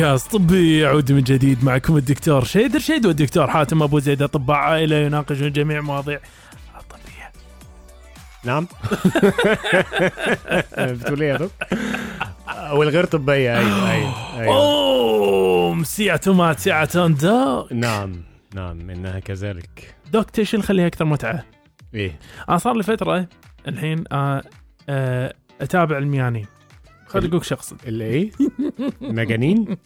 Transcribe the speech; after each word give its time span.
بودكاست 0.00 0.32
طبي 0.32 0.78
يعود 0.78 1.12
من 1.12 1.22
جديد 1.22 1.64
معكم 1.64 1.96
الدكتور 1.96 2.44
شيدر 2.44 2.78
شيد 2.78 3.06
والدكتور 3.06 3.46
حاتم 3.46 3.82
أبو 3.82 3.98
زيد 3.98 4.22
أطباء 4.22 4.56
عائلة 4.56 4.96
يناقشون 4.96 5.52
جميع 5.52 5.80
مواضيع 5.80 6.20
الطبية. 6.80 7.32
نعم 8.44 8.66
بتقول 10.96 11.22
إيه 11.22 11.32
دكتور؟ 11.32 11.50
والغير 12.72 13.04
طبية 13.04 13.58
أيوه 13.58 13.92
أيوه 13.92 14.40
أيوه 14.40 14.54
أوه 14.54 15.82
سيعة 15.82 16.20
مات 16.26 16.58
سيعة 16.58 17.08
دوك 17.08 17.72
نعم 17.72 18.22
نعم 18.54 18.90
إنها 18.90 19.18
كذلك 19.20 19.94
دوك 20.12 20.38
إيش 20.38 20.54
اللي 20.54 20.64
يخليها 20.64 20.86
أكثر 20.86 21.04
متعة؟ 21.04 21.44
إيه 21.94 22.18
أنا 22.48 22.58
صار 22.58 22.76
لي 22.76 22.82
فترة 22.82 23.28
الحين 23.68 24.04
آه 24.12 24.42
آه 24.88 25.34
أتابع 25.60 25.98
الميانين 25.98 26.46
خليني 27.10 27.28
أقول 27.28 27.44
شخص 27.46 27.74
اللي 27.86 28.04
إيه؟ 28.04 28.30
مجانين؟ 29.00 29.76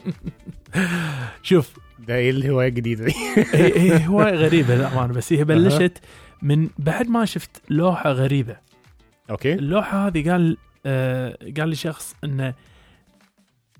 شوف. 1.42 1.72
ده 1.98 2.14
إيه 2.16 2.30
الهواية 2.30 2.68
الجديدة 2.68 3.04
دي؟ 3.04 3.14
هي 3.54 4.06
هواية 4.06 4.34
غريبة 4.34 4.74
للأمانة 4.74 5.12
بس 5.12 5.32
هي 5.32 5.44
بلشت 5.44 5.98
من 6.42 6.68
بعد 6.78 7.08
ما 7.08 7.24
شفت 7.24 7.62
لوحة 7.70 8.12
غريبة. 8.12 8.56
أوكي. 9.30 9.52
اللوحة 9.54 10.06
هذه 10.06 10.30
قال 10.30 10.56
آه 10.86 11.38
قال 11.56 11.68
لي 11.68 11.74
شخص 11.76 12.16
انه 12.24 12.54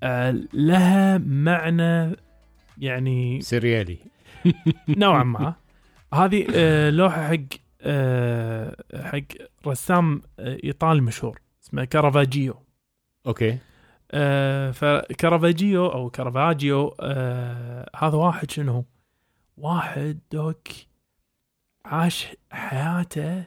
آه 0.03 0.35
لها 0.53 1.17
معنى 1.17 2.15
يعني 2.77 3.41
سريالي. 3.41 3.97
نوعا 4.97 5.23
ما. 5.23 5.53
هذه 6.13 6.47
آه 6.55 6.89
لوحة 6.89 7.27
حق 7.27 7.37
آه 7.81 8.75
حق 9.03 9.21
رسام 9.67 10.21
آه 10.39 10.57
إيطالي 10.63 11.01
مشهور 11.01 11.39
اسمه 11.63 11.85
كارافاجيو. 11.85 12.64
أوكي. 13.27 13.57
آه 14.11 14.71
فكارافاجيو 14.71 15.85
أو 15.85 16.09
كارافاجيو 16.09 16.95
آه 16.99 17.89
هذا 17.95 18.17
واحد 18.17 18.51
شنو؟ 18.51 18.85
واحد 19.57 20.19
دوك 20.31 20.67
عاش 21.85 22.27
حياته 22.51 23.43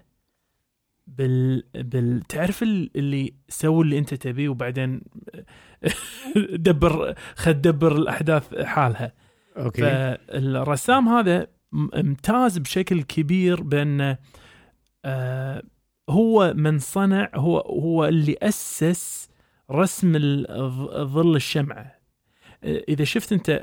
بال 1.06 1.62
بال 1.74 2.20
تعرف 2.22 2.62
ال- 2.62 2.90
اللي 2.96 3.32
سووا 3.48 3.84
اللي 3.84 3.98
أنت 3.98 4.14
تبيه 4.14 4.48
وبعدين 4.48 5.00
دبر 6.66 7.14
خد 7.36 7.62
دبر 7.62 7.96
الأحداث 7.96 8.54
حالها. 8.62 9.12
أوكي. 9.56 9.82
فالرسام 9.82 11.08
هذا 11.08 11.46
م- 11.72 11.88
امتاز 11.94 12.58
بشكل 12.58 13.02
كبير 13.02 13.62
بأن 13.62 14.16
آه 15.04 15.62
هو 16.10 16.52
من 16.56 16.78
صنع 16.78 17.30
هو 17.34 17.58
هو 17.58 18.04
اللي 18.04 18.36
أسس 18.42 19.28
رسم 19.70 20.12
ظل 21.05 21.36
الشمعة 21.36 21.98
إذا 22.64 23.05
شفت 23.05 23.33
أنت 23.33 23.62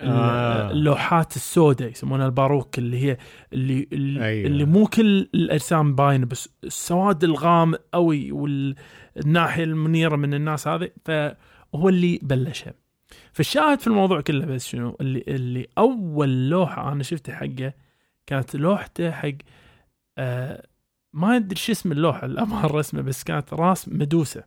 آه. 0.00 0.70
اللوحات 0.70 1.36
السوداء 1.36 1.90
يسمونها 1.90 2.26
الباروك 2.26 2.78
اللي 2.78 3.04
هي 3.04 3.16
اللي 3.52 3.88
اللي, 3.92 4.24
أيوة. 4.24 4.46
اللي 4.46 4.64
مو 4.64 4.86
كل 4.86 5.28
الأجسام 5.34 5.94
باينة 5.94 6.26
بس 6.26 6.48
السواد 6.64 7.24
الغامق 7.24 7.80
قوي 7.92 8.32
والناحية 8.32 9.64
المنيرة 9.64 10.16
من 10.16 10.34
الناس 10.34 10.68
هذه 10.68 10.90
فهو 11.04 11.88
اللي 11.88 12.20
بلشها 12.22 12.74
فالشاهد 13.32 13.80
في 13.80 13.86
الموضوع 13.86 14.20
كله 14.20 14.46
بس 14.46 14.66
شنو 14.68 14.96
اللي 15.00 15.24
اللي 15.28 15.66
أول 15.78 16.50
لوحة 16.50 16.92
أنا 16.92 17.02
شفتها 17.02 17.34
حقه 17.34 17.72
كانت 18.26 18.56
لوحته 18.56 19.10
حق 19.10 19.32
آه 20.18 20.66
ما 21.14 21.36
أدري 21.36 21.56
شو 21.56 21.72
اسم 21.72 21.92
اللوحة 21.92 22.24
الامانه 22.24 22.66
الرسمه 22.70 23.00
بس 23.00 23.24
كانت 23.24 23.54
راس 23.54 23.88
مدوسة. 23.88 24.44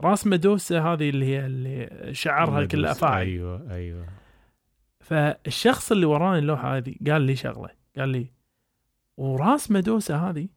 راس 0.00 0.26
مدوسة 0.26 0.92
هذه 0.92 1.08
اللي 1.10 1.26
هي 1.26 1.46
اللي 1.46 2.14
شعرها 2.14 2.64
كله 2.64 2.90
أفاعي. 2.90 3.26
أيوه 3.26 3.72
أيوه. 3.72 4.06
فالشخص 5.00 5.92
اللي 5.92 6.06
وراني 6.06 6.38
اللوحة 6.38 6.76
هذه 6.76 6.94
قال 7.06 7.22
لي 7.22 7.36
شغلة 7.36 7.70
قال 7.98 8.08
لي 8.08 8.26
وراس 9.16 9.70
مدوسة 9.70 10.30
هذه 10.30 10.48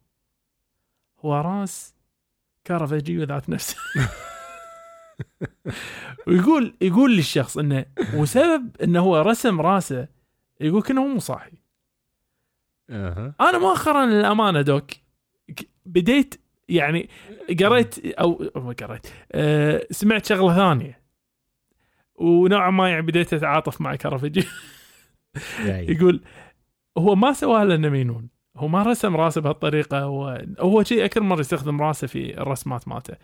هو 1.19 1.36
راس 1.36 1.96
كارافاجيو 2.64 3.24
ذات 3.24 3.50
نفسه. 3.50 3.78
ويقول 6.28 6.75
يقول 6.81 7.12
لي 7.12 7.19
الشخص 7.19 7.58
إنه 7.58 7.86
وسبب 8.14 8.75
إنه 8.84 9.00
هو 9.00 9.22
رسم 9.22 9.62
راسه 9.62 10.08
يقول 10.62 10.81
كأنه 10.81 11.08
مو 11.08 11.19
صاحي. 11.19 11.52
أها. 12.90 13.34
أنا 13.42 13.58
مؤخرا 13.58 14.06
للأمانة 14.06 14.62
دوك 14.62 14.92
بديت 15.86 16.36
يعني 16.70 17.10
قريت 17.60 18.06
أو 18.06 18.52
ما 18.56 18.76
قريت 18.82 19.08
أه 19.32 19.88
سمعت 19.92 20.26
شغلة 20.26 20.56
ثانية. 20.56 21.00
ونوعا 22.16 22.70
ما 22.72 22.90
يعني 22.90 23.02
بديت 23.02 23.34
أتعاطف 23.34 23.82
مع 23.82 23.96
كرفجي. 23.96 24.44
يقول 25.66 26.22
هو 26.98 27.16
ما 27.16 27.34
سواها 27.34 27.66
لأنه 27.66 27.90
مينون. 27.90 28.30
هو 28.58 28.68
ما 28.68 28.84
رسم 28.84 29.16
راسه 29.16 29.42
بهالطريقة 29.42 30.00
هو 30.00 30.46
هو 30.60 30.84
شيء 30.84 31.06
أكثر 31.06 31.22
مرة 31.22 31.40
يستخدم 31.40 31.82
راسه 31.82 32.08
في 32.08 32.42
الرسمات 32.42 32.88
مالته. 32.88 33.16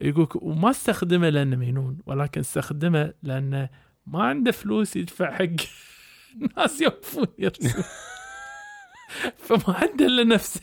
يقول 0.00 0.28
وما 0.34 0.70
استخدمه 0.70 1.28
لأنه 1.28 1.56
مينون 1.56 1.98
ولكن 2.06 2.40
استخدمه 2.40 3.14
لأنه 3.22 3.68
ما 4.06 4.22
عنده 4.22 4.50
فلوس 4.50 4.96
يدفع 4.96 5.34
حق 5.34 5.56
ناس 6.56 6.80
يوقفون 6.80 7.26
يرسم 7.38 7.82
فما 9.38 9.76
عنده 9.76 10.06
إلا 10.06 10.24
نفسه. 10.24 10.60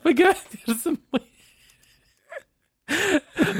فقاعد 0.00 0.36
يرسم. 0.68 0.96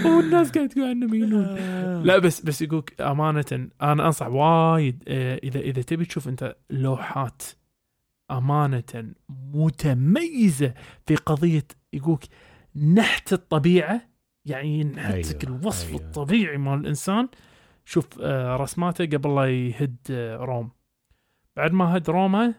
والناس 0.05 0.51
قاعد 0.51 0.69
تقول 0.69 0.89
عنه 0.89 1.07
مينون 1.07 1.55
لا 2.03 2.19
بس 2.19 2.41
بس 2.41 2.63
يقولك 2.63 3.01
أمانة 3.01 3.69
أنا 3.83 4.07
أنصح 4.07 4.27
وايد 4.27 5.05
آه، 5.09 5.41
إذا 5.45 5.61
إذا 5.61 5.83
تبي 5.83 6.05
تشوف 6.05 6.29
أنت 6.29 6.57
لوحات 6.71 7.43
أمانة 8.31 9.15
متميزة 9.55 10.75
في 11.07 11.17
قضية 11.17 11.67
يقولك 11.93 12.25
نحت 12.95 13.33
الطبيعة 13.33 14.09
يعني 14.45 14.85
نحتك 14.85 15.45
أيوة، 15.45 15.59
الوصف 15.59 15.89
أيوة. 15.89 16.01
الطبيعي 16.01 16.57
مال 16.57 16.81
الإنسان. 16.81 17.29
شوف 17.85 18.07
آه، 18.21 18.57
رسماته 18.57 19.05
قبل 19.07 19.35
لا 19.35 19.45
يهد 19.45 19.97
آه، 20.11 20.37
روم. 20.37 20.71
بعد 21.57 21.73
ما 21.73 21.97
هد 21.97 22.11
روما 22.11 22.55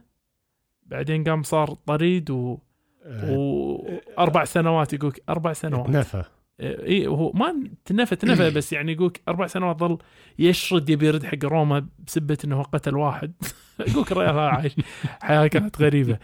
بعدين 0.86 1.24
قام 1.24 1.44
صار 1.44 1.74
طريد 1.86 2.30
و... 2.32 2.58
آه، 3.06 3.32
وأربع 3.32 4.46
سنوات 4.46 4.94
يقولك 4.94 5.24
أربع 5.30 5.54
سنوات. 5.54 5.90
نفى 5.90 6.24
اي 6.60 7.08
هو 7.08 7.32
ما 7.32 7.70
تنفى 7.86 8.16
تنفى 8.16 8.50
بس 8.50 8.74
يعني 8.74 8.92
يقولك 8.92 9.22
أربع 9.28 9.48
سنوات 9.48 9.80
ظل 9.80 9.98
يشرد 10.40 10.90
يبي 10.90 11.08
يرد 11.08 11.24
حق 11.24 11.46
روما 11.46 11.88
بسبة 12.08 12.38
إنه 12.46 12.64
قتل 12.64 12.96
واحد. 12.96 13.34
يقولك 13.88 14.12
الرجال 14.12 14.40
عايش 14.40 14.76
حياة 15.22 15.48
كانت 15.48 15.82
غريبة. 15.82 16.20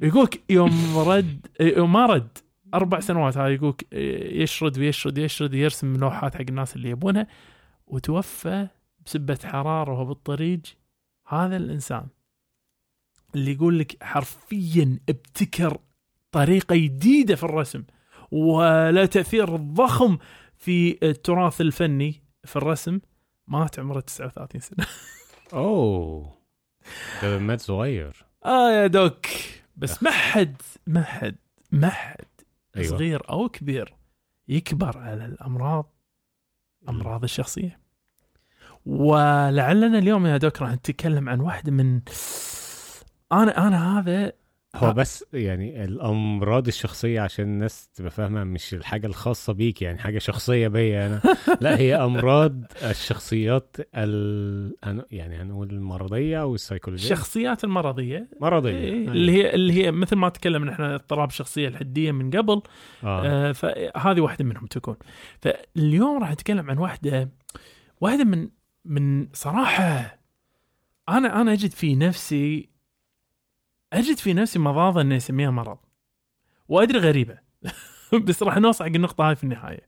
يقولك 0.00 0.40
يوم 0.50 0.98
رد 0.98 1.46
يوم 1.60 1.92
ما 1.92 2.06
رد 2.06 2.38
أربع 2.74 3.00
سنوات 3.00 3.36
هاي 3.36 3.54
يقولك 3.54 3.86
يشرد 4.32 4.78
ويشرد 4.78 5.18
يشرد 5.18 5.54
يرسم 5.54 5.96
لوحات 5.96 6.34
حق 6.34 6.44
الناس 6.48 6.76
اللي 6.76 6.90
يبونها 6.90 7.26
وتوفى 7.86 8.66
بسبة 9.06 9.38
حرارة 9.44 9.92
وهو 9.92 10.04
بالطريق 10.04 10.60
هذا 11.28 11.56
الإنسان. 11.56 12.06
اللي 13.34 13.52
يقول 13.52 13.78
لك 13.78 14.02
حرفيا 14.02 14.98
ابتكر 15.08 15.78
طريقة 16.32 16.76
جديدة 16.76 17.36
في 17.36 17.42
الرسم 17.44 17.84
ولا 18.30 19.06
تأثير 19.06 19.56
ضخم 19.56 20.18
في 20.58 20.98
التراث 21.02 21.60
الفني 21.60 22.22
في 22.44 22.56
الرسم. 22.56 23.00
مات 23.46 23.78
عمره 23.78 24.00
39 24.00 24.60
سنة. 24.60 24.86
أوه. 25.52 26.38
مات 27.22 27.60
صغير. 27.60 28.26
آه 28.44 28.70
يا 28.70 28.86
دوك. 28.86 29.26
بس 29.76 30.02
ما 30.02 30.10
حد 30.10 30.62
ما 30.86 31.02
حد 31.02 31.36
ما 31.72 31.88
حد 31.90 32.26
أيوة. 32.76 32.88
صغير 32.88 33.30
أو 33.30 33.48
كبير 33.48 33.94
يكبر 34.48 34.98
على 34.98 35.24
الأمراض 35.24 35.94
أمراض 36.88 37.22
الشخصية. 37.22 37.80
ولعلنا 38.86 39.98
اليوم 39.98 40.26
يا 40.26 40.36
دوك 40.36 40.62
راح 40.62 40.72
نتكلم 40.72 41.28
عن 41.28 41.40
واحدة 41.40 41.72
من 41.72 42.00
أنا 43.32 43.66
أنا 43.68 43.98
هذا 43.98 44.32
هو. 44.76 44.92
بس 44.92 45.24
يعني 45.32 45.84
الأمراض 45.84 46.66
الشخصية 46.66 47.20
عشان 47.20 47.44
الناس 47.44 47.88
تبقى 47.88 48.10
فاهمة 48.10 48.44
مش 48.44 48.74
الحاجة 48.74 49.06
الخاصة 49.06 49.52
بيك 49.52 49.82
يعني 49.82 49.98
حاجة 49.98 50.18
شخصية 50.18 50.68
بيا 50.68 51.06
أنا 51.06 51.20
لا 51.60 51.78
هي 51.78 51.94
أمراض 51.96 52.64
الشخصيات 52.82 53.76
ال... 53.94 55.06
يعني 55.10 55.36
هنقول 55.36 55.70
المرضيه 55.70 56.42
أو 56.42 56.54
السيكولوجيه 56.54 57.12
الشخصيات 57.12 57.64
المرضية 57.64 58.28
مرضية 58.40 58.70
إيه، 58.70 58.92
أيوة. 58.92 59.12
اللي 59.12 59.32
هي 59.32 59.54
اللي 59.54 59.72
هي 59.72 59.90
مثل 59.90 60.16
ما 60.16 60.28
تكلمنا 60.28 60.72
إحنا 60.72 60.94
اضطراب 60.94 61.28
الشخصية 61.28 61.68
الحدية 61.68 62.12
من 62.12 62.30
قبل 62.30 62.62
آه. 63.04 63.48
آه 63.48 63.52
فهذه 63.52 64.20
واحدة 64.20 64.44
منهم 64.44 64.66
تكون 64.66 64.96
فاليوم 65.40 66.20
راح 66.20 66.32
نتكلم 66.32 66.70
عن 66.70 66.78
واحدة 66.78 67.30
واحدة 68.00 68.24
من 68.24 68.48
من 68.84 69.28
صراحة 69.32 70.18
أنا 71.08 71.40
أنا 71.40 71.52
أجد 71.52 71.70
في 71.70 71.96
نفسي 71.96 72.70
أجد 73.92 74.16
في 74.16 74.34
نفسي 74.34 74.58
مضاضة 74.58 75.00
إني 75.00 75.16
أسميها 75.16 75.50
مرض. 75.50 75.78
وأدري 76.68 76.98
غريبة. 76.98 77.38
بس 78.26 78.42
راح 78.42 78.56
نوصل 78.58 78.84
حق 78.84 78.90
النقطة 78.94 79.28
هاي 79.28 79.36
في 79.36 79.44
النهاية. 79.44 79.80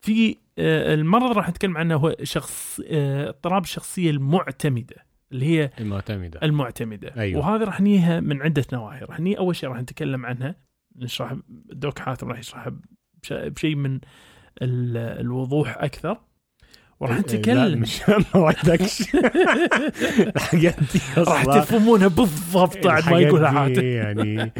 في 0.00 0.36
آه، 0.58 0.94
المرض 0.94 1.36
راح 1.36 1.48
نتكلم 1.48 1.76
عنه 1.76 1.94
هو 1.96 2.16
شخص 2.22 2.80
آه، 2.90 3.28
اضطراب 3.28 3.62
الشخصيه 3.62 4.10
المعتمدة 4.10 4.96
اللي 5.32 5.46
هي 5.46 5.70
المعتمدة. 5.80 6.40
المعتمدة. 6.42 7.14
أيوة. 7.16 7.40
وهذه 7.40 7.64
راح 7.64 7.80
نيها 7.80 8.20
من 8.20 8.42
عدة 8.42 8.64
نواحي. 8.72 9.04
راح 9.04 9.20
ني 9.20 9.38
أول 9.38 9.56
شيء 9.56 9.68
راح 9.68 9.78
نتكلم 9.80 10.26
عنها. 10.26 10.54
نشرح 10.96 11.34
دوك 11.48 11.98
حاتم 11.98 12.28
راح 12.28 12.38
يشرحها 12.38 12.72
بش- 13.22 13.32
بشيء 13.32 13.74
من 13.74 13.94
ال- 14.62 14.96
الوضوح 15.20 15.76
أكثر. 15.78 16.20
وراح 17.02 17.18
نتكلم 17.18 17.80
مش 17.80 18.02
ما 18.08 18.40
وعدكش 18.40 19.14
الحاجات 20.36 20.76
دي 20.80 21.00
راح 21.16 21.44
تفهمونها 21.44 22.08
بالضبط 22.08 22.86
بعد 22.86 23.10
ما 23.10 23.18
يقولها 23.20 23.50
دي 23.50 23.74
حاتم 23.74 23.86
يعني 23.86 24.52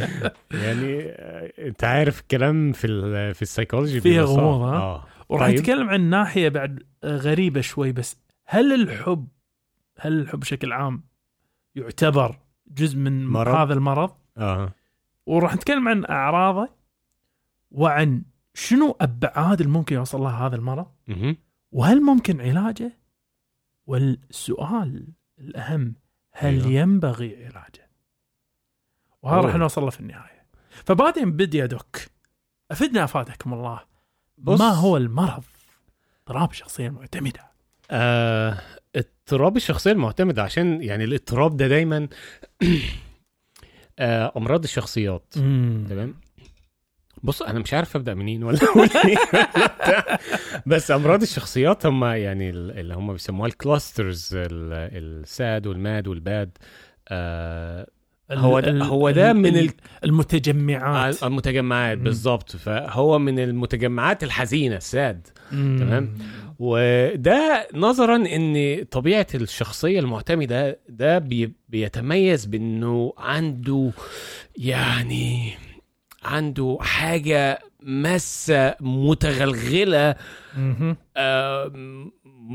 يعني 0.51 1.03
آه، 1.03 1.53
أنت 1.59 1.85
عارف 1.85 2.21
الكلام 2.21 2.73
في 2.73 2.87
ال 2.87 3.35
في 3.35 3.43
السيكولوجي 3.43 4.01
فيها. 4.01 4.23
غموض، 4.23 4.61
ها؟ 4.61 4.77
آه 4.77 5.05
وراح 5.29 5.47
طيب. 5.47 5.59
نتكلم 5.59 5.89
عن 5.89 6.01
ناحية 6.01 6.49
بعد 6.49 6.83
غريبة 7.05 7.61
شوي 7.61 7.93
بس 7.93 8.17
هل 8.47 8.73
الحب 8.73 9.29
هل 9.99 10.21
الحب 10.21 10.41
بشكل 10.41 10.73
عام 10.73 11.05
يعتبر 11.75 12.39
جزء 12.67 12.99
من 12.99 13.27
مرض؟ 13.27 13.55
هذا 13.55 13.75
المرض 13.75 14.11
آه 14.39 14.73
وراح 15.27 15.55
نتكلم 15.55 15.89
عن 15.89 16.05
أعراضه 16.05 16.69
وعن 17.71 18.23
شنو 18.55 18.97
أبعاد 19.01 19.61
اللي 19.61 19.73
ممكن 19.73 19.97
يوصل 19.97 20.21
لها 20.21 20.47
هذا 20.47 20.57
المرض. 20.57 20.87
وهل 21.73 22.03
ممكن 22.03 22.41
علاجه؟ 22.41 22.99
والسؤال 23.87 25.07
الأهم 25.39 25.95
هل 26.33 26.55
أيوه. 26.55 26.73
ينبغي 26.73 27.37
علاجه؟ 27.47 27.91
وهذا. 29.23 29.47
راح 29.47 29.55
نوصل 29.55 29.83
له 29.83 29.91
في 29.91 30.01
النهاية. 30.01 30.47
فبعدين 30.71 31.33
بدي 31.33 31.59
يا 31.59 31.67
دوك 31.67 31.97
أفدنا 32.71 33.05
أفادكم 33.05 33.55
الله. 33.55 33.81
بص. 34.39 34.61
ما 34.61 34.69
هو 34.69 34.97
المرض؟ 34.97 35.45
اضطراب 36.21 36.51
الشخصيه 36.51 36.87
المعتمده 36.87 37.53
آه، 37.91 38.59
اضطراب 38.97 39.57
الشخصية 39.57 39.93
المعتمدة 39.93 40.43
عشان 40.43 40.83
يعني 40.83 41.05
الاضطراب 41.05 41.57
ده 41.57 41.69
دايما 41.69 42.09
آه، 43.99 44.33
أمراض 44.37 44.63
الشخصيات. 44.63 45.25
تمام؟ 45.89 46.15
بص 47.23 47.43
أنا 47.43 47.59
مش 47.59 47.75
عارف 47.75 47.97
أبدأ 47.97 48.15
منين 48.15 48.43
ولا 48.45 48.59
إيه 48.63 48.69
ولا. 48.81 50.19
بس 50.67 50.91
أمراض 50.91 51.23
الشخصيات 51.23 51.87
هم 51.87 52.05
يعني 52.05 52.51
ال- 52.51 52.79
اللي 52.79 52.95
هم 52.95 53.13
بيسموها 53.13 53.47
الكلاسترز 53.49 54.29
الساد 54.35 55.67
والماد 55.67 56.09
والباد 56.09 56.59
آه 57.09 57.87
هو 58.33 58.61
ده- 58.61 58.85
هو 58.85 59.11
ده 59.11 59.33
من 59.33 59.57
ال- 59.57 59.71
المتجمعات 60.05 61.23
المتجمعات 61.23 61.99
مم. 61.99 62.05
بالظبط 62.05 62.57
فهو 62.57 63.19
من 63.19 63.39
المتجمعات 63.39 64.25
الحزينة 64.25 64.77
الساد. 64.77 65.27
تمام. 65.51 66.15
وده 66.59 67.69
نظرا 67.75 68.17
إن 68.17 68.85
طبيعة 68.91 69.27
الشخصية 69.35 70.01
المعتمدة 70.01 70.79
ده 70.89 71.19
بي 71.19 71.53
بيتميز 71.69 72.47
بإنه 72.47 73.13
عنده 73.19 73.91
يعني 74.57 75.53
عنده 76.25 76.79
حاجة 76.81 77.59
مسه 77.83 78.75
متغلغلة 78.81 80.17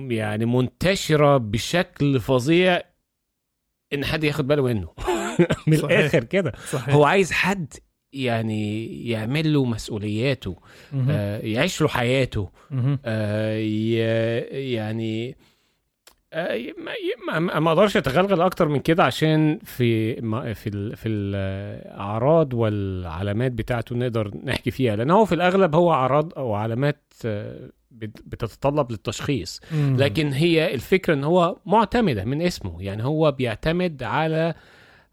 يعني 0.10 0.46
منتشرة 0.46 1.38
بشكل 1.38 2.20
فظيع 2.20 2.82
إن 3.94 4.06
حد 4.06 4.24
ياخد 4.24 4.48
باله 4.48 4.64
منه 4.64 4.88
من. 5.68 5.74
الآخر 5.74 6.24
كده 6.24 6.54
هو 6.90 7.04
عايز 7.06 7.32
حد 7.32 7.74
يعني 8.14 8.86
يعمل 9.10 9.54
له 9.54 9.66
مسؤولياته. 9.66 10.56
آه، 11.10 11.40
يعيش 11.40 11.82
له 11.82 11.88
حياته. 11.88 12.50
آه، 13.06 13.58
يعني 14.52 15.38
ما- 17.28 17.60
ما 17.60 17.70
أقدرش 17.72 17.98
اتغلغل 17.98 18.42
أكتر 18.42 18.68
من 18.68 18.80
كده 18.80 19.04
عشان 19.04 19.60
في 19.64 20.14
ما- 20.22 20.54
في 20.54 20.70
ال 20.70 20.96
في 20.96 21.10
الاعراض 21.10 22.54
والعلامات 22.54 23.52
بتاعته 23.52 23.96
نقدر 23.96 24.32
نحكي 24.44 24.72
فيها. 24.72 24.96
لأن 24.96 25.12
هو 25.12 25.26
في 25.26 25.36
الأغلب 25.36 25.76
هو 25.76 25.94
أعراض 25.94 26.34
أو 26.34 26.54
علامات 26.54 27.14
آه، 27.26 27.70
بت- 27.92 28.22
بتتطلب 28.26 28.92
للتشخيص. 28.92 29.62
لكن 29.98 30.28
هي 30.28 30.74
الفكرة 30.74 31.14
إن 31.14 31.24
هو 31.24 31.58
معتمدة 31.66 32.26
من 32.26 32.42
اسمه. 32.42 32.82
يعني 32.84 33.04
هو 33.04 33.32
بيعتمد 33.32 34.04
على 34.04 34.54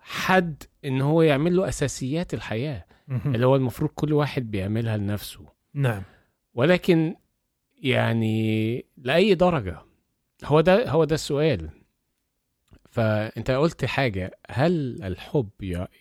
حد 0.00 0.62
إن 0.84 1.00
هو 1.00 1.22
يعمل 1.22 1.56
له 1.56 1.68
أساسيات 1.68 2.34
الحياة. 2.34 2.84
اللي 3.26 3.46
هو 3.46 3.56
المفروض 3.56 3.90
كل 3.94 4.12
واحد 4.12 4.50
بيعملها 4.50 4.96
لنفسه. 4.96 5.40
نعم. 5.74 6.02
ولكن 6.54 7.14
يعني 7.82 8.84
لأي 8.96 9.34
درجة. 9.34 9.78
هو 10.44 10.60
ده 10.60 10.90
هو 10.90 11.04
ده 11.04 11.14
السؤال. 11.14 11.70
فأنت 12.90 13.50
قلت 13.50 13.84
حاجة 13.84 14.38
هل 14.50 15.02
الحب 15.02 15.48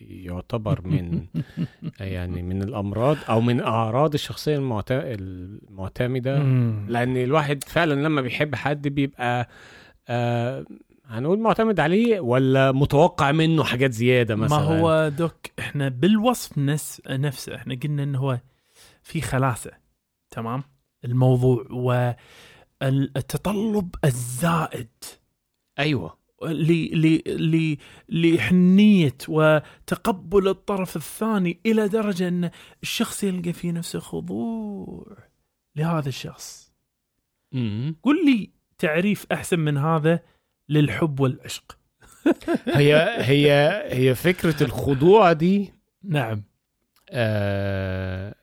يعتبر 0.00 0.86
من 0.86 1.26
يعني 2.00 2.42
من 2.42 2.62
الأمراض 2.62 3.16
أو 3.28 3.40
من 3.40 3.60
أعراض 3.60 4.14
الشخصية 4.14 4.56
المعت- 4.56 4.86
المعتمدة؟ 4.90 6.38
مم. 6.38 6.86
لأن 6.88 7.16
الواحد 7.16 7.64
فعلا 7.64 7.94
لما 7.94 8.20
بيحب 8.20 8.54
حد 8.54 8.88
بيبقى 8.88 9.48
آه 10.08 10.64
هنقول 11.06 11.38
معتمد 11.38 11.80
عليه 11.80 12.20
ولا 12.20 12.72
متوقع 12.72 13.32
منه 13.32 13.64
حاجات 13.64 13.92
زيادة 13.92 14.34
مثلا؟ 14.36 14.58
ما 14.58 14.64
هو 14.64 15.08
دوك 15.08 15.36
إحنا 15.58 15.88
بالوصف 15.88 16.58
نفس 16.58 17.02
نفسه 17.10 17.54
إحنا 17.54 17.74
قلنا 17.74 18.02
إنه 18.02 18.18
هو 18.18 18.38
في 19.02 19.20
خلاصة 19.20 19.70
تمام؟ 20.30 20.62
الموضوع 21.04 21.64
والتطلب 22.82 23.94
الزائد. 24.04 24.88
أيوة. 25.78 26.24
ل- 26.42 27.00
ل- 27.06 27.22
ل- 27.26 27.76
لحنية 28.08 29.16
وتقبل 29.28 30.48
الطرف 30.48 30.96
الثاني 30.96 31.60
إلى 31.66 31.88
درجة 31.88 32.28
أن 32.28 32.50
الشخص 32.82 33.24
يلقى 33.24 33.52
في 33.52 33.72
نفسه 33.72 33.98
خضوع 33.98 35.16
لهذا 35.76 36.08
الشخص. 36.08 36.72
م- 37.52 37.92
قل 38.02 38.26
لي 38.26 38.50
تعريف 38.78 39.26
أحسن 39.32 39.58
من 39.60 39.76
هذا 39.76 40.20
للحب 40.68 41.20
والعشق. 41.20 41.78
هي 42.66 42.94
هي 43.18 43.52
هي 43.92 44.14
فكرة 44.14 44.62
الخضوع 44.62 45.32
دي 45.32 45.72
نعم. 46.04 46.42
آه 47.10 48.34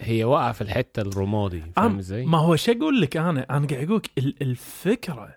هي 0.00 0.24
واقعة 0.24 0.52
في 0.52 0.60
الحتة 0.60 1.02
الرمادي 1.02 1.60
فاهم 1.76 1.98
إزاي؟ 1.98 2.26
ما 2.26 2.38
هو 2.38 2.56
شو 2.56 2.72
أقول 2.72 3.00
لك 3.00 3.16
أنا؟ 3.16 3.46
أنا 3.56 3.66
قاعد 3.66 3.84
أقول 3.84 3.96
لك 3.96 4.10
ال- 4.18 4.42
الفكرة 4.42 5.36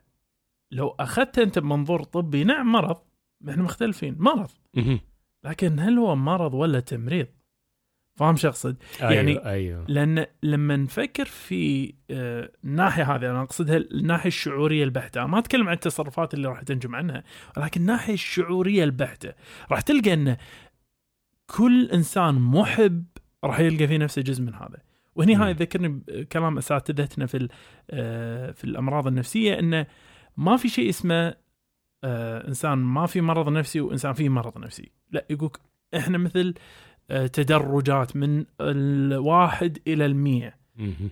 لو 0.72 0.88
أخذتها 1.00 1.44
أنت 1.44 1.60
بمنظور 1.60 2.04
طبي 2.04 2.44
نعم 2.44 2.72
مرض 2.72 2.98
إحنا 3.50 3.64
مختلفين 3.64 4.16
مرض. 4.20 4.50
لكن 5.44 5.80
هل 5.80 5.98
هو 5.98 6.16
مرض 6.16 6.54
ولا 6.54 6.80
تمريض؟ 6.80 7.28
فاهم 8.16 8.36
شو 8.36 8.48
أقصد؟ 8.48 8.78
أيوة 9.02 9.14
يعني- 9.14 9.46
أيوه. 9.46 9.86
لأن 9.88 10.26
لما 10.44 10.76
نفكر 10.76 11.26
في 11.26 11.94
آه، 12.12 12.52
الناحية 12.64 13.16
هذه 13.16 13.30
أنا 13.32 13.42
أقصدها 13.42 13.78
الناحية 13.78 14.28
الشعورية 14.28 14.84
البحتة، 14.84 15.26
ما 15.26 15.40
أتكلم 15.40 15.68
عن 15.68 15.74
التصرفات 15.74 16.34
اللي 16.34 16.48
راح 16.48 16.62
تنجم 16.62 16.96
عنها، 16.96 17.24
ولكن 17.58 17.82
الناحية 17.82 18.14
الشعورية 18.14 18.84
البحتة، 18.84 19.34
راح 19.72 19.82
تلقى 19.82 20.14
أن 20.14 20.38
كل 21.48 21.90
إنسان 21.92 22.36
محب 22.36 23.06
راح 23.44 23.60
يلقى 23.60 23.88
في 23.88 23.98
نفسه 23.98 24.22
جزء 24.22 24.44
من 24.44 24.54
هذا. 24.54 24.78
وهني. 25.16 25.36
هاي 25.36 25.54
ذكرني 25.54 25.88
بكلام 25.88 26.58
اساتذتنا 26.58 27.26
في 27.26 27.48
آه، 27.90 28.52
في 28.52 28.64
الأمراض 28.64 29.08
النفسية 29.08 29.60
إنه 29.60 29.86
ما 30.38 30.58
في 30.58 30.70
شيء 30.70 30.90
اسمه 30.90 31.34
آه، 32.04 32.48
إنسان 32.48 32.78
ما 32.78 33.06
في 33.06 33.22
مرض 33.22 33.50
نفسي 33.50 33.82
وإنسان 33.82 34.14
فيه 34.14 34.30
مرض 34.30 34.58
نفسي، 34.58 34.92
لا 35.12 35.26
يقول 35.30 35.52
إحنا 35.96 36.18
مثل 36.18 36.54
آه، 37.12 37.28
تدرجات 37.28 38.16
من 38.16 38.46
الواحد 38.62 39.78
إلى 39.88 40.06
المية. 40.06 40.59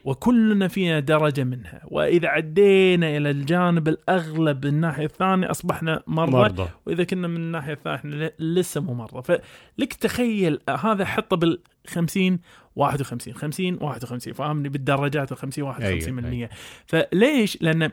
وكلنا 0.06 0.68
فينا 0.68 1.00
درجة 1.00 1.44
منها. 1.44 1.82
وإذا 1.86 2.28
عدينا 2.28 3.18
إلى 3.18 3.30
الجانب 3.30 3.88
الأغلب 3.88 4.66
من 4.66 4.74
الناحية 4.74 5.06
الثانية 5.06 5.52
أصبحنا 5.52 6.04
مرضى, 6.08 6.32
مرضى. 6.32 6.70
وإذا 6.86 7.04
كنا 7.04 7.28
من 7.28 7.36
الناحية 7.36 7.74
الثانية 7.74 7.98
إحنا 7.98 8.32
لسه 8.40 8.82
مو 8.82 8.94
مرضى. 8.94 9.22
فلك 9.22 9.94
تخيل 9.94 10.60
هذا 10.70 11.06
حطه 11.06 11.36
بال 11.38 11.60
50 11.88 12.40
51 12.76 13.34
50 13.34 13.78
51 13.82 14.34
فاهمني 14.34 14.70
بالدرجات 14.70 15.32
ال 15.32 15.38
50 15.38 15.64
51 15.64 16.14
من 16.14 16.26
أيوة، 16.26 16.38
100 16.38 16.50
فليش؟ 16.86 17.58
لأن 17.62 17.92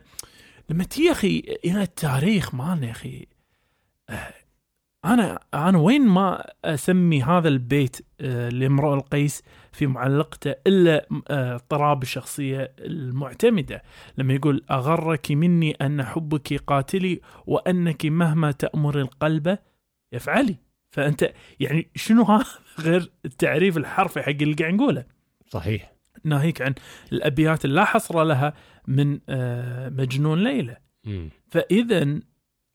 لما 0.70 0.84
تجي 0.84 1.04
يا 1.04 1.12
أخي 1.12 1.42
إلى 1.64 1.82
التاريخ 1.82 2.54
مالنا 2.54 2.86
يا 2.86 2.90
أخي 2.90 3.26
آه، 4.10 4.34
أنا 5.04 5.40
أنا 5.54 5.78
وين 5.78 6.06
ما 6.06 6.44
أسمي 6.64 7.22
هذا 7.22 7.48
البيت 7.48 8.06
آه، 8.20 8.48
لامرؤ 8.48 8.94
القيس 8.94 9.42
في 9.74 9.86
معلقته 9.86 10.54
إلا 10.66 11.06
آه، 11.28 11.54
اضطراب 11.54 12.02
الشخصية 12.02 12.72
المعتمدة. 12.78 13.82
لما 14.18 14.34
يقول 14.34 14.64
أغرك 14.70 15.30
مني 15.30 15.70
أن 15.72 16.02
حبك 16.02 16.54
قاتلي 16.66 17.20
وأنك 17.46 18.06
مهما 18.06 18.50
تأمر 18.50 19.00
القلب 19.00 19.58
يفعلي. 20.12 20.56
فأنت 20.90 21.32
يعني 21.60 21.90
شنو 21.94 22.22
هذا 22.22 22.44
غير 22.86 23.10
التعريف 23.24 23.76
الحرفي 23.76 24.22
حق 24.22 24.28
اللي 24.28 24.54
قاعد 24.54 24.74
نقوله. 24.74 25.04
صحيح. 25.48 25.92
ناهيك 26.24 26.62
عن 26.62 26.74
الأبيات 27.12 27.64
اللي 27.64 27.76
لا 27.76 27.84
حصر 27.84 28.24
لها 28.24 28.54
من 28.88 29.20
آه، 29.28 29.88
مجنون 29.88 30.44
ليلى. 30.44 30.76
فاذا 31.48 32.20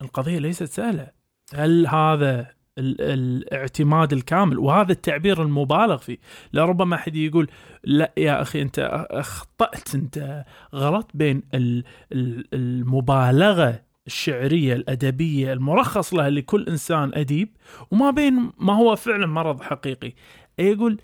القضية 0.02 0.40
ليست 0.40 0.64
سهلة. 0.64 1.12
هل 1.54 1.88
هذا 1.88 2.59
الاعتماد 2.80 4.14
الكامل 4.14 4.60
وهذا 4.60 4.92
التعبير 4.92 5.42
المبالغ 5.44 5.98
فيه. 5.98 6.18
لربما 6.54 6.96
أحد 6.96 7.16
يقول 7.16 7.48
لا 7.84 8.14
يا 8.18 8.42
أخي 8.42 8.62
أنت 8.62 9.06
أخطأت 9.12 9.96
أنت 9.96 10.46
غلط 10.76 11.12
بين 11.14 11.44
ال- 11.54 11.84
ال- 12.12 12.46
المبالغة 12.54 13.82
الشعرية 14.08 14.74
الأدبية 14.74 15.54
المرخص 15.54 16.14
لها 16.14 16.30
لكل 16.30 16.66
إنسان 16.70 17.12
أديب 17.14 17.50
وما 17.92 18.12
بين 18.12 18.52
ما 18.60 18.74
هو 18.76 18.96
فعلا 18.96 19.26
مرض 19.28 19.62
حقيقي. 19.62 20.14
يقول 20.60 21.02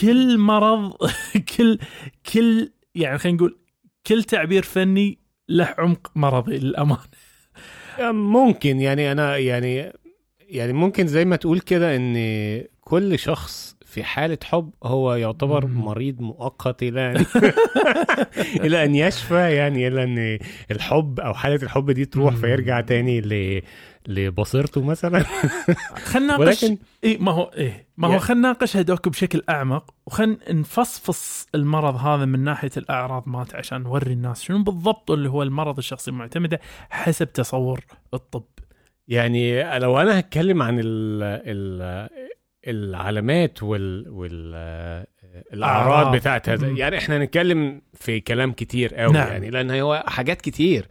كل 0.00 0.38
مرض 0.38 0.92
كل 1.56 1.78
كل 2.34 2.70
يعني 2.94 3.18
خلينا 3.18 3.36
نقول 3.36 3.58
كل 4.06 4.22
تعبير 4.24 4.62
فني 4.62 5.18
له 5.48 5.74
عمق 5.78 6.10
مرضي 6.16 6.58
للأمانة. 6.58 6.98
ممكن 8.00 8.80
يعني 8.80 9.12
أنا 9.12 9.36
يعني 9.36 9.92
يعني 10.54 10.72
ممكن 10.72 11.06
زي 11.06 11.24
ما 11.24 11.36
تقول 11.36 11.60
كده 11.60 11.96
إن 11.96 12.14
كل 12.80 13.18
شخص 13.18 13.76
في 13.86 14.04
حالة 14.04 14.38
حب 14.44 14.70
هو 14.84 15.14
يعتبر. 15.14 15.66
مريض 15.66 16.20
مؤقت 16.20 16.82
إلى 16.82 17.10
ان 17.12 17.26
إلى 18.64 18.84
أن 18.84 18.94
يشفى 18.94 19.54
يعني 19.54 19.88
إلى 19.88 20.04
أن 20.04 20.38
الحب 20.70 21.20
أو 21.20 21.34
حالة 21.34 21.62
الحب 21.62 21.90
دي 21.90 22.04
تروح. 22.04 22.34
فيرجع 22.34 22.80
تاني 22.80 23.20
ل 23.20 23.62
لبصيرته 24.08 24.82
مثلا 24.84 25.24
خلينا 26.04 26.36
نناقش 26.36 26.62
ولكن 26.62 26.78
إيه 27.04 27.18
ما 27.18 27.32
هو 27.32 27.50
إيه 27.56 27.86
ما 27.96 28.06
هو 28.08 28.10
يعني- 28.12 28.22
خلينا 28.22 28.40
نناقش 28.48 28.76
هدوك 28.76 29.08
بشكل 29.08 29.42
أعمق 29.48 29.94
وخلينا 30.06 30.38
نفصفص 30.52 31.46
المرض 31.54 31.96
هذا 31.96 32.24
من 32.24 32.40
ناحية 32.44 32.70
الأعراض 32.76 33.28
مالته 33.28 33.56
عشان 33.58 33.82
نوري 33.82 34.12
الناس 34.12 34.42
شنو 34.42 34.62
بالضبط 34.62 35.10
اللي 35.10 35.28
هو 35.28 35.42
المرض 35.42 35.78
الشخصي 35.78 36.10
المعتمده 36.10 36.60
حسب 36.90 37.32
تصور 37.32 37.80
الطب 38.14 38.44
يعني 39.08 39.78
لو 39.78 40.00
أنا 40.00 40.18
هتكلم 40.18 40.62
عن 40.62 40.78
ال 40.78 41.22
ال 41.22 42.08
العلامات 42.66 43.62
وال 43.62 44.08
وال 44.08 44.54
الأعراض. 45.52 46.16
بتاعت 46.16 46.48
هذا. 46.48 46.68
يعني 46.68 46.98
إحنا 46.98 47.16
هنتكلم 47.16 47.82
في 47.94 48.20
كلام 48.20 48.52
كتير 48.52 48.94
قوي 48.94 49.12
نعم. 49.12 49.28
يعني 49.28 49.50
لأن 49.50 49.70
هو 49.70 50.04
حاجات 50.06 50.40
كتير. 50.40 50.86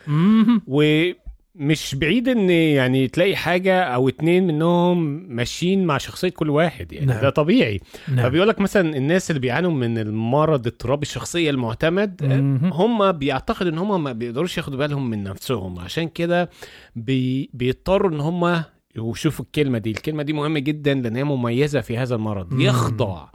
ومش 1.59 1.95
بعيد 1.95 2.27
إن 2.27 2.49
يعني 2.49 3.07
تلاقي 3.07 3.35
حاجة 3.35 3.83
أو 3.83 4.09
اتنين 4.09 4.47
منهم 4.47 4.97
ماشيين 5.35 5.85
مع 5.85 5.97
شخصية 5.97 6.29
كل 6.29 6.49
واحد 6.49 6.93
يعني. 6.93 7.05
نعم. 7.05 7.21
ده 7.21 7.29
طبيعي. 7.29 7.79
نعم. 8.07 8.25
فبيقول 8.25 8.47
لك 8.47 8.59
مثلا 8.59 8.97
الناس 8.97 9.31
اللي 9.31 9.39
بيعانوا 9.39 9.71
من 9.71 9.97
المرض 9.97 10.67
اضطراب 10.67 11.01
الشخصية 11.01 11.49
المعتمد 11.49 12.23
مم. 12.23 12.59
هم 12.73 13.11
بيعتقد 13.11 13.67
إن 13.67 13.77
هم 13.77 14.03
ما 14.03 14.11
بيقدروش 14.11 14.57
ياخدوا 14.57 14.79
بالهم 14.79 15.09
من 15.09 15.23
نفسهم. 15.23 15.79
عشان 15.79 16.07
كده 16.07 16.49
بي 16.95 17.49
بيضطروا 17.53 18.11
إن 18.11 18.19
هم 18.19 18.63
وشوفوا 18.97 19.45
الكلمة 19.45 19.77
دي. 19.77 19.91
الكلمة 19.91 20.23
دي 20.23 20.33
مهمة 20.33 20.59
جدا 20.59 20.93
لأن 20.93 21.15
هي 21.15 21.23
مميزة 21.23 21.81
في 21.81 21.97
هذا 21.97 22.15
المرض. 22.15 22.53
مم. 22.53 22.61
يخضع. 22.61 23.25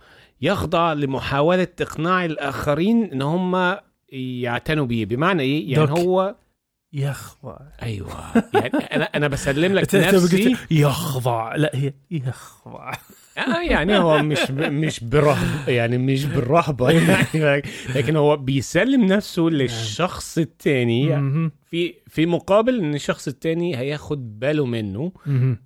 يخضع 0.42 0.92
لمحاولة 0.92 1.68
إقناع 1.80 2.24
الآخرين 2.24 3.04
إن 3.04 3.22
هم 3.22 3.76
يعتنوا 4.12 4.86
بيه. 4.86 5.04
بمعنى 5.06 5.42
إيه؟ 5.42 5.72
يعني 5.72 5.86
دوك. 5.86 5.98
هو 5.98 6.34
يخضع 6.92 7.56
أيوه. 7.82 8.08
يعني 8.54 8.76
أنا 8.76 9.04
أنا 9.04 9.28
بسلم 9.28 9.72
لك 9.74 9.94
نفسي. 9.94 10.56
يخضع 10.70 11.54
لا 11.56 11.70
هي 11.74 11.92
يخضع 12.10 12.92
آه 13.38 13.62
يعني 13.70 13.98
هو 13.98 14.22
مش 14.22 14.50
مش 14.50 15.04
برهب 15.04 15.68
يعني 15.68 15.98
مش 15.98 16.24
بالرهبة. 16.24 16.90
يعني 17.34 17.62
لكن 17.94 18.16
هو 18.16 18.36
بيسلم 18.36 19.04
نفسه 19.04 19.42
للشخص 19.42 20.38
التاني. 20.38 21.08
في 21.70 21.94
في 22.06 22.26
مقابل 22.26 22.78
إن 22.78 22.94
الشخص 22.94 23.28
التاني 23.28 23.76
هياخد 23.76 24.38
باله 24.40 24.66
منه. 24.66 25.12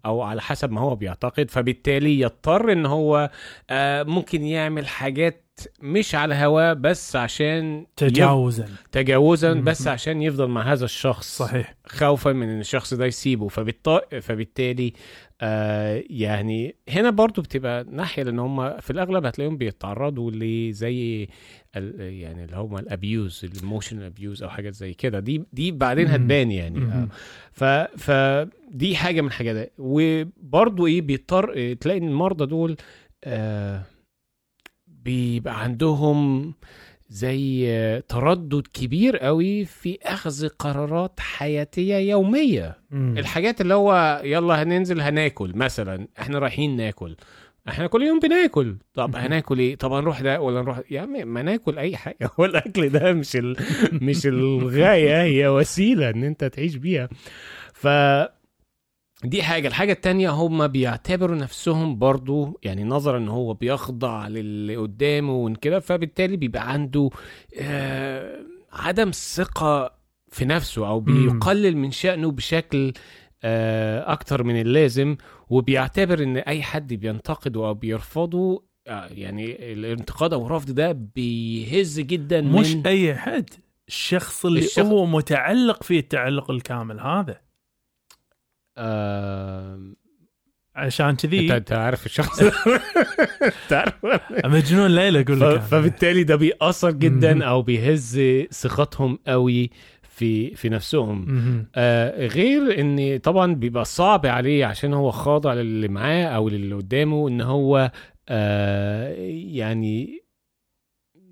أو 0.06 0.22
على 0.22 0.40
حسب 0.42 0.70
ما 0.72 0.80
هو 0.80 0.96
بيعتقد 0.96 1.50
فبالتالي 1.50 2.20
يضطر 2.20 2.72
إن 2.72 2.86
هو 2.86 3.30
آه 3.70 4.02
ممكن 4.02 4.42
يعمل 4.44 4.86
حاجات 4.86 5.41
مش 5.82 6.14
على 6.14 6.34
هواه 6.34 6.72
بس 6.72 7.16
عشان 7.16 7.86
تجاوزا. 7.96 8.64
يف- 8.64 8.86
تجاوزا. 8.92 9.52
بس 9.52 9.88
عشان 9.88 10.22
يفضل 10.22 10.46
مع 10.48 10.72
هذا 10.72 10.84
الشخص. 10.84 11.36
صحيح. 11.38 11.74
خوفا 11.86 12.32
من 12.32 12.48
إن 12.48 12.60
الشخص 12.60 12.94
ده 12.94 13.06
يسيبه. 13.06 13.48
فبالط... 13.48 13.88
فبالتالي 14.20 14.92
آه 15.40 16.02
يعني 16.10 16.76
هنا 16.88 17.10
برضو 17.10 17.42
بتبقى 17.42 17.84
ناحية 17.90 18.22
لأن 18.22 18.38
هم 18.38 18.80
في 18.80 18.90
الأغلب 18.90 19.26
هتلاقيهم 19.26 19.56
بيتعرضوا 19.56 20.30
لزي 20.30 21.28
ال... 21.76 22.00
يعني 22.00 22.44
اللي 22.44 22.56
هم 22.56 22.76
ال 22.76 22.87
abuse 22.87 23.40
ال 23.44 23.50
emotional 23.50 24.02
abuse 24.02 24.42
أو 24.42 24.48
حاجات 24.48 24.74
زي 24.74 24.94
كده. 24.94 25.20
دي 25.20 25.42
دي 25.52 25.70
بعدين. 25.72 26.08
هتبان 26.08 26.50
يعني. 26.50 26.78
آه. 26.84 27.08
ف 27.52 27.64
فدي 28.02 28.96
حاجة 28.96 29.20
من 29.20 29.26
الحاجات 29.26 29.72
وبرضو 29.78 30.86
إيه 30.86 31.02
بيضطر 31.02 31.74
تلاقي 31.74 31.98
المرضى 31.98 32.46
دول 32.46 32.76
آه 33.24 33.82
بيبقى 35.04 35.62
عندهم 35.62 36.52
زي 37.10 37.68
تردد 38.08 38.66
كبير 38.74 39.16
قوي 39.16 39.64
في 39.64 39.98
أخذ 40.02 40.48
قرارات 40.48 41.20
حياتية 41.20 41.96
يومية. 41.96 42.76
مم. 42.90 43.14
الحاجات 43.18 43.60
اللي 43.60 43.74
هو 43.74 44.20
يلا 44.24 44.62
هننزل 44.62 45.00
هناكل 45.00 45.52
مثلا 45.54 46.08
إحنا 46.20 46.38
رايحين 46.38 46.76
ناكل. 46.76 47.16
إحنا 47.68 47.86
كل 47.86 48.02
يوم 48.02 48.18
بناكل. 48.18 48.76
طب. 48.94 49.16
هناكل 49.16 49.58
إيه؟ 49.58 49.76
طب 49.76 49.92
هنروح 49.92 50.20
ده 50.20 50.40
ولا 50.40 50.62
نروح؟ 50.62 50.80
يا 50.90 51.00
عم 51.00 51.28
ما 51.28 51.42
ناكل 51.42 51.78
أي 51.78 51.96
حاجة. 51.96 52.16
هو 52.40 52.44
الأكل 52.44 52.88
ده 52.88 53.12
مش 53.12 53.36
ال... 53.36 53.56
مش 53.92 54.26
الغاية 54.26 55.22
هي 55.22 55.48
وسيلة 55.48 56.10
إن 56.10 56.24
أنت 56.24 56.44
تعيش 56.44 56.76
بيها. 56.76 57.08
ف 57.72 57.86
دي 59.24 59.42
حاجة. 59.42 59.68
الحاجة 59.68 59.92
التانية 59.92 60.30
هم 60.30 60.66
بيعتبروا 60.66 61.36
نفسهم 61.36 61.98
برضو 61.98 62.60
يعني 62.62 62.84
نظرا 62.84 63.18
إن 63.18 63.28
هو 63.28 63.54
بيخضع 63.54 64.28
للي 64.28 64.76
قدامه 64.76 65.32
وكده 65.32 65.80
فبالتالي 65.80 66.36
بيبقى 66.36 66.72
عنده 66.72 67.10
آه 67.60 68.38
عدم 68.72 69.10
ثقة 69.10 69.92
في 70.28 70.44
نفسه 70.44 70.88
أو. 70.88 71.00
بيقلل 71.00 71.76
من 71.76 71.90
شأنه 71.90 72.30
بشكل 72.30 72.92
آه 73.44 74.12
أكتر 74.12 74.42
من 74.42 74.60
اللازم. 74.60 75.16
وبيعتبر 75.50 76.22
إن 76.22 76.36
أي 76.36 76.62
حد 76.62 76.94
بينتقده 76.94 77.66
أو 77.66 77.74
بيرفضه 77.74 78.64
آه 78.86 79.06
يعني 79.06 79.72
الانتقاد 79.72 80.32
أو 80.32 80.46
الرفض 80.46 80.70
ده 80.70 80.92
بيهز 80.92 82.00
جدا 82.00 82.40
مش 82.40 82.72
من 82.74 82.86
أي 82.86 83.14
حد. 83.14 83.50
الشخص 83.88 84.46
اللي 84.46 84.58
الشخص- 84.60 84.78
هو 84.86 85.06
متعلق 85.06 85.82
فيه 85.82 85.98
التعلق 86.00 86.50
الكامل 86.50 87.00
هذا. 87.00 87.40
آه 88.78 89.92
عشان 90.76 91.16
كذي 91.16 91.56
انت 91.56 91.72
عارف 91.72 92.06
الشخص 92.06 92.42
تعرف 93.68 93.94
مجنون 94.44 94.94
ليلى 94.94 95.20
أقول 95.20 95.40
لك 95.40 95.46
أنا. 95.46 95.58
فبالتالي 95.58 96.24
ده 96.24 96.36
بيأثر. 96.36 96.90
جدا 96.90 97.44
أو 97.44 97.62
بيهز 97.62 98.20
ثقتهم 98.52 99.18
قوي 99.26 99.70
في 100.02 100.54
في 100.54 100.68
نفسهم. 100.68 101.26
آه 101.74 102.26
غير 102.26 102.80
إن 102.80 103.18
طبعا 103.18 103.54
بيبقى 103.54 103.84
صعب 103.84 104.26
عليه 104.26 104.66
عشان 104.66 104.94
هو 104.94 105.10
خاضع 105.10 105.54
للي 105.54 105.88
معاه 105.88 106.24
أو 106.24 106.48
للي 106.48 106.74
قدامه 106.74 107.28
إن 107.28 107.40
هو 107.40 107.90
آه 108.28 109.14
يعني 109.54 110.21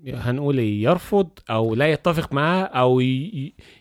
هنقول 0.07 0.57
إيه 0.57 0.83
يرفض 0.83 1.29
أو 1.49 1.75
لا 1.75 1.87
يتفق 1.87 2.33
معاه 2.33 2.63
أو 2.63 2.99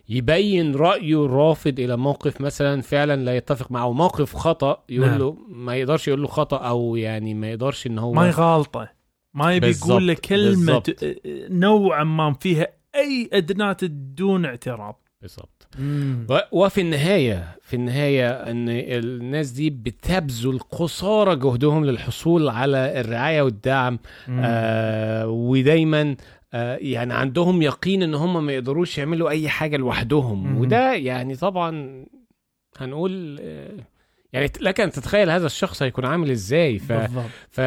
يبين 0.08 0.74
رأيه 0.74 1.24
الرافض 1.24 1.80
إلى 1.80 1.96
موقف 1.96 2.40
مثلا 2.40 2.82
فعلا 2.82 3.24
لا 3.24 3.36
يتفق 3.36 3.72
معه 3.72 3.92
موقف 3.92 4.36
خطأ 4.36 4.84
يقول 4.88 5.08
نعم. 5.08 5.18
له 5.18 5.36
ما 5.48 5.76
يقدرش 5.76 6.08
يقول 6.08 6.22
له 6.22 6.28
خطأ 6.28 6.56
أو 6.56 6.96
يعني 6.96 7.34
ما 7.34 7.50
يقدرش 7.50 7.86
إن 7.86 7.98
هو 7.98 8.12
ما 8.12 8.28
يغالطه 8.28 8.88
ما 9.34 9.54
يبي 9.54 9.70
يقول 9.70 10.08
لك 10.08 10.20
كلمة 10.20 10.78
بالضبط. 10.78 10.96
نوعا 11.50 12.04
ما 12.04 12.32
فيها 12.40 12.66
أي 12.94 13.30
ادنات 13.32 13.84
دون 13.84 14.44
اعتراض 14.44 15.06
بالظبط 15.20 15.59
وفي 16.52 16.80
النهاية 16.80 17.56
في 17.62 17.76
النهاية 17.76 18.30
أن 18.30 18.68
الناس 18.68 19.50
دي 19.50 19.70
بتبذل 19.70 20.58
قصارى 20.58 21.36
جهدهم 21.36 21.84
للحصول 21.84 22.48
على 22.48 23.00
الرعاية 23.00 23.42
والدعم 23.42 23.98
مم. 24.28 24.40
آه 24.44 25.26
ودايما 25.28 26.16
آه 26.54 26.76
يعني 26.76 27.14
عندهم 27.14 27.62
يقين 27.62 28.02
إن 28.02 28.14
هم 28.14 28.46
ما 28.46 28.52
يقدروش 28.52 28.98
يعملوا 28.98 29.30
أي 29.30 29.48
حاجة 29.48 29.76
لوحدهم 29.76 30.46
مم. 30.52 30.60
وده 30.60 30.92
يعني 30.94 31.36
طبعا 31.36 32.04
هنقول 32.78 33.38
آه 33.40 33.70
يعني 34.32 34.50
لك 34.60 34.80
أن 34.80 34.90
تتخيل 34.90 35.30
هذا 35.30 35.46
الشخص 35.46 35.82
هيكون 35.82 36.04
عامل 36.04 36.30
إزاي 36.30 36.78
ف, 36.78 36.92
بالضبط 36.92 37.24
ف 37.50 37.60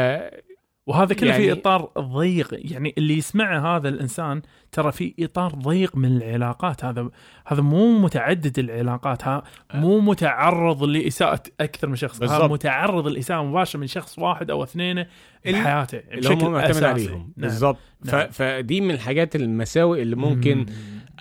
وهذا 0.88 1.14
كله 1.16 1.30
يعني- 1.30 1.44
في 1.44 1.52
إطار 1.52 1.90
ضيق 2.00 2.48
يعني 2.52 2.94
اللي 2.98 3.18
يسمعه 3.18 3.76
هذا 3.78 3.90
الإنسان 3.90 4.42
ترى 4.72 4.92
في 4.92 5.14
إطار 5.20 5.52
ضيق 5.52 5.96
من 5.98 6.18
العلاقات 6.18 6.86
هذا 6.86 7.10
هذا 7.48 7.62
مو 7.62 8.00
متعدد 8.00 8.60
العلاقات 8.60 9.24
ها 9.28 9.44
مو 9.74 10.00
متعرض 10.00 10.84
لإساءة 10.84 11.44
أكثر 11.60 11.88
من 11.88 11.96
شخص 11.96 12.24
هذا 12.24 12.28
بالضبط. 12.28 12.52
متعرض 12.52 13.08
للاساءه 13.08 13.44
مباشرة 13.44 13.80
من 13.80 13.88
شخص 13.88 14.20
واحد 14.20 14.52
أو 14.52 14.64
اثنين 14.64 15.06
بحياته 15.46 15.98
اللي 16.12 16.30
هم 16.30 16.52
معتمد. 16.52 16.84
عليهم 16.84 17.18
نعم. 17.18 17.34
بالظبط 17.38 17.78
ف... 18.06 18.16
نعم. 18.16 18.28
فدي 18.32 18.82
من 18.82 18.92
الحاجات 18.92 19.36
المساوئ 19.36 20.02
اللي 20.02 20.16
ممكن 20.16 20.58
مم. 20.58 20.66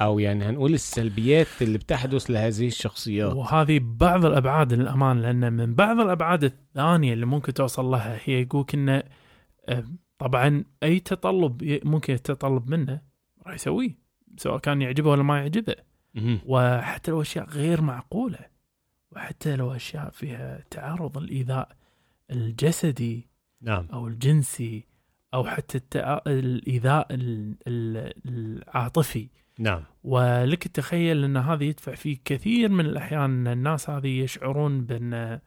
أو 0.01 0.19
يعني 0.19 0.45
هنقول 0.45 0.75
السلبيات 0.75 1.47
اللي 1.63 1.79
بتحدث 1.79 2.31
لهذه 2.31 2.67
الشخصيات 2.67 3.33
وهذه 3.33 3.81
بعض 3.83 4.25
الأبعاد 4.25 4.73
للأمان 4.73 5.23
لأن 5.23 5.53
من 5.53 5.75
بعض 5.75 6.01
الأبعاد 6.01 6.45
الثانية 6.45 7.13
اللي 7.13 7.27
ممكن 7.27 7.55
توصل 7.55 7.85
لها 7.85 8.19
هي 8.25 8.41
يقولك 8.43 8.75
انه 8.75 9.03
طبعا 10.19 10.65
أي 10.83 11.01
تطلب 11.01 11.81
ممكن 11.85 12.15
يتطلب 12.15 12.71
منه 12.71 13.01
راح 13.47 13.55
يسويه 13.55 13.99
سواء 14.37 14.59
كان 14.59 14.83
يعجبه 14.83 15.11
ولا 15.11 15.23
ما 15.23 15.39
يعجبه. 15.39 15.75
وحتى 16.47 17.11
لو 17.11 17.23
أشياء 17.23 17.49
غير 17.49 17.81
معقولة 17.81 18.39
وحتى 19.13 19.57
لو 19.57 19.73
أشياء 19.73 20.11
فيها 20.11 20.65
تعرض 20.71 21.19
الإيذاء 21.19 21.69
الجسدي 22.31 23.29
نعم 23.61 23.87
أو 23.93 24.07
الجنسي 24.09 24.85
أو 25.35 25.45
حتى. 25.45 25.81
الإيذاء 26.27 27.07
ال- 27.15 27.57
ال- 27.67 28.13
العاطفي 28.29 29.29
نعم 29.59 29.83
ولك 30.05 30.69
تخيل 30.69 31.25
إن 31.25 31.37
هذا 31.37 31.65
يدفع 31.65 31.95
في 31.95 32.15
كثير 32.25 32.69
من 32.69 32.87
الأحيان 32.87 33.25
إن 33.25 33.47
الناس 33.47 33.91
هذه 33.91 34.21
يشعرون 34.21 34.85
بأن 34.85 35.41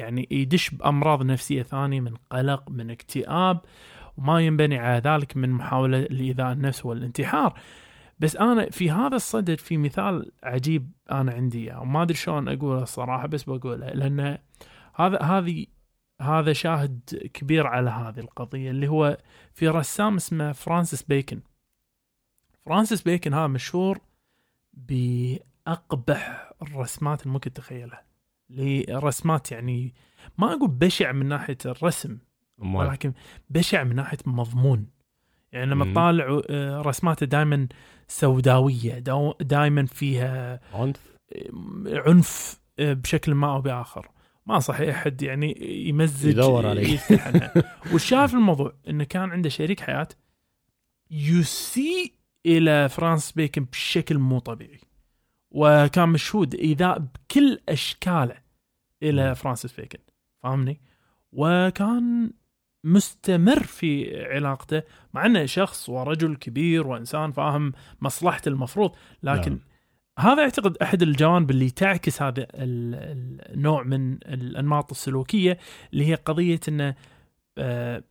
يعني 0.00 0.28
يدش 0.30 0.70
بأمراض 0.70 1.22
نفسية 1.22 1.62
ثانية 1.62 2.00
من 2.00 2.14
قلق 2.30 2.70
من 2.70 2.90
اكتئاب 2.90 3.60
وما 4.16 4.40
ينبني 4.40 4.78
على 4.78 5.02
ذلك 5.04 5.36
من 5.36 5.50
محاولة 5.50 5.98
لإيذاء 5.98 6.52
النفس 6.52 6.86
والانتحار. 6.86 7.60
بس 8.18 8.36
أنا 8.36 8.70
في 8.70 8.90
هذا 8.90 9.16
الصدد 9.16 9.58
في 9.58 9.76
مثال 9.76 10.32
عجيب 10.42 10.92
أنا 11.10 11.32
عندي 11.32 11.64
إياه 11.64 11.80
وما 11.80 12.02
أدري 12.02 12.16
شلون 12.16 12.48
أقوله 12.48 12.82
الصراحة 12.82 13.26
بس 13.26 13.44
بقوله 13.44 13.76
لأن 13.76 14.38
هذا 14.94 15.22
هذه 15.22 15.66
هذا 16.20 16.52
شاهد 16.52 17.30
كبير 17.34 17.66
على 17.66 17.90
هذه 17.90 18.20
القضية 18.20 18.70
اللي 18.70 18.88
هو 18.88 19.18
في 19.52 19.68
رسام 19.68 20.16
اسمه 20.16 20.52
فرانسيس 20.52 21.02
بيكن. 21.02 21.40
فرانسيس 22.66 23.02
بيكن 23.02 23.34
هذا 23.34 23.46
مشهور 23.46 24.00
بأقبح 24.72 26.52
الرسمات 26.62 27.22
اللي 27.22 27.32
ممكن 27.32 27.52
تتخيلها. 27.52 28.09
لرسمات 28.50 29.52
يعني 29.52 29.94
ما 30.38 30.52
أقول 30.52 30.70
بشع 30.70 31.12
من 31.12 31.26
ناحية 31.26 31.58
الرسم. 31.66 32.18
ولكن 32.58 33.12
بشع 33.50 33.84
من 33.84 33.96
ناحية 33.96 34.18
المضمون 34.26 34.86
يعني 35.52 35.70
لما. 35.70 35.92
تطالع 35.92 36.40
آه، 36.50 36.82
رسماته 36.82 37.26
دائما 37.26 37.68
سوداوية 38.08 38.98
دائما 39.40 39.86
فيها 39.86 40.60
عنف 40.74 41.00
عنف 41.86 42.60
آه، 42.78 42.92
بشكل 42.92 43.34
ما 43.34 43.54
أو 43.54 43.60
بآخر 43.60 44.10
ما 44.46 44.54
انصح 44.54 44.80
اي 44.80 44.90
أحد 44.90 45.22
يعني 45.22 45.56
يمزج 45.88 46.30
يدور 46.30 46.66
عليه. 46.66 46.96
في 48.26 48.34
الموضوع 48.34 48.72
إنه 48.88 49.04
كان 49.04 49.30
عنده 49.30 49.48
شريك 49.48 49.80
حياة 49.80 50.08
يسيء 51.10 52.12
إلى 52.46 52.88
فرانس 52.88 53.32
بيكن 53.32 53.64
بشكل 53.64 54.18
مو 54.18 54.38
طبيعي 54.38 54.80
وكان 55.50 56.08
مشهود 56.08 56.54
ايذاء 56.54 56.98
بكل 56.98 57.60
أشكاله 57.68 58.36
إلى. 59.02 59.34
فرانسيس 59.34 59.72
بيكن 59.80 59.98
فاهمني 60.42 60.80
وكان 61.32 62.30
مستمر 62.84 63.62
في 63.62 64.22
علاقته 64.26 64.82
مع 65.14 65.26
إنه 65.26 65.46
شخص 65.46 65.88
ورجل 65.88 66.36
كبير 66.36 66.86
وإنسان 66.86 67.32
فاهم 67.32 67.72
مصلحته 68.00 68.48
المفروض 68.48 68.92
لكن 69.22 69.50
نعم. 69.50 69.60
هذا 70.18 70.42
اعتقد 70.42 70.76
أحد 70.76 71.02
الجوانب 71.02 71.50
اللي 71.50 71.70
تعكس 71.70 72.22
هذا 72.22 72.42
ال- 72.42 73.54
النوع 73.54 73.82
من 73.82 74.12
الأنماط 74.14 74.90
السلوكية 74.90 75.58
اللي 75.92 76.06
هي 76.08 76.14
قضية 76.14 76.60
إنه 76.68 76.94
آه 77.58 78.02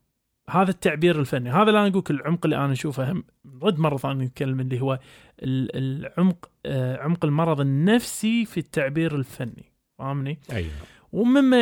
هذا 0.49 0.69
التعبير 0.69 1.19
الفني 1.19 1.49
هذا 1.51 1.63
اللي 1.63 1.79
أنا 1.79 1.87
أقول 1.87 2.03
العمق 2.09 2.45
اللي 2.45 2.57
أنا 2.57 2.73
أشوفه 2.73 3.11
هم 3.11 3.23
رد 3.63 3.79
مرة 3.79 3.97
ثانية 3.97 4.25
نتكلم 4.25 4.59
اللي 4.59 4.81
هو 4.81 4.99
ال- 5.43 5.69
العمق 5.75 6.49
آه 6.65 6.97
عمق 6.97 7.25
المرض 7.25 7.61
النفسي 7.61 8.45
في 8.45 8.57
التعبير 8.59 9.15
الفني 9.15 9.68
فاهمني؟ 9.99 10.39
أيوه 10.51 10.71
ومما 11.11 11.61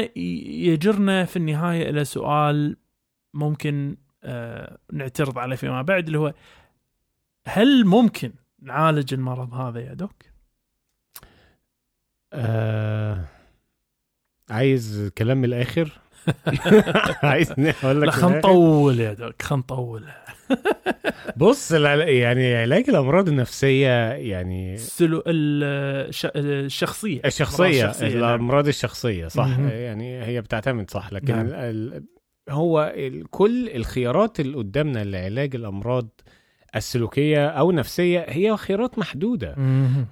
يجرنا 0.66 1.26
في 1.26 1.36
النهاية 1.36 1.90
إلى 1.90 2.06
سؤال 2.06 2.78
ممكن 3.34 3.98
آه 4.24 4.78
نعترض 4.94 5.38
عليه 5.38 5.56
فيما 5.56 5.82
بعد 5.82 6.06
اللي 6.06 6.20
هو 6.20 6.34
هل 7.48 7.86
ممكن 7.86 8.34
نعالج 8.60 9.14
المرض 9.14 9.54
هذا 9.54 9.80
يا 9.80 9.94
دوك؟ 9.94 10.24
آه... 12.34 13.26
عايز 14.50 15.12
كلام 15.18 15.38
من 15.38 15.46
الآخر 15.46 16.00
عايز 17.24 17.52
أقول 17.52 18.02
لك 18.02 18.06
لا 18.08 18.12
خلينا 18.12 18.28
من 18.28 18.34
الآخر؟ 18.34 18.38
نطول 18.38 19.00
يا 19.00 19.14
دوك 19.14 19.42
خلينا 19.42 19.64
نطول 19.64 20.04
بص 21.38 21.72
يعني 21.72 22.56
علاج 22.56 22.90
الأمراض 22.90 23.28
النفسية 23.28 24.12
يعني 24.12 24.74
السلو 24.74 25.24
الش... 25.28 26.28
الشخصية 26.36 27.22
الشخصية 27.26 27.86
الشخصية، 27.86 28.08
نعم. 28.08 28.18
الامراض 28.18 28.68
الشخصية 28.68 29.28
صح. 29.28 29.60
يعني 29.60 30.24
هي 30.24 30.42
بتعتمد 30.42 30.92
صح 30.92 31.14
لكن 31.14 31.36
نعم. 31.36 31.48
ال... 31.52 32.04
هو 32.50 32.94
ال... 32.96 33.30
كل 33.30 33.70
الخيارات 33.70 34.40
اللي 34.40 34.58
قدامنا 34.58 35.04
لعلاج 35.04 35.56
الأمراض 35.56 36.22
السلوكية 36.78 37.48
أو 37.48 37.70
النفسيه 37.72 38.26
هي 38.30 38.58
خيارات 38.58 39.00
محدودة. 39.00 39.56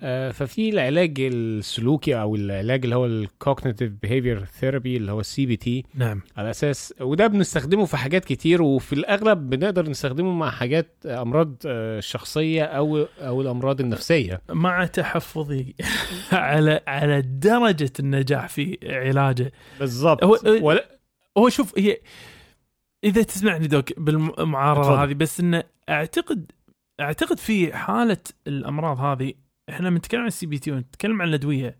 آه، 0.03 0.31
ففي 0.31 0.69
العلاج 0.69 1.19
السلوكي 1.19 2.21
أو 2.21 2.35
العلاج 2.35 2.83
اللي 2.83 2.95
هو 2.95 3.05
ال 3.05 3.14
cognitive 3.14 3.91
behavior 4.01 4.45
therapy 4.45 4.97
اللي 4.97 5.11
هو 5.11 5.19
ال 5.19 5.45
CBT 5.45 5.83
نعم. 5.95 6.21
على 6.37 6.49
أساس 6.49 6.93
وده 7.01 7.27
بنستخدمه 7.27 7.85
في 7.85 7.97
حاجات 7.97 8.25
كتير 8.25 8.61
وفي 8.61 8.93
الأغلب 8.93 9.49
بنقدر 9.49 9.89
نستخدمه 9.89 10.31
مع 10.33 10.49
حاجات 10.51 10.95
آه، 11.05 11.21
أمراض 11.21 11.55
آه، 11.65 11.99
شخصية 11.99 12.63
أو 12.63 13.05
أو 13.19 13.41
الأمراض 13.41 13.81
النفسية. 13.81 14.41
مع 14.49 14.85
تحفظي 14.85 15.75
على 16.31 16.81
على 16.87 17.21
درجة 17.21 17.91
النجاح 17.99 18.47
في 18.47 18.77
علاجه. 18.83 19.51
بالظبط 19.79 20.23
هو- 20.23 20.39
ولا 20.61 20.85
هو 21.37 21.49
شوف 21.49 21.79
هي 21.79 21.97
إذا 23.03 23.21
تسمعني 23.23 23.67
doc 23.67 23.99
بالمعارضة. 23.99 25.03
هذه 25.03 25.13
بس 25.13 25.39
انه 25.39 25.63
أعتقد 25.89 26.51
أعتقد 26.99 27.39
في 27.39 27.73
حالة 27.73 28.17
الأمراض 28.47 28.99
هذه 28.99 29.33
إحنا 29.69 29.89
بنتكلم 29.89 30.21
عن 30.21 30.27
ال 30.27 30.45
CBT 30.45 30.71
ونتكلم 30.71 31.21
عن 31.21 31.27
الأدوية. 31.27 31.79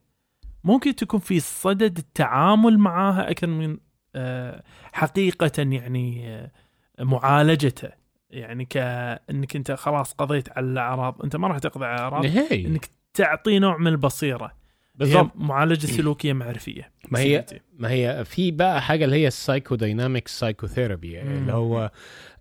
ممكن 0.63 0.95
تكون 0.95 1.19
في 1.19 1.39
صدد 1.39 1.97
التعامل 1.97 2.77
معاها 2.77 3.31
أكثر 3.31 3.47
من 3.47 3.77
آه، 4.15 4.63
حقيقة 4.93 5.51
يعني 5.57 6.35
آه، 6.35 6.51
معالجته. 6.99 7.89
يعني 8.29 8.65
كانك 8.65 9.55
أنت 9.55 9.71
خلاص 9.71 10.13
قضيت 10.13 10.57
على 10.57 10.65
الأعراض. 10.65 11.21
أنت 11.23 11.35
ما 11.35 11.47
راح 11.47 11.59
تقضي 11.59 11.85
على 11.85 11.95
الأعراض. 11.95 12.25
نهائي 12.25 12.67
إنك 12.67 12.89
تعطيه 13.13 13.59
نوع 13.59 13.77
من 13.77 13.87
البصيرة. 13.87 14.51
بالظبط 14.97 15.31
هي 15.37 15.45
معالجة 15.45 15.85
سلوكية 15.85 16.33
معرفية 16.33 16.91
ما 17.11 17.19
هي-. 17.19 17.45
ما 17.77 17.91
هي 17.91 18.23
في 18.25 18.51
بقى 18.51 18.81
حاجة 18.81 19.05
اللي 19.05 19.15
هي 19.15 19.27
ال 19.27 19.75
psychodynamic 19.75 20.27
psychotherapy. 20.27 21.21
اللي 21.21 21.53
هو 21.53 21.91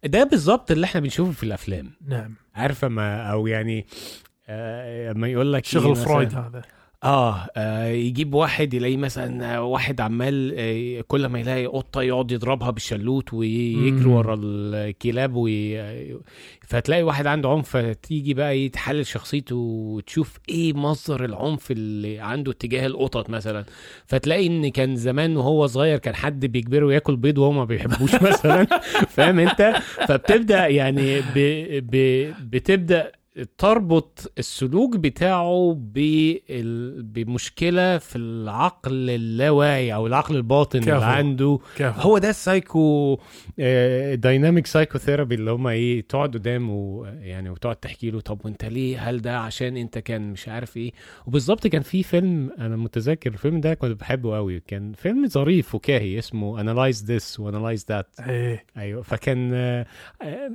ده 0.04 0.24
بالظبط 0.24 0.70
اللي 0.70 0.84
إحنا 0.84 1.00
بنشوفه 1.00 1.32
في 1.32 1.42
الأفلام. 1.42 1.90
نعم. 2.08 2.34
عارفة 2.54 2.88
ما 2.88 3.22
أو 3.22 3.46
يعني 3.46 3.86
آه، 4.48 5.12
يقول 5.16 5.52
لك 5.52 5.64
إيه 5.64 5.70
شغل 5.82 5.96
مثلاً- 5.96 5.98
فرويد 5.98 6.34
هذا. 6.34 6.62
آه, 7.04 7.46
آه 7.56 7.86
يجيب 7.86 8.34
واحد 8.34 8.74
يلاقي 8.74 8.96
مثلا 8.96 9.58
واحد 9.58 10.00
عمال 10.00 10.54
آه، 10.56 11.04
كل 11.08 11.26
ما 11.26 11.40
يلاقي 11.40 11.66
قطة 11.66 12.02
يقعد 12.02 12.30
يضربها 12.32 12.70
بالشلوت 12.70 13.34
ويجري. 13.34 14.06
ورا 14.06 14.38
الكلاب 14.42 15.34
وي... 15.34 15.78
فتلاقي 16.66 17.02
واحد 17.02 17.26
عنده 17.26 17.48
عنف 17.48 17.76
فتيجي 17.76 18.34
بقى 18.34 18.58
يتحلل 18.58 19.06
شخصيته 19.06 19.56
وتشوف 19.56 20.38
إيه 20.48 20.72
مصدر 20.72 21.24
العنف 21.24 21.70
اللي 21.70 22.18
عنده 22.20 22.52
اتجاه 22.52 22.86
القطط 22.86 23.30
مثلا. 23.30 23.64
فتلاقي 24.06 24.46
إن 24.46 24.68
كان 24.68 24.96
زمان 24.96 25.36
وهو 25.36 25.66
صغير 25.66 25.98
كان 25.98 26.14
حد 26.14 26.46
بيجبره 26.46 26.92
ياكل 26.94 27.16
بيض 27.16 27.38
وهو 27.38 27.52
ما 27.52 27.64
بيحبوش 27.64 28.14
مثلا. 28.30 28.64
فاهم 29.08 29.38
أنت؟ 29.38 29.74
فبتبدأ 30.08 30.66
يعني 30.66 31.20
ب... 31.20 31.34
ب... 31.90 31.96
بتبدأ 32.50 33.12
تربط 33.58 34.32
السلوك 34.38 34.96
بتاعه. 34.96 35.76
بمشكلة 36.98 37.98
في 37.98 38.16
العقل 38.18 39.10
اللاواعي 39.10 39.94
أو 39.94 40.06
العقل 40.06 40.36
الباطن 40.36 40.80
كفو. 40.80 40.92
اللي 40.94 41.04
عنده. 41.04 41.58
كيف 41.76 41.98
هو 41.98 42.18
ده 42.18 42.30
ال 42.30 43.18
psychodynamic 44.14 44.66
psychotherapy 44.66 45.34
اللي 45.34 45.50
هم 45.50 45.66
إيه 45.66 46.00
تقعد 46.08 46.34
قدامه 46.36 47.06
يعني 47.20 47.50
وتقعد 47.50 47.76
تحكي 47.76 48.10
له 48.10 48.20
طب 48.20 48.38
وأنت 48.44 48.64
ليه؟ 48.64 49.10
هل 49.10 49.22
ده 49.22 49.38
عشان 49.38 49.76
أنت 49.76 49.98
كان 49.98 50.32
مش 50.32 50.48
عارف 50.48 50.76
إيه؟ 50.76 50.92
وبالظبط 51.26 51.66
كان 51.66 51.82
في 51.82 52.02
فيلم 52.02 52.50
أنا 52.58 52.76
متذكر 52.76 53.30
الفيلم 53.32 53.60
ده 53.60 53.74
كنت 53.74 54.00
بحبه 54.00 54.36
قوي 54.36 54.60
كان 54.60 54.92
فيلم 54.92 55.28
ظريف 55.28 55.68
فكاهي 55.68 56.18
اسمه 56.18 56.60
Analyze 56.60 57.04
This 57.12 57.40
و 57.40 57.46
Analyze 57.46 57.86
That 57.88 58.06
أيوه 58.76 59.02
فكان 59.02 59.50
آه، 59.54 59.86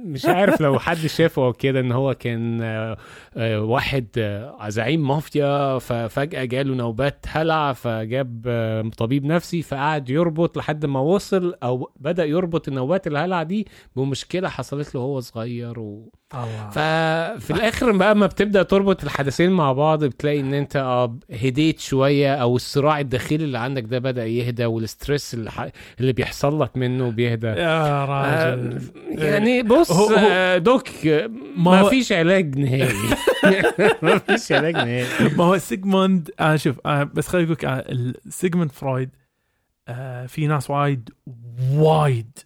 مش 0.06 0.26
عارف 0.26 0.62
لو 0.62 0.80
حد 0.80 0.98
شافه 0.98 1.46
أو 1.46 1.54
كده 1.54 1.80
إن 1.80 1.92
هو 1.92 2.14
كان 2.14 2.69
واحد 3.58 4.08
آه، 4.18 4.70
زعيم 4.70 5.08
مافيا 5.08 5.80
ففجاه 5.80 6.46
جاله 6.46 6.76
نوبات 6.76 7.26
هلع 7.28 7.74
فجاب 7.74 8.44
آه، 8.48 8.92
طبيب 8.98 9.26
نفسي 9.26 9.62
فقعد 9.62 10.10
يربط 10.10 10.58
لحد 10.58 10.86
ما 10.86 11.00
وصل 11.00 11.54
أو 11.64 11.92
بدأ 12.00 12.26
يربط 12.26 12.68
النوبات 12.68 13.08
الهلع 13.08 13.44
دي 13.44 13.68
بمشكلة 13.96 14.50
حصلت 14.50 14.96
له 14.96 15.02
وهو 15.02 15.20
صغير 15.20 15.80
و... 15.80 16.12
ففي 16.72 17.52
الآخر 17.54 17.92
بقى 17.92 18.16
ما 18.16 18.26
بتبدأ 18.26 18.64
تربط 18.64 19.04
الحدثين 19.04 19.52
مع 19.52 19.74
بعض 19.74 20.04
بتلاقي 20.04 20.40
إن 20.40 20.54
أنت 20.54 20.76
آه 20.76 21.18
هديت 21.32 21.80
شوية 21.80 22.36
أو 22.36 22.56
الصراع 22.56 23.00
الداخلي 23.00 23.44
اللي 23.44 23.58
عندك 23.60 23.84
ده 23.84 24.00
بدأ 24.00 24.26
يهدى 24.26 24.66
والستريس 24.66 25.34
اللي, 25.34 25.52
ح... 25.52 25.68
اللي 26.00 26.14
بيحصل 26.14 26.62
لك 26.62 26.78
منه 26.78 27.12
بيهدى. 27.12 27.48
يا 27.48 28.06
راجل. 28.06 28.78
آه، 29.20 29.24
يعني 29.26 29.64
بص 29.64 29.92
هو- 29.92 30.08
هو- 30.10 30.16
آه، 30.32 30.58
doc 30.58 31.06
آه، 31.08 31.28
ما 31.58 31.82
ما 31.82 31.90
فيش 31.90 32.12
علاج 32.12 32.58
نهائي. 32.58 32.94
ما 34.04 34.18
فيش 34.18 34.52
علاج 34.52 34.76
نهائي. 34.76 35.06
ما 35.38 35.44
هو 35.44 35.58
سيجموند 35.58 36.32
أنا 36.40 36.58
شوف 36.58 36.80
أنا 36.86 37.04
بس 37.04 37.28
خليني 37.28 37.46
أقول 37.46 37.54
لك 37.58 37.66
آه، 37.66 38.14
سيجموند 38.30 38.72
فرويد 38.72 39.10
آه، 39.88 40.26
في 40.26 40.48
ناس 40.48 40.70
وايد 40.70 41.10
وايد 41.74 42.38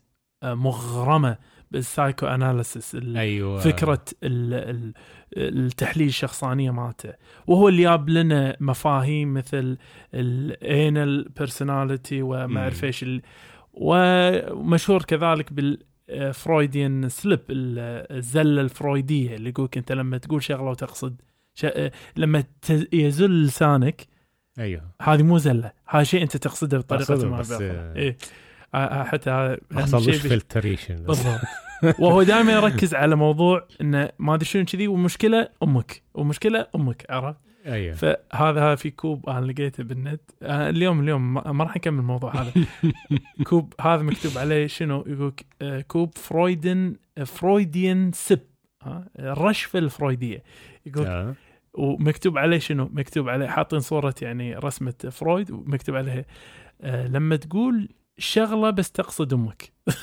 آه، 0.44 0.54
مغرمة 0.54 1.38
بال 1.74 2.26
psychoanalysis 2.26 2.96
أيوه. 2.96 3.60
فكرة 3.60 4.06
ال- 4.24 4.54
ال- 4.54 4.94
التحليل 5.38 6.08
الشخصانية 6.08 6.72
مالته. 6.72 7.14
وهو 7.48 7.70
اللي 7.70 7.84
جاب 7.84 8.10
لنا 8.10 8.58
مفاهيم 8.60 9.34
مثل 9.34 9.78
ال 10.14 10.37
anal 10.37 11.30
personality 11.30 12.22
وما 12.22 12.60
أعرف. 12.62 12.84
إيش 12.84 13.06
ومشهور 13.74 15.02
كذلك 15.04 15.54
بال 15.54 15.85
Freudian 15.85 17.10
slip 17.10 17.40
الزلة 17.50 18.62
الفرويدية 18.62 19.36
اللي 19.36 19.50
يقولك 19.50 19.78
أنت 19.78 19.92
لما 19.92 20.18
تقول 20.18 20.44
شغلة 20.44 20.70
وتقصد 20.70 21.22
ش... 21.56 21.66
لما 22.18 22.44
ت- 22.62 22.88
يزل 22.94 23.44
لسانك 23.44 24.08
أيوه. 24.60 24.82
هذه 25.02 25.24
مو 25.24 25.38
زلة 25.38 25.72
هذا 25.88 26.04
شيء 26.04 26.22
أنت 26.22 26.38
تقصده 26.38 26.78
بطريقة 26.78 27.30
ما 27.30 27.40
بس، 27.40 27.54
بيخلع. 27.54 28.14
آه، 28.74 28.78
آه، 28.78 29.04
حتى 29.04 29.58
بش- 29.72 30.16
filtration 30.16 30.96
بالضبط. 30.96 31.40
وهو 32.00 32.24
دائما 32.24 32.52
يركز 32.54 32.96
على 32.96 33.16
موضوع 33.16 33.68
إنه 33.82 34.10
ما 34.20 34.34
أدري 34.34 34.46
شنو 34.46 34.66
كذي 34.66 34.88
والمشكلة 34.88 35.50
أمك. 35.64 36.02
ومشكله 36.14 36.68
أمك 36.76 37.06
عرفت؟ 37.10 37.38
أيوه. 37.66 37.96
فهذا 37.96 38.62
هذا 38.62 38.76
في 38.76 38.90
كوب 38.92 39.30
أنا 39.30 39.46
لقيته 39.46 39.84
بالنت. 39.84 40.22
آه، 40.44 40.70
اليوم 40.70 41.00
اليوم 41.00 41.34
ما 41.34 41.64
راح 41.64 41.76
نكمل 41.78 42.00
الموضوع 42.00 42.36
هذا. 42.42 42.52
كوب 43.50 43.74
هذا 43.82 44.02
مكتوب 44.04 44.38
عليه 44.38 44.68
شنو؟ 44.68 45.04
يقول 45.08 45.34
كوب 45.88 46.18
Freudian 46.18 46.96
Freudian 47.26 48.12
sip. 48.14 48.40
الرشفة 49.20 49.80
الفرويدية. 49.80 50.44
يقول. 50.86 51.34
ومكتوب 51.74 52.38
عليه 52.38 52.60
شنو؟ 52.60 52.90
مكتوب 52.94 53.30
عليه 53.30 53.48
حاطين 53.48 53.80
صورة 53.80 54.16
يعني 54.22 54.56
رسمة 54.56 54.94
فرويد 55.12 55.52
ومكتوب 55.52 55.96
عليها 55.96 56.26
لما 56.84 57.36
تقول 57.36 57.90
شغلة 58.18 58.70
بس 58.70 58.92
تقصد 58.92 59.34
أمك. 59.34 59.73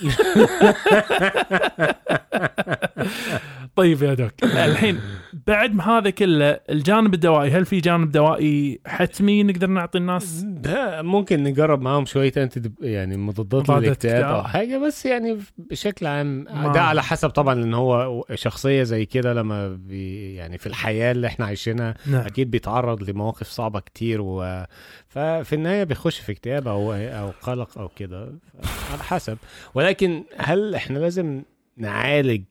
طيب 3.77 4.03
يا 4.03 4.15
دوك. 4.15 4.45
الحين 4.45 5.01
بعد 5.47 5.75
ما 5.75 5.85
هذا 5.99 6.11
كله 6.11 6.61
الجانب 6.71 7.15
الدوائي 7.15 7.51
هل 7.51 7.65
في 7.67 7.81
جانب 7.81 8.13
دوائي 8.13 8.81
حتمي 8.87 9.43
نقدر 9.43 9.67
نعطي 9.67 9.99
الناس؟ 9.99 10.41
ده 10.45 11.03
ممكن 11.03 11.43
نجرب 11.43 11.81
معاهم 11.83 12.07
شوية 12.07 12.33
انت 12.37 12.59
يعني 12.81 13.17
مضادات 13.17 13.63
مضادات 13.63 13.83
للاكتئاب 13.85 14.15
اكتئاب. 14.17 14.35
أو 14.35 14.43
حاجة 14.45 14.79
بس 14.87 15.07
يعني 15.07 15.39
بشكل 15.59 16.07
عام 16.07 16.45
ما- 16.51 16.73
ده 16.73 16.81
على 16.81 17.03
حسب 17.03 17.31
طبعا 17.31 17.55
ان 17.55 17.75
هو 17.75 18.25
شخصية 18.35 18.83
زي 18.83 19.07
كده 19.07 19.33
لما 19.35 19.69
بي 19.69 20.35
يعني 20.35 20.59
في 20.59 20.67
الحياة 20.67 21.13
اللي 21.13 21.27
إحنا 21.27 21.47
عايشينها 21.47 21.95
نعم. 22.07 22.27
أكيد 22.27 22.51
بيتعرض 22.51 23.11
لمواقف 23.11 23.49
صعبة 23.49 23.81
كتير 23.81 24.21
و... 24.21 24.65
ففي 25.09 25.53
النهاية 25.53 25.85
بيخش 25.85 26.19
في 26.19 26.33
اكتئاب 26.33 26.69
أو 26.69 26.93
أو 26.93 27.31
قلق 27.43 27.79
أو 27.79 27.89
كده. 27.89 28.33
ف- 28.63 28.80
على 28.91 29.03
حسب. 29.03 29.39
ولكن 29.75 30.25
هل 30.37 30.75
إحنا 30.75 30.99
لازم 30.99 31.43
نعالج 31.77 32.45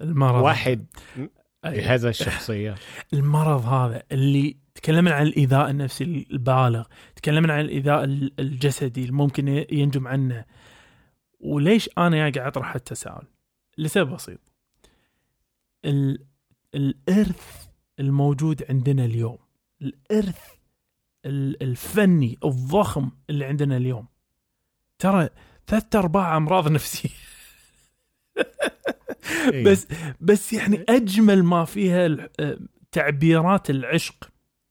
المرض. 0.00 0.42
واحد. 0.44 0.86
بهذا 1.64 2.08
الشخصية؟ 2.08 2.74
المرض 3.14 3.64
هذا 3.64 4.02
اللي 4.12 4.56
تكلمنا 4.74 5.14
عن 5.14 5.26
الإيذاء 5.26 5.70
النفسي 5.70 6.26
البالغ 6.30 6.84
تكلمنا 7.16 7.52
عن 7.54 7.60
الإيذاء 7.60 8.04
ال- 8.04 8.32
الجسدي 8.40 9.00
اللي 9.00 9.12
ممكن 9.12 9.48
ي- 9.48 9.66
ينجم 9.72 10.08
عنه. 10.08 10.44
وليش 11.40 11.90
أنا 11.98 12.16
قاعد 12.16 12.38
أطرح 12.38 12.74
التساؤل؟ 12.74 13.26
لسبب 13.78 14.10
بسيط. 14.14 14.40
ال... 15.84 16.24
الإرث 16.74 17.66
الموجود 18.00 18.64
عندنا 18.70 19.04
اليوم 19.04 19.38
الإرث 19.82 20.40
ال- 21.24 21.62
الفني 21.62 22.38
الضخم 22.44 23.10
اللي 23.30 23.44
عندنا 23.44 23.76
اليوم 23.76 24.06
ترى 24.98 25.28
ثلاث 25.66 25.96
أرباع 25.96 26.36
أمراض 26.36 26.68
نفسية. 26.68 27.08
إيه. 29.52 29.64
بس 29.64 29.86
بس 30.20 30.52
يعني 30.52 30.84
أجمل 30.88 31.42
ما 31.42 31.64
فيها 31.64 32.28
آه، 32.40 32.58
تعبيرات 32.92 33.70
العشق 33.70 34.30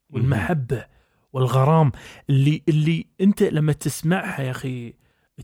والمحبة 0.10 0.86
والغرام 1.34 1.92
اللي 2.30 2.62
اللي 2.70 3.06
أنت 3.22 3.44
لما 3.44 3.74
تسمعها 3.74 4.42
يا 4.42 4.52
أخي 4.52 4.94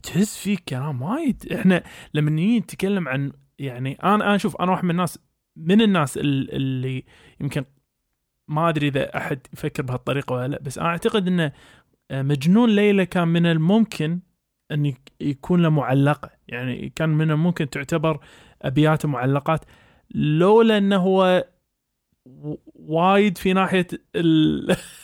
تحس 0.02 0.38
فيك 0.38 0.64
كلام 0.68 1.02
وايد. 1.02 1.52
إحنا 1.52 1.82
لما 2.14 2.30
نيجي 2.30 2.58
نتكلم 2.60 3.08
عن 3.08 3.32
يعني 3.58 3.98
أنا 4.02 4.14
أنا 4.14 4.36
شوف 4.38 4.56
أنا 4.56 4.70
واحد 4.70 4.84
من 4.84 4.90
الناس 4.90 5.18
من 5.56 5.82
الناس 5.82 6.16
ال- 6.18 6.54
اللي 6.54 7.04
يمكن 7.40 7.64
ما 8.48 8.68
أدري 8.68 8.88
إذا 8.88 9.16
أحد 9.16 9.38
يفكر 9.52 9.82
بهالطريقة 9.82 10.32
ولا 10.34 10.48
لأ 10.48 10.58
بس 10.62 10.78
أنا 10.78 10.88
أعتقد 10.88 11.26
إنه 11.26 11.52
آه، 12.10 12.22
مجنون 12.22 12.70
ليلى 12.70 13.06
كان 13.06 13.28
من 13.28 13.46
الممكن 13.46 14.20
أن 14.72 14.86
يك- 14.86 15.12
يكون 15.20 15.62
له 15.62 15.68
معلقه 15.68 16.30
يعني 16.48 16.92
كان 16.96 17.08
من 17.08 17.30
الممكن 17.30 17.70
تعتبر 17.70 18.18
أبيات 18.62 19.06
معلقات 19.06 19.64
لولا 20.14 20.78
إنه 20.78 20.96
هو 20.96 21.44
وايد 22.74 23.38
في 23.38 23.52
ناحية 23.52 23.86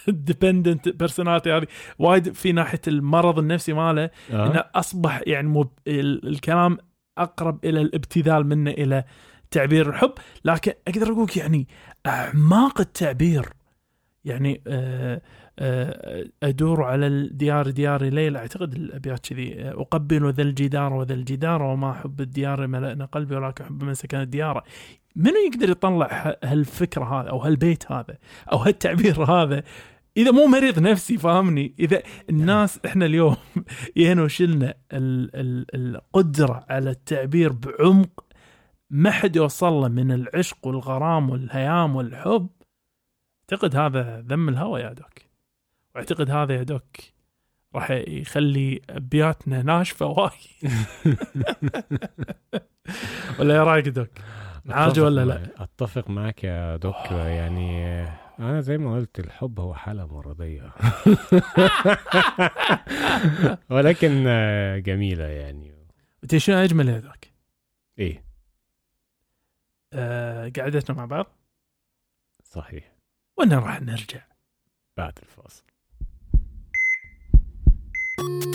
ال 0.09 0.17
dependent 0.17 0.89
personality 0.89 1.53
هذه 1.57 1.67
وايد 1.99 2.33
في 2.35 2.53
ناحية 2.53 2.81
المرض 2.89 3.39
النفسي 3.39 3.73
ماله 3.73 4.11
آه. 4.33 4.47
إنه 4.51 4.65
أصبح 4.75 5.21
يعني 5.27 5.49
مب... 5.49 5.69
ال- 5.87 6.29
الكلام 6.29 6.79
أقرب 7.19 7.65
إلى 7.65 7.81
الابتذال 7.81 8.47
منه 8.47 8.71
إلى 8.71 9.05
تعبير 9.51 9.89
الحب 9.91 10.13
لكن 10.45 10.73
أقدر 10.89 11.13
أقول 11.13 11.29
يعني 11.37 11.69
أعماق 12.07 12.81
التعبير 12.81 13.47
يعني 14.25 14.63
آه، 14.67 15.21
آه، 15.59 16.25
أدور 16.43 16.83
على 16.85 17.07
الديار 17.07 17.71
ديار 17.71 18.05
ليلى. 18.05 18.39
أعتقد 18.39 18.73
الأبيات 18.75 19.29
كذي. 19.29 19.63
آه، 19.63 19.73
أقبل 19.83 20.33
ذا 20.33 20.43
الجدار 20.43 20.93
وذا 20.93 21.15
الجدار 21.15 21.63
وما 21.63 21.93
حب 21.93 22.21
الديار 22.21 22.67
ملأنا 22.67 23.05
قلبي 23.05 23.37
ولكن 23.37 23.65
حب 23.65 23.85
من 23.85 23.95
سكن 23.95 24.21
الديار. 24.21 24.65
منو 25.17 25.35
يقدر 25.53 25.71
يطلع 25.71 26.07
ه- 26.13 26.37
هالفكره 26.45 27.21
هذا 27.21 27.31
أو 27.31 27.39
هالبيت 27.39 27.93
هذا 27.93 28.19
أو 28.53 28.59
هالتعبير 28.59 29.23
هذا 29.25 29.63
إذا 30.17 30.31
مو 30.31 30.47
مريض 30.47 30.79
نفسي 30.79 31.19
فاهمني؟ 31.19 31.75
إذا 31.79 32.03
الناس 32.31 32.81
إحنا 32.87 33.07
اليوم 33.07 33.37
ال- 34.93 35.31
ال- 35.35 35.67
القدرة 35.75 36.67
على 36.71 36.91
التعبير 36.91 37.53
بعمق. 37.53 38.25
ما 38.91 39.11
حد 39.11 39.37
يوصل 39.37 39.73
له 39.73 39.89
من 39.89 40.13
العشق 40.13 40.67
والغرام 40.67 41.31
والهيام 41.31 41.97
والحب. 41.97 42.49
أعتقد 43.53 43.77
هذا 43.77 44.21
ذم 44.21 44.49
الهوى 44.49 44.81
يا 44.81 44.93
دوك. 44.93 45.28
وأعتقد 45.95 46.31
هذا 46.31 46.55
يا 46.55 46.63
دوك 46.63 46.97
راح 47.75 47.91
يخلي 47.91 48.81
ابياتنا 48.91 49.63
ناشفة 49.63 50.07
وايد. 50.07 50.33
ولا 53.39 53.57
يا 53.57 53.65
رأيك 53.65 53.89
دوك؟ 53.89 54.11
عاجي 54.69 55.01
ولا 55.01 55.25
لا؟ 55.25 55.51
أتفق 55.57 56.11
معاك 56.11 56.45
يا 56.45 56.77
دوك. 56.77 57.11
يعني 57.11 58.03
أنا 58.39 58.61
زي 58.61 58.79
ما 58.79 58.95
قلت 58.95 59.19
الحب 59.19 59.61
هو 59.61 59.75
حالة 59.75 60.07
مرضية. 60.07 60.71
ولكن 63.71 64.25
جميلة 64.85 65.25
يعني. 65.25 65.75
شنو 66.37 66.57
أجمل 66.57 66.89
يا 66.89 66.99
doc؟ 66.99 67.25
إيه. 67.99 68.25
آه 69.93 70.53
قعدتنا 70.57 70.97
مع 70.97 71.05
بعض؟ 71.05 71.27
صحيح. 72.45 72.93
وأنا 73.37 73.59
راح 73.59 73.83
نرجع؟ 73.83 74.21
بعد 74.97 75.19
الفاصل. 75.23 75.65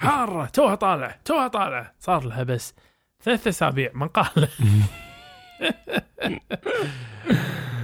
حارة 0.00 0.46
توها 0.46 0.74
طالع 0.74 1.18
توها 1.24 1.48
طالع. 1.48 1.92
صار 1.98 2.24
لها 2.24 2.42
بس 2.42 2.74
ثلاث 3.22 3.46
أسابيع. 3.46 3.90
مقالة 3.94 4.48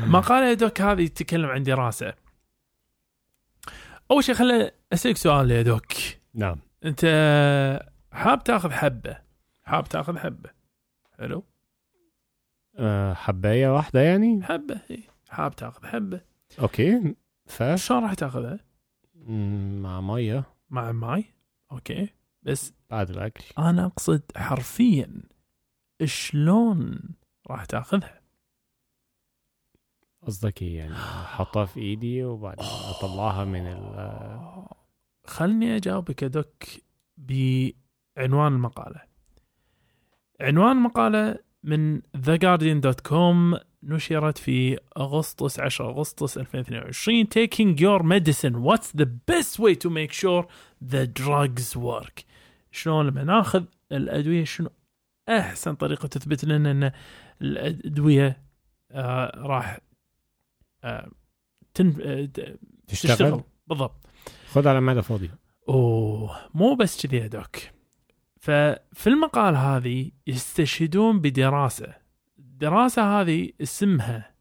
مقالة 0.06 0.48
يا 0.48 0.54
doc 0.54 0.80
هذه 0.80 1.06
تتكلم 1.06 1.46
عن 1.50 1.62
دراسة 1.62 2.14
أول 4.10 4.24
شيء 4.24 4.34
خليني 4.34 4.70
أسألك 4.92 5.16
سؤال 5.16 5.50
يا 5.50 5.62
doc. 5.62 5.92
نعم. 6.34 6.58
أنت 6.84 7.00
حاب 8.12 8.44
تاخذ 8.44 8.70
حبة؟ 8.70 9.16
حاب 9.64 9.84
تاخذ 9.88 10.18
حبة؟ 10.18 10.50
حلو. 11.18 11.44
أه 12.78 13.14
حبايه 13.14 13.68
واحدة 13.74 14.00
يعني؟ 14.00 14.42
حبة 14.44 14.80
إي. 14.90 15.02
حاب 15.30 15.56
تاخذ 15.56 15.86
حبة. 15.86 16.20
okay 16.60 17.14
ف؟ 17.46 17.62
شلون 17.62 18.02
راح 18.02 18.14
تاخذها؟ 18.14 18.58
مع 19.80 20.00
مية. 20.00 20.44
مع 20.70 20.92
ماي؟ 20.92 21.24
okay. 21.72 22.08
بس 22.42 22.72
بعد 22.90 23.10
الأكل. 23.10 23.44
أنا 23.58 23.86
أقصد 23.86 24.22
حرفيا 24.36 25.22
شلون 26.04 27.00
راح 27.50 27.64
تأخذها؟ 27.64 28.20
قصدك 30.26 30.62
إيه 30.62 30.78
يعني؟ 30.78 30.94
أحطها 30.94 31.64
في 31.64 31.80
إيدي 31.80 32.24
وبعدين 32.24 32.66
أطلعها 32.66 33.44
من 33.44 33.66
ال 33.66 34.66
خلني 35.26 35.76
أجاوبك 35.76 36.22
يا 36.22 36.28
دوك 36.28 36.64
بعنوان 37.16 38.52
المقالة. 38.52 39.00
عنوان 40.40 40.76
المقالة 40.76 41.38
من 41.62 42.00
theguardian.com 42.00 43.60
نشرت 43.86 44.38
في 44.38 44.78
أغسطس 44.96 45.60
10 45.60 45.90
أغسطس 45.90 46.38
2022 46.38 47.26
taking 47.26 47.78
your 47.78 48.02
medicine. 48.02 48.62
What's 48.62 48.90
the 48.92 49.06
best 49.06 49.58
way 49.58 49.74
to 49.74 49.90
make 49.90 50.12
sure 50.12 50.46
the 50.80 51.06
drugs 51.06 51.76
work? 51.76 52.24
شلون 52.70 53.06
لما 53.06 53.24
ناخذ 53.24 53.64
الأدوية 53.92 54.44
شنو 54.44 54.70
أحسن 55.28 55.74
طريقة 55.74 56.08
تثبت 56.08 56.44
لنا 56.44 56.70
إن 56.70 56.92
الأدوية 57.42 58.42
آه 58.90 59.40
راح 59.46 59.80
آه 60.84 61.10
تن... 61.74 61.94
آه 62.02 62.28
تشتغل؟ 62.86 63.12
تشتغل. 63.16 63.42
بالضبط. 63.66 64.06
خد 64.50 64.66
على 64.66 64.80
معده 64.80 65.00
فاضيه 65.00 65.38
أوه 65.68 66.36
مو 66.54 66.74
بس 66.74 67.06
كذي 67.06 67.16
يا 67.16 67.26
دوك. 67.26 67.56
ففي 68.40 69.06
المقال 69.06 69.56
هذه 69.56 70.10
يستشهدون 70.26 71.20
بدراسة. 71.20 72.05
الدراسة 72.56 73.20
هذه 73.20 73.50
اسمها 73.62 74.34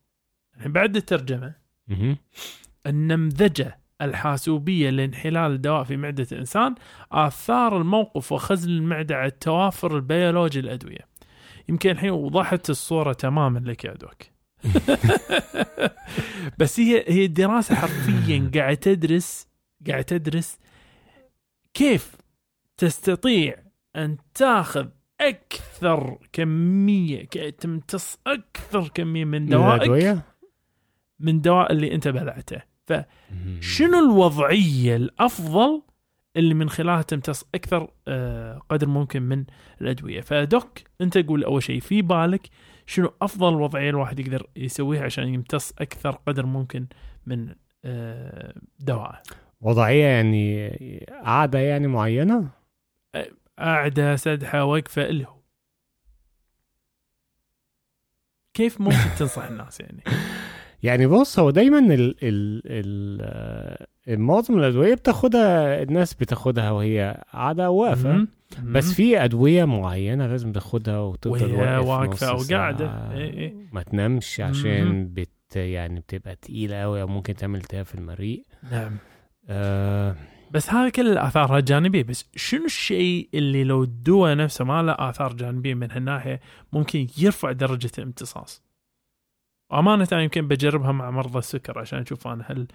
الحين 0.57 0.71
بعد 0.71 0.95
الترجمة. 0.95 1.53
النمذجة 2.85 3.79
الحاسوبية 4.01 4.89
لانحلال 4.89 5.51
الدواء 5.51 5.83
في 5.83 5.97
معدة 5.97 6.27
الإنسان 6.31 6.75
آثار 7.11 7.77
الموقف 7.77 8.31
وخزن 8.31 8.69
المعدة 8.69 9.15
على 9.15 9.27
التوافر 9.27 9.95
البيولوجي 9.95 10.61
للأدوية 10.61 11.07
يمكن 11.69 11.89
الحين 11.89 12.09
وضحت 12.09 12.69
الصورة 12.69 13.13
تماما 13.13 13.59
لك 13.59 13.85
يا 13.85 13.93
دوك 13.93 14.23
بس 16.59 16.79
هي 16.79 17.05
هي 17.07 17.25
الدراسه 17.25 17.75
حرفيا 17.75 18.51
قاعدة 18.55 18.79
تدرس 18.79 19.47
قاعدة 19.87 20.01
تدرس 20.01 20.59
كيف 21.73 22.15
تستطيع 22.77 23.55
أن 23.95 24.17
تاخذ 24.33 24.87
أكثر 25.21 26.17
كمية 26.33 27.25
تمتص 27.59 28.19
أكثر 28.27 28.87
كمية 28.87 29.25
من 29.25 29.45
دوائك 29.45 30.23
من 31.19 31.41
دواء 31.41 31.71
اللي 31.71 31.95
أنت 31.95 32.07
بلعته. 32.07 32.61
مهم. 32.89 33.61
شنو 33.61 33.99
الوضعية 33.99 34.95
الأفضل 34.95 35.81
اللي 36.35 36.53
من 36.53 36.69
خلالها 36.69 37.01
تمتص 37.01 37.45
أكثر 37.55 37.91
آه، 38.07 38.61
قدر 38.69 38.87
ممكن 38.87 39.21
من 39.21 39.45
الأدوية؟ 39.81 40.21
فدوك 40.21 40.79
أنت 41.01 41.17
قول 41.17 41.43
أول 41.43 41.63
شيء 41.63 41.79
في 41.79 42.01
بالك 42.01 42.49
شنو 42.85 43.13
أفضل 43.21 43.53
وضعية 43.53 43.89
الواحد 43.89 44.19
يقدر 44.19 44.47
يسويها 44.55 45.03
عشان 45.03 45.33
يمتص 45.33 45.73
أكثر 45.79 46.11
قدر 46.11 46.45
ممكن 46.45 46.85
من 47.25 47.55
آه، 47.85 48.55
دواء 48.79 49.21
وضعية 49.61 50.05
يعني 50.05 50.69
قاعدة 51.23 51.59
يعني 51.59 51.87
معينة؟ 51.87 52.49
قاعدة 53.59 54.15
سدحه 54.15 54.63
واقفه 54.63 55.05
اللي 55.05 55.25
هو 55.25 55.35
كيف 58.53 58.81
ممكن 58.81 59.09
تنصح 59.19 59.43
الناس 59.43 59.79
يعني 59.79 60.03
يعني 60.83 61.07
بص 61.07 61.39
هو 61.39 61.49
دايما 61.49 61.79
ال 61.79 62.15
ال 62.23 62.61
ال 62.65 63.19
آه، 63.21 64.15
معظم 64.15 64.57
الأدوية 64.57 64.95
بتاخدها 64.95 65.81
الناس 65.83 66.13
بتاخدها 66.13 66.71
وهي 66.71 67.23
قاعدة 67.33 67.69
واقفة. 67.69 68.27
بس 68.63 68.93
في 68.93 69.23
أدوية 69.23 69.65
معينة 69.65 70.27
لازم 70.27 70.51
تاخدها 70.51 70.99
وتفضل 70.99 71.53
وهي 71.53 71.77
واقف 71.77 71.87
واقفة 71.87 72.33
نص 72.33 72.51
أو 72.51 72.57
قاعدة. 72.57 72.85
ساعة. 72.85 73.13
إيه 73.13 73.33
إيه. 73.33 73.53
ما 73.71 73.83
تنامش 73.83 74.41
عشان. 74.41 75.13
بت 75.13 75.29
يعني 75.55 75.99
بتبقى 75.99 76.35
تقيلة 76.35 76.81
قوي 76.81 77.01
أو 77.01 77.07
ممكن 77.07 77.33
تعمل 77.33 77.59
التهاب 77.59 77.85
في 77.85 77.95
المريء 77.95 78.43
نعم 78.71 78.97
آه 79.49 80.15
بس 80.55 80.69
هذا 80.69 80.89
كل 80.89 81.17
اثارها 81.17 81.59
جانبيه 81.59 82.03
بس 82.03 82.25
شنو 82.35 82.65
الشيء 82.65 83.29
اللي 83.33 83.63
لو 83.63 83.83
الدواء 83.83 84.35
نفسه 84.35 84.65
ما 84.65 84.81
له 84.83 84.95
آثار 84.99 85.33
جانبية 85.33 85.73
من 85.73 85.91
هالناحية 85.91 86.39
ممكن 86.73 87.07
يرفع 87.17 87.51
درجة 87.51 87.91
الامتصاص؟ 87.97 88.63
أمانة 89.73 90.07
يمكن 90.11 90.47
بجربها 90.47 90.91
مع 90.91 91.11
مرضى 91.11 91.39
السكر 91.39 91.79
عشان 91.79 91.99
أشوف 91.99 92.27
أنا 92.27 92.43
هل 92.47 92.67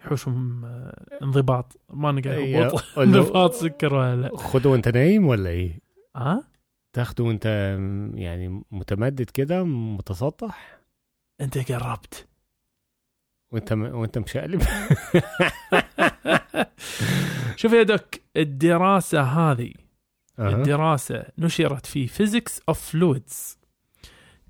يحوشهم 0.00 0.64
آه، 0.64 1.06
انضباط. 1.22 1.80
ما 1.90 2.12
نقدر 2.12 2.32
إيه، 2.32 2.70
انضباط 2.98 3.52
سكر 3.52 3.94
ولا 3.94 4.16
لا. 4.16 4.36
خده 4.36 4.70
وأنت 4.70 4.88
نايم 4.88 5.26
ولا 5.26 5.50
إيه؟ 5.50 5.78
ها 6.16 6.44
تاخده 6.92 7.24
وأنت 7.24 7.76
م- 7.80 8.18
يعني 8.18 8.62
متمدد 8.70 9.30
كده 9.30 9.64
متسطح 9.64 10.80
أنت 11.40 11.72
قربت. 11.72 12.28
وانت 13.52 13.72
م... 13.72 13.82
وانت 13.82 14.18
مشقلب 14.18 14.62
شوف 17.56 17.72
يا 17.72 17.82
دوك 17.82 18.14
الدراسة 18.36 19.22
هذه 19.22 19.72
أها. 20.38 20.48
الدراسة 20.48 21.24
نشرت 21.38 21.86
في 21.86 22.08
Physics 22.08 22.74
of 22.74 22.76
Fluids 22.76 23.56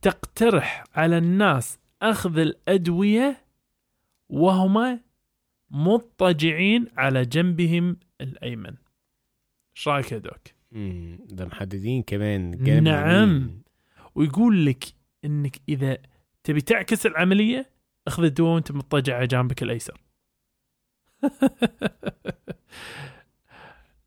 تقترح 0.03 0.85
على 0.95 1.19
الناس 1.19 1.79
أخذ 2.03 2.39
الأدوية 2.39 3.45
وهما 4.29 5.01
مضطجعين 5.71 6.87
على 6.97 7.25
جنبهم 7.25 7.97
الأيمن 8.21 8.75
إيش 9.77 9.89
رأيك 9.89 10.13
يا 10.13 10.19
دوك؟ 10.19 10.41
ده 11.29 11.47
محددين 11.47 12.03
كمان 12.03 12.83
نعم. 12.85 13.63
ويقول 14.15 14.67
لك 14.67 14.85
إنك 15.25 15.57
إذا 15.69 15.99
تبي 16.45 16.61
تعكس 16.61 17.07
العملية 17.07 17.72
أخذ 18.07 18.25
الدواء 18.25 18.55
وانت 18.55 18.73
مضطجع 18.73 19.17
على 19.17 19.27
جانبك 19.27 19.63
الأيسر 19.63 20.01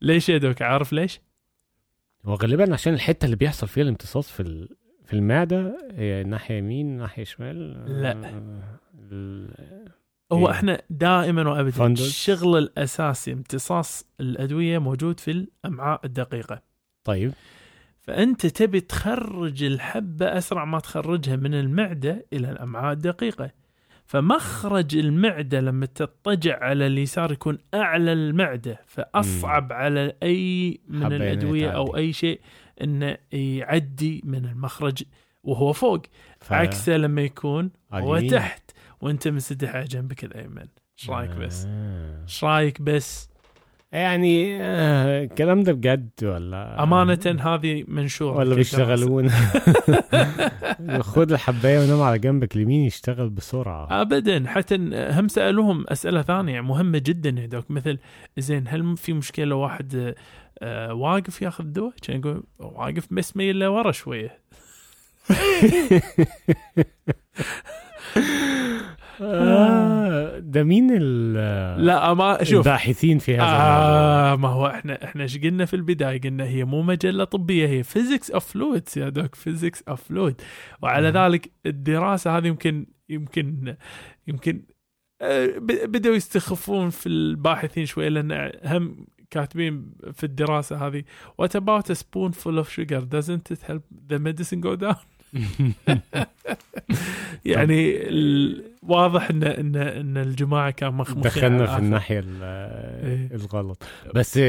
ليش 0.02 0.28
يا 0.28 0.38
دوك 0.38 0.62
عارف 0.62 0.92
ليش؟ 0.92 1.20
وغالبا 2.24 2.72
عشان 2.72 2.94
الحتة 2.94 3.24
اللي 3.24 3.36
بيحصل 3.36 3.68
فيها 3.68 3.82
الامتصاص 3.82 4.30
في 4.30 4.40
ال... 4.40 4.68
في 5.04 5.12
المعدة 5.14 5.78
هي 5.92 6.24
ناحية 6.24 6.54
يمين 6.54 6.96
ناحية 6.96 7.24
شمال 7.24 7.72
لا. 8.02 8.12
ال- 9.12 9.92
هو 10.32 10.46
إيه. 10.48 10.52
إحنا 10.54 10.82
دائما 10.90 11.50
وابدا. 11.50 11.86
الشغل 11.86 12.58
الأساسي 12.58 13.32
امتصاص 13.32 14.04
الأدوية 14.20 14.78
موجود 14.78 15.20
في 15.20 15.30
الأمعاء 15.30 16.00
الدقيقة 16.06 16.62
طيب 17.04 17.32
فأنت 18.00 18.46
تبي 18.46 18.80
تخرج 18.80 19.62
الحبة 19.62 20.38
أسرع 20.38 20.64
ما 20.64 20.78
تخرجها 20.80 21.36
من 21.36 21.54
المعدة 21.54 22.26
إلى 22.32 22.50
الأمعاء 22.50 22.92
الدقيقة 22.92 23.50
فمخرج 24.06 24.96
المعدة 24.96 25.60
لما 25.60 25.86
تضطجع 25.86 26.58
على 26.64 26.86
اليسار 26.86 27.32
يكون 27.32 27.58
أعلى 27.74 28.12
المعدة 28.12 28.80
فأصعب 28.86 29.72
على 29.72 30.12
أي 30.22 30.80
من 30.88 31.04
حبة 31.04 31.14
يعني 31.14 31.32
الأدوية 31.32 31.70
أو 31.70 31.86
تعدي. 31.86 31.98
أي 31.98 32.12
شيء 32.12 32.40
إنه 32.82 33.16
يعدي 33.32 34.22
من 34.24 34.44
المخرج 34.44 35.02
وهو 35.42 35.72
فوق 35.72 36.02
ف... 36.40 36.52
عكسه 36.52 36.96
لما 36.96 37.22
يكون 37.22 37.70
هو. 37.92 38.20
تحت 38.20 38.70
وأنت 39.00 39.28
منسدح 39.28 39.74
على 39.74 39.84
جنبك 39.84 40.24
الأيمن 40.24 40.66
إيش 40.98 41.10
رأيك 41.10 41.30
بس؟ 41.30 41.64
آه. 41.68 42.22
إيش 42.22 42.44
رأيك 42.44 42.82
بس؟ 42.82 43.28
يعني 43.92 44.62
آه، 44.62 45.24
الكلام 45.24 45.62
ده 45.62 45.72
بجد 45.72 46.10
ولا؟ 46.22 46.82
أمانة 46.82 47.36
هذه 47.40 47.84
منشوره 47.88 48.36
ولا. 48.36 48.54
بيشتغلون؟ 48.54 49.28
خد 51.00 51.32
الحباية 51.32 51.78
ونام 51.78 52.02
على 52.02 52.18
جنبك 52.18 52.56
اليمين 52.56 52.84
يشتغل 52.84 53.30
بسرعة. 53.30 54.00
ابدا. 54.00 54.44
حتى 54.46 54.76
هم 54.94 55.28
سألوهم 55.28 55.84
أسئلة 55.88 56.22
ثانية 56.22 56.60
مهمة 56.60 56.98
جدا 56.98 57.40
يا 57.40 57.46
doc 57.46 57.70
مثل 57.70 57.98
زين 58.38 58.64
هل 58.68 58.96
في 58.96 59.12
مشكلة 59.12 59.54
واحد 59.54 60.14
آه، 60.62 60.94
واقف 60.94 61.42
ياخذ 61.42 61.64
دواء؟ 61.64 61.92
كان 62.02 62.20
يقول 62.20 62.42
واقف 62.58 63.06
بس 63.10 63.36
ميل 63.36 63.58
لورا 63.58 63.92
شوية. 63.92 64.38
آه، 69.20 70.38
ده 70.38 70.64
مين 70.64 70.88
ال 70.92 71.32
لا 71.86 72.14
ما 72.14 72.44
شوف. 72.44 72.58
الباحثين 72.66 73.18
في 73.18 73.34
هذا 73.34 73.42
آه 73.42 74.36
ما 74.36 74.48
هو 74.48 74.66
إحنا 74.66 75.04
إحنا 75.04 75.22
إيش 75.22 75.38
قلنا 75.38 75.64
في 75.64 75.74
البداية؟ 75.74 76.20
قلنا 76.20 76.44
هي 76.44 76.64
مو 76.64 76.82
مجلة 76.82 77.24
طبية 77.24 77.68
هي 77.68 77.82
Physics 77.82 78.30
of 78.30 78.46
Fluids 78.52 78.98
يا 78.98 79.08
doc 79.08 79.34
Physics 79.34 79.82
of 79.88 80.02
Fluid 80.02 80.40
وعلى 80.82 81.10
مم. 81.12 81.16
ذلك 81.18 81.50
الدراسة 81.66 82.36
هذه 82.38 82.46
يمكن 82.46 82.86
يمكن 83.08 83.76
يمكن 84.26 84.62
آه، 85.22 85.58
بدأوا 85.58 86.14
يستخفون 86.14 86.90
في 86.90 87.08
الباحثين 87.08 87.86
شوي 87.86 88.08
لأن 88.08 88.52
هم 88.64 89.06
كاتبين 89.30 89.92
في 90.12 90.24
الدراسة 90.24 90.86
هذه 90.86 91.02
what 91.42 91.50
about 91.54 91.90
a 91.90 91.94
spoonful 91.94 92.58
of 92.58 92.68
sugar? 92.70 93.00
Doesn't 93.00 93.50
it 93.50 93.62
help 93.68 93.82
the 94.10 94.18
medicine 94.18 94.60
go 94.60 94.76
down? 94.76 94.96
يعني 97.44 97.94
واضح 98.82 99.30
ان 99.30 99.42
ان 99.44 99.76
إن 99.76 100.16
الجماعة 100.16 100.70
كان 100.70 100.94
مخمخين 100.94 101.22
دخلنا 101.22 101.66
في. 101.66 101.78
الناحية 101.78 102.18
ال- 102.18 102.42
إيه. 103.06 103.34
الغلط. 103.36 103.82
بس 104.14 104.40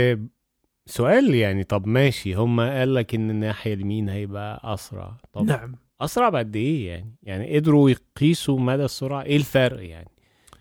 سؤال 0.85 1.35
يعني 1.35 1.63
طب 1.63 1.87
ماشي 1.87 2.33
هم 2.33 2.59
قال 2.61 2.93
لك 2.93 3.15
إن 3.15 3.29
الناحية 3.29 3.73
اليمين 3.73 4.09
هيبقى 4.09 4.73
أسرع. 4.73 5.17
طب 5.33 5.43
نعم. 5.45 5.75
أسرع 6.01 6.29
بقد 6.29 6.55
إيه 6.55 6.87
يعني؟ 6.89 7.15
يعني 7.23 7.55
قدروا 7.55 7.89
يقيسوا 7.89 8.59
مدى 8.59 8.85
السرعة. 8.85 9.23
إيه 9.23 9.37
الفرق 9.37 9.89
يعني؟ 9.89 10.09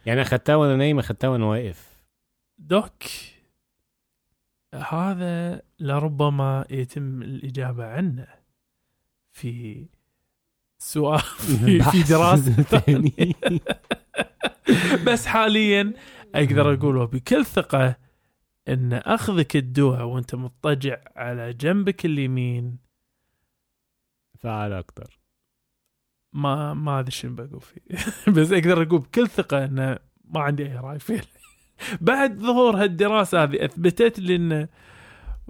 يعني 0.07 0.23
أخدتها 0.23 0.57
وأنا 0.57 0.77
نايم 0.77 0.99
أخدتها 0.99 1.29
وأنا 1.29 1.45
واقف. 1.47 1.97
دوك 2.59 2.93
هذا 4.75 5.63
لربما 5.81 6.65
يتم 6.71 7.23
الإجابة 7.23 7.87
عنه 7.87 8.27
في 9.33 9.87
سؤال 10.79 11.21
في, 11.65 11.83
في 11.83 12.03
دراسة. 12.03 12.63
ثانية 12.79 13.33
بس 15.07 15.27
حاليا 15.27 15.93
أقدر 16.35 16.75
أقوله 16.75 17.05
بكل 17.05 17.45
ثقة 17.45 17.97
أن 18.69 18.93
أخذك 18.93 19.57
الدواء 19.57 20.03
وأنت 20.03 20.35
مضطجع 20.35 20.99
على 21.17 21.53
جنبك 21.53 22.05
اليمين 22.07 22.79
فعال 24.39 24.73
أكتر 24.73 25.21
ما 26.33 26.75
ما 26.75 27.01
أدري 27.01 27.11
شنو 27.11 27.35
بقول 27.35 27.61
فيه. 27.61 27.81
بس 28.33 28.53
أقدر 28.53 28.83
أقول 28.83 28.99
بكل 28.99 29.29
ثقة 29.29 29.65
انه 29.65 29.99
ما 30.25 30.41
عندي 30.41 30.67
أي 30.67 30.77
رأي 30.77 30.99
فيه. 30.99 31.21
بعد 32.01 32.39
ظهور 32.39 32.83
هالدراسة 32.83 33.43
هذه 33.43 33.65
أثبتت 33.65 34.19
لي 34.19 34.37
انه 34.37 34.69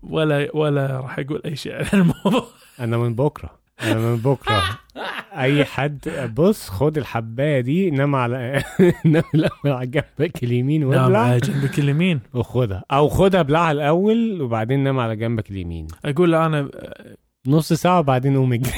ولا 0.02 0.56
ولا 0.56 1.00
راح 1.00 1.18
أقول 1.18 1.42
أي 1.44 1.56
شيء 1.56 1.72
عن 1.74 1.86
الموضوع. 1.92 2.48
أنا 2.80 2.96
من 2.96 3.14
بكرة. 3.14 3.55
من 3.84 4.16
بكرة. 4.16 4.62
أي 5.36 5.64
حد 5.64 6.30
بص 6.36 6.68
خد 6.68 6.98
الحباية 6.98 7.60
دي 7.60 7.90
نام 7.90 8.14
على 8.14 8.64
نام 9.04 9.22
الأول 9.34 9.72
على 9.72 9.86
جنبك 9.86 10.44
اليمين 10.44 10.84
وابلع. 10.84 11.18
على 11.18 11.38
جنبك 11.40 11.78
اليمين. 11.78 12.20
وخدها. 12.34 12.84
أو 12.90 13.08
خدها 13.08 13.40
أبلعها 13.40 13.72
الأول 13.72 14.42
وبعدين 14.42 14.80
نام 14.84 14.98
على 14.98 15.16
جنبك 15.16 15.50
اليمين. 15.50 15.86
أقول 16.04 16.34
أنا 16.34 16.70
نص 17.46 17.72
ساعة 17.72 17.98
وبعدين 17.98 18.36
قوم 18.36 18.52
أجري. 18.52 18.72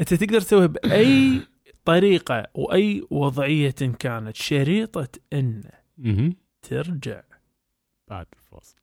أنت 0.00 0.14
تقدر 0.14 0.40
تسويها 0.40 0.66
بأي 0.66 1.40
طريقة 1.84 2.46
وأي 2.54 3.02
وضعية 3.10 3.74
كانت 3.98 4.36
شريطة 4.36 5.08
ان. 5.32 5.62
ترجع. 6.62 7.20
بعد 8.08 8.26
الفاصل. 8.38 8.76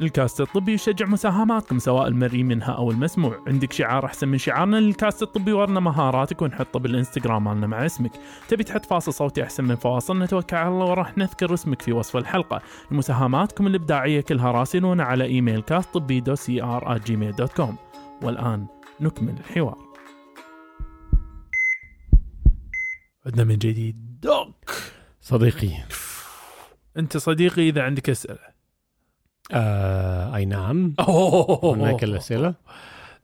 الكاست 0.00 0.40
الطبي 0.40 0.72
يشجع 0.72 1.06
مساهماتكم 1.06 1.78
سواء 1.78 2.08
المرئي 2.08 2.42
منها 2.42 2.72
أو 2.72 2.90
المسموع، 2.90 3.44
عندك 3.46 3.72
شعار 3.72 4.04
أحسن 4.04 4.28
من 4.28 4.38
شعارنا 4.38 4.76
للكاست 4.76 5.22
الطبي 5.22 5.52
ورنا 5.52 5.80
مهاراتك 5.80 6.42
ونحطه 6.42 6.78
بالإنستغرام 6.78 7.44
مالنا 7.44 7.66
مع 7.66 7.86
اسمك، 7.86 8.10
تبي 8.48 8.64
تحط 8.64 8.84
فاصل 8.84 9.12
صوتي 9.12 9.42
أحسن 9.42 9.64
من 9.64 9.76
فواصل؟ 9.76 10.18
نتوكل 10.18 10.56
على 10.56 10.68
الله 10.68 10.84
وراح 10.84 11.18
نذكر 11.18 11.54
اسمك 11.54 11.82
في 11.82 11.92
وصف 11.92 12.16
الحلقة، 12.16 12.62
مساهماتكم 12.90 13.66
الإبداعية 13.66 14.20
كلها 14.20 14.50
راسلونا 14.50 15.04
على 15.04 15.24
إيميل 15.24 15.62
كاست 15.62 15.94
طبي 15.94 16.20
dot 16.20 16.34
cr 16.34 16.98
Gmail 16.98 17.32
dot 17.32 17.52
com، 17.52 17.76
والآن 18.22 18.66
نكمل 19.00 19.34
الحوار. 19.40 19.78
عدنا 23.26 23.44
من 23.44 23.58
جديد. 23.58 24.20
doc! 24.22 24.70
صديقي. 25.20 25.70
أنت 26.96 27.16
صديقي 27.16 27.68
إذا 27.68 27.82
عندك 27.82 28.10
أسئلة. 28.10 28.53
آه 29.52 30.36
أي 30.36 30.44
نعم. 30.44 30.94
هناك 31.64 32.04
الأسئلة؟ 32.04 32.54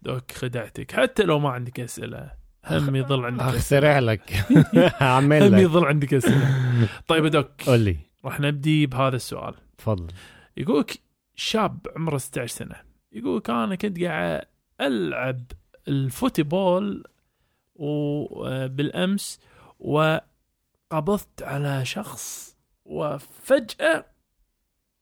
doc 0.03 0.33
خدعتك. 0.33 0.93
حتى 0.93 1.23
لو 1.23 1.39
ما 1.39 1.51
عندك 1.51 1.81
أسئلة 1.81 2.31
هم 2.67 2.97
يظل 2.97 3.25
عندك 3.25 3.43
أسئلة. 3.43 3.59
اخترع 3.59 3.99
لك. 3.99 4.33
هعمل 5.03 5.43
هم 5.43 5.55
لك. 5.55 5.63
يظل 5.63 5.85
عندك 5.85 6.15
أسئلة. 6.15 6.89
طيب 7.09 7.27
دوك 7.27 7.63
قول 7.67 7.81
لي. 7.81 7.97
راح 8.25 8.41
نبدي 8.41 8.87
بهذا 8.87 9.17
السؤال. 9.17 9.55
تفضل. 9.79 10.07
يقولك 10.57 11.01
شاب 11.35 11.87
عمره 11.97 12.19
16 12.19 12.47
سنة. 12.57 12.77
يقولك 13.13 13.51
أنا 13.51 13.75
كنت 13.75 14.01
قاعد 14.03 14.43
ألعب 14.81 15.43
الفوتبول 15.89 17.05
وبالامس 17.75 19.41
وقبضت 19.79 21.43
على 21.43 21.85
شخص 21.85 22.57
وفجأة 22.85 24.05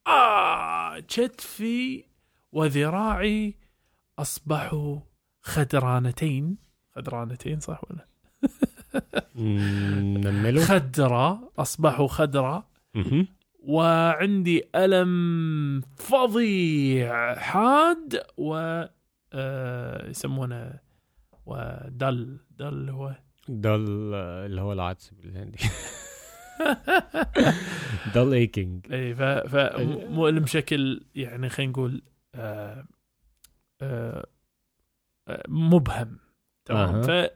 آه 0.07 0.99
كتفي 0.99 2.03
وذراعي 2.51 3.55
أصبحوا 4.19 4.99
خدرانتين. 5.41 6.57
خدرانتين 6.95 7.59
صح 7.59 7.81
ولا؟ 7.89 8.05
نمله 9.35 10.65
خدرة 10.65 11.51
أصبحوا 11.57 12.07
خدرة. 12.07 12.67
وعندي 13.63 14.63
ألم 14.75 15.81
فظيع 15.97 17.35
حاد 17.35 18.23
و 18.37 18.83
آه، 19.33 20.09
يسمونه 20.09 20.79
ودل 21.45 22.39
دل 22.51 22.89
هو. 22.89 23.15
ده 23.49 23.75
ال- 23.75 24.13
اللي 24.45 24.61
هو 24.61 24.73
العدس 24.73 25.09
بالهندي. 25.09 25.59
ده 28.15 28.23
الايكينج 28.23 28.93
إي 28.93 29.15
ف 29.15 29.21
فمؤلم 29.21 30.43
بشكل 30.43 31.01
يعني 31.15 31.49
خلينا 31.49 31.71
نقول 31.71 32.01
آه، 32.35 32.85
آه، 33.81 34.25
آه، 35.27 35.43
مبهم. 35.47 36.17
تمام. 36.65 37.01
ف 37.01 37.29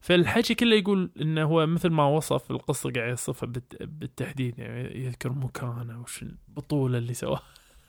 فالحكي 0.00 0.54
كله 0.54 0.76
يقول 0.76 1.10
إنه 1.20 1.42
هو 1.44 1.66
مثل 1.66 1.88
ما 1.90 2.04
وصف 2.06 2.50
القصة 2.50 2.92
قاعد 2.92 3.08
يوصفها 3.10 3.46
بالت- 3.46 3.82
بالتحديد 3.82 4.58
يعني 4.58 5.04
يذكر 5.04 5.32
مكانه 5.32 6.00
وش 6.02 6.22
البطوله 6.22 6.98
اللي 6.98 7.14
سواها 7.14 7.42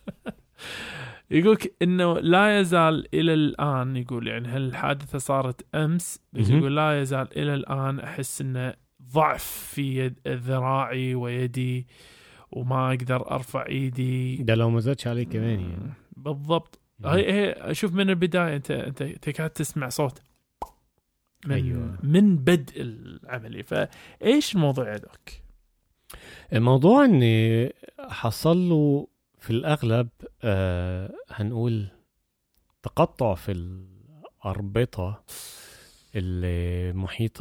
يقولك 1.31 1.73
إنه 1.81 2.19
لا 2.19 2.59
يزال 2.59 3.15
إلى 3.15 3.33
الآن 3.33 3.95
يقول 3.97 4.27
يعني 4.27 4.47
هل 4.47 4.61
الحادثه 4.61 5.17
صارت 5.17 5.75
أمس. 5.75 6.21
يقول 6.33 6.75
لا 6.75 7.01
يزال 7.01 7.37
إلى 7.37 7.53
الآن 7.53 7.99
أحس 7.99 8.41
إنه 8.41 8.73
ضعف 9.11 9.43
في 9.43 9.97
يد 9.97 10.19
ذراعي 10.27 11.15
ويدي 11.15 11.87
وما 12.51 12.89
أقدر 12.89 13.31
أرفع 13.31 13.65
إيدي. 13.65 14.35
ده 14.35 14.55
لو 14.55 14.69
ما 14.69 14.79
زادش 14.79 15.07
عليه 15.07 15.23
كمان 15.25 15.59
يعني. 15.59 15.93
بالضبط. 16.17 16.79
هي 17.05 17.53
هي 17.69 17.75
شوف 17.75 17.93
من 17.93 18.09
البداية 18.09 18.55
انت 18.55 18.71
انت 18.71 19.03
تكاد 19.03 19.49
تسمع 19.49 19.89
صوت. 19.89 20.21
من 21.45 21.51
أيوة. 21.51 21.97
من 22.03 22.35
بدء 22.37 22.73
العملية. 22.81 23.61
فإيش 23.61 24.55
الموضوع 24.55 24.91
يا 24.91 24.97
دوك؟ 24.97 25.29
الموضوع 26.53 27.05
ان 27.05 27.69
حصل 27.99 28.57
له 28.57 29.07
في 29.39 29.49
الأغلب 29.49 30.09
آه 30.43 31.13
هنقول 31.31 31.87
تقطع 32.83 33.33
في 33.35 33.51
الأربطة. 33.51 35.23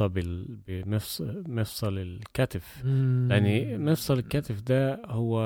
بال- 0.07 0.57
بمفصل 0.67 1.43
مفصل 1.47 1.97
الكتف. 1.97 2.81
يعني 3.29 3.77
مفصل 3.77 4.17
الكتف 4.19 4.61
ده 4.61 5.01
هو 5.05 5.39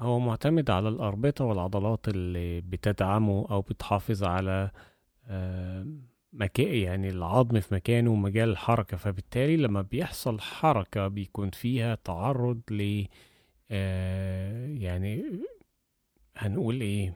هو 0.00 0.18
معتمد 0.20 0.70
على 0.70 0.88
الأربطة 0.88 1.44
والعضلات 1.44 2.08
اللي 2.08 2.60
بتدعمه 2.60 3.46
أو 3.50 3.60
بتحافظ 3.60 4.24
على 4.24 4.70
آه، 5.26 5.86
مكان 6.32 6.74
يعني 6.74 7.08
العظم 7.08 7.60
في 7.60 7.74
مكانه 7.74 8.10
ومجال 8.10 8.48
الحركة. 8.48 8.96
فبالتالي 8.96 9.56
لما 9.56 9.82
بيحصل 9.82 10.40
حركة 10.40 11.08
بيكون 11.08 11.50
فيها 11.50 11.94
تعرض 11.94 12.60
ل 12.70 13.04
آه 13.70 14.66
يعني 14.66 15.24
هنقول 16.36 16.80
إيه؟ 16.80 17.14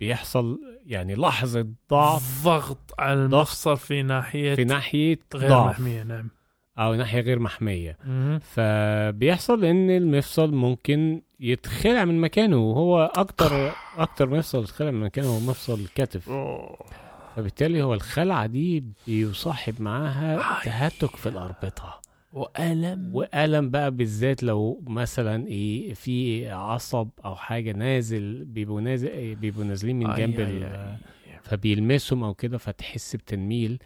بيحصل 0.00 0.60
يعني 0.86 1.14
لحظة 1.14 1.66
ضعف 1.90 2.44
ضغط 2.44 2.94
على 2.98 3.24
المفصل 3.24 3.76
في 3.76 4.02
ناحية 4.02 4.54
في 4.54 4.64
ناحية 4.64 5.18
غير 5.34 5.50
ضعف 5.50 5.70
محمية 5.70 6.02
نعم 6.02 6.28
أو 6.78 6.94
ناحية 6.94 7.20
غير 7.20 7.38
محمية 7.38 7.98
مهم. 8.04 8.38
فبيحصل 8.38 9.64
إن 9.64 9.90
المفصل 9.90 10.54
ممكن 10.54 11.22
يتخلع 11.40 12.04
من 12.04 12.20
مكانه 12.20 12.56
وهو 12.56 13.12
أكتر 13.14 13.72
أكتر 13.98 14.28
مفصل 14.28 14.62
يتخلع 14.62 14.90
من 14.90 15.00
مكانه 15.00 15.28
هو 15.28 15.40
مفصل 15.40 15.80
الكتف. 15.80 16.30
فبالتالي 17.36 17.82
هو 17.82 17.94
الخلعة 17.94 18.46
دي 18.46 18.84
بيصاحب 19.06 19.82
معاها. 19.82 20.60
تهتك 20.64 21.16
في 21.16 21.28
الأربطة 21.28 22.00
وألم 22.36 23.10
وألم 23.14 23.70
بقى 23.70 23.90
بالذات 23.90 24.42
لو 24.42 24.82
مثلا 24.86 25.46
إيه 25.46 25.94
في 25.94 26.48
عصب 26.50 27.08
أو 27.24 27.36
حاجة 27.36 27.72
نازل 27.72 28.44
بيبقوا 28.44 28.80
نازل 28.80 29.08
إيه 29.08 29.36
بيبقوا 29.36 29.64
نازلين 29.64 29.96
من 29.98 30.14
جنب 30.14 30.40
آي 30.40 30.64
آي. 30.64 30.98
فبيلمسهم 31.42 32.24
أو 32.24 32.34
كده 32.34 32.58
فتحس 32.58 33.16
بتنميل 33.16 33.78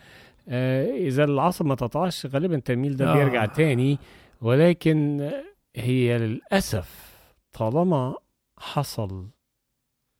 آه 0.48 0.90
إذا 0.90 1.24
العصب 1.24 1.66
ما 1.66 1.74
تقطعش 1.74 2.26
غالبا 2.26 2.54
التنميل 2.56 2.96
ده 2.96 3.12
آه. 3.12 3.14
بيرجع 3.14 3.46
تاني 3.46 3.98
ولكن 4.40 5.30
هي 5.76 6.18
للأسف 6.18 7.16
طالما 7.52 8.14
حصل 8.58 9.28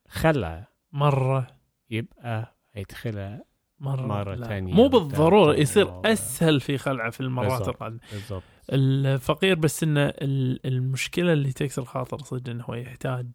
خلع 0.09 0.69
مرة 0.93 1.47
يبقى 1.91 2.57
هيتخلع 2.73 3.43
مرة, 3.81 4.07
مرة 4.07 4.35
لا. 4.35 4.47
تانية 4.47 4.75
مو. 4.75 4.89
بالضرورة 4.89 5.55
يصير 5.55 5.89
آه. 5.89 6.03
أسهل 6.05 6.61
في 6.61 6.79
خلعه 6.79 7.11
في 7.11 7.21
المرات. 7.21 7.69
القادمة 7.69 8.01
بالضبط 8.13 8.43
الفقير 8.73 9.55
بس 9.55 9.83
إنه 9.83 10.07
ال- 10.07 10.67
المشكلة 10.67 11.33
اللي 11.33 11.53
تكسر 11.53 11.85
خاطر 11.85 12.19
صدق 12.19 12.51
إنه 12.51 12.65
هو 12.65 12.75
يحتاج 12.75 13.27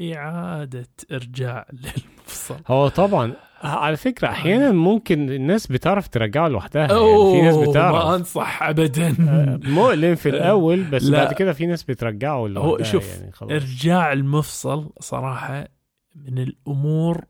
إعادة 0.00 0.88
إرجاع 1.12 1.66
للمفصل 1.72 2.56
هو 2.66 2.88
طبعا 2.88 3.32
على 3.62 3.96
فكرة 3.96 4.28
أحيانا 4.28 4.72
ممكن 4.72 5.30
الناس 5.30 5.66
بتعرف 5.66 6.08
ترجعه 6.08 6.48
لوحدها 6.48 6.82
يعني 6.82 7.32
في 7.32 7.42
ناس 7.42 7.54
أوه 7.54 7.64
ما 7.64 7.70
بتعرف 7.70 8.04
أنصح 8.06 8.62
أبدا 8.62 9.08
آه، 9.28 9.60
مؤلم 9.64 10.14
في 10.14 10.28
الأول 10.34 10.84
بس 10.84 11.02
لا. 11.04 11.24
بعد 11.24 11.34
كده 11.34 11.52
في 11.52 11.66
ناس 11.66 11.82
بترجعه 11.84 12.46
لوحدها 12.46 12.84
شوف، 12.92 13.18
يعني 13.18 13.32
خلاص 13.32 13.50
إرجاع 13.50 14.12
المفصل 14.12 14.90
صراحة 15.00 15.68
من 16.16 16.38
الأمور 16.38 17.24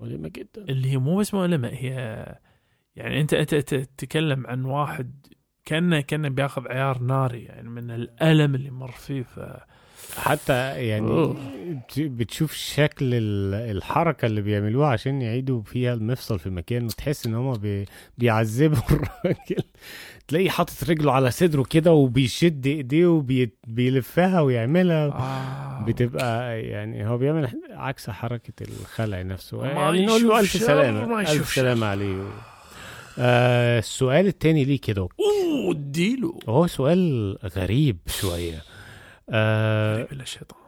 مؤلمة 0.00 0.28
جدا 0.28 0.62
اللي 0.68 0.90
هي 0.92 0.96
مو 0.96 1.16
بس 1.16 1.34
مؤلمة 1.34 1.68
هي 1.68 1.94
يعني 2.96 3.20
أنت 3.20 3.34
أنت 3.34 3.54
أنت 3.54 3.74
تتكلم 3.74 4.46
عن 4.46 4.64
واحد 4.64 5.26
كأنه 5.64 6.00
كأنه 6.00 6.28
بيأخذ 6.28 6.68
عيار 6.68 6.98
ناري 6.98 7.44
يعني 7.44 7.68
من 7.68 7.90
الألم 7.90 8.54
اللي 8.54 8.70
مر 8.70 8.90
فيه 8.90 9.22
ف 9.22 9.40
حتى 10.16 10.86
يعني 10.88 11.06
أوه. 11.06 11.36
بت- 11.68 12.00
بتشوف 12.00 12.52
شكل 12.52 13.14
ال- 13.14 13.76
الحركة 13.76 14.26
اللي 14.26 14.42
بيعملوها 14.42 14.88
عشان 14.88 15.22
يعيدوا 15.22 15.62
فيها 15.62 15.94
المفصل 15.94 16.38
في 16.38 16.50
مكانه 16.50 16.88
تحس 16.88 17.26
إن 17.26 17.34
بي 17.52 17.84
بيعذبوا 18.18 18.78
الراجل 18.90 19.64
تلاقيه 20.30 20.50
حاطط 20.50 20.90
رجله 20.90 21.12
على 21.12 21.30
صدره 21.30 21.62
كده 21.62 21.92
وبيشد 21.92 22.66
ايديه 22.66 23.06
وبيلفها 23.06 24.40
ويعملها. 24.40 25.06
آه. 25.06 25.84
بتبقى 25.84 26.60
يعني 26.62 27.08
هو 27.08 27.18
بيعمل 27.18 27.48
عكس 27.70 28.10
حركة 28.10 28.52
الخلع 28.80 29.22
نفسه. 29.22 29.56
ما 29.58 29.66
يعني 29.66 30.06
نقول 30.06 30.22
له 30.22 30.28
ما 30.34 30.40
ألف 30.40 30.54
يشوف 31.34 31.48
سلامة 31.48 31.86
عليه. 31.86 32.22
آه 33.18 33.78
السؤال 33.78 34.26
التاني 34.26 34.64
ليه 34.64 34.80
كده؟ 34.80 35.02
أوه 35.02 35.72
اديله. 35.72 36.38
وهو 36.46 36.66
سؤال 36.66 37.36
غريب 37.56 37.98
شوية. 38.06 38.62
آه 39.30 39.94
غريب 39.96 40.12
الا 40.12 40.22
الشيطان. 40.22 40.60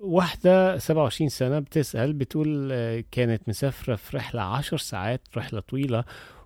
واحدة 0.00 0.78
27 0.78 1.28
سنة 1.28 1.58
بتسأل 1.58 2.12
بتقول 2.12 2.68
آه، 2.72 3.04
كانت 3.10 3.48
مسافرة 3.48 3.94
في 3.96 4.16
رحلة 4.16 4.42
10 4.42 4.76
ساعات 4.76 5.20
رحلة 5.36 5.60
طويلة 5.60 6.04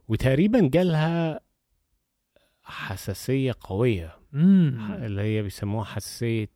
وتقريبا 0.08 0.60
جالها 0.72 1.40
حساسية 2.68 3.54
قوية 3.60 4.16
امم 4.34 4.92
اللي 5.02 5.22
هي 5.22 5.42
بيسموها 5.42 5.84
حساسية 5.84 6.48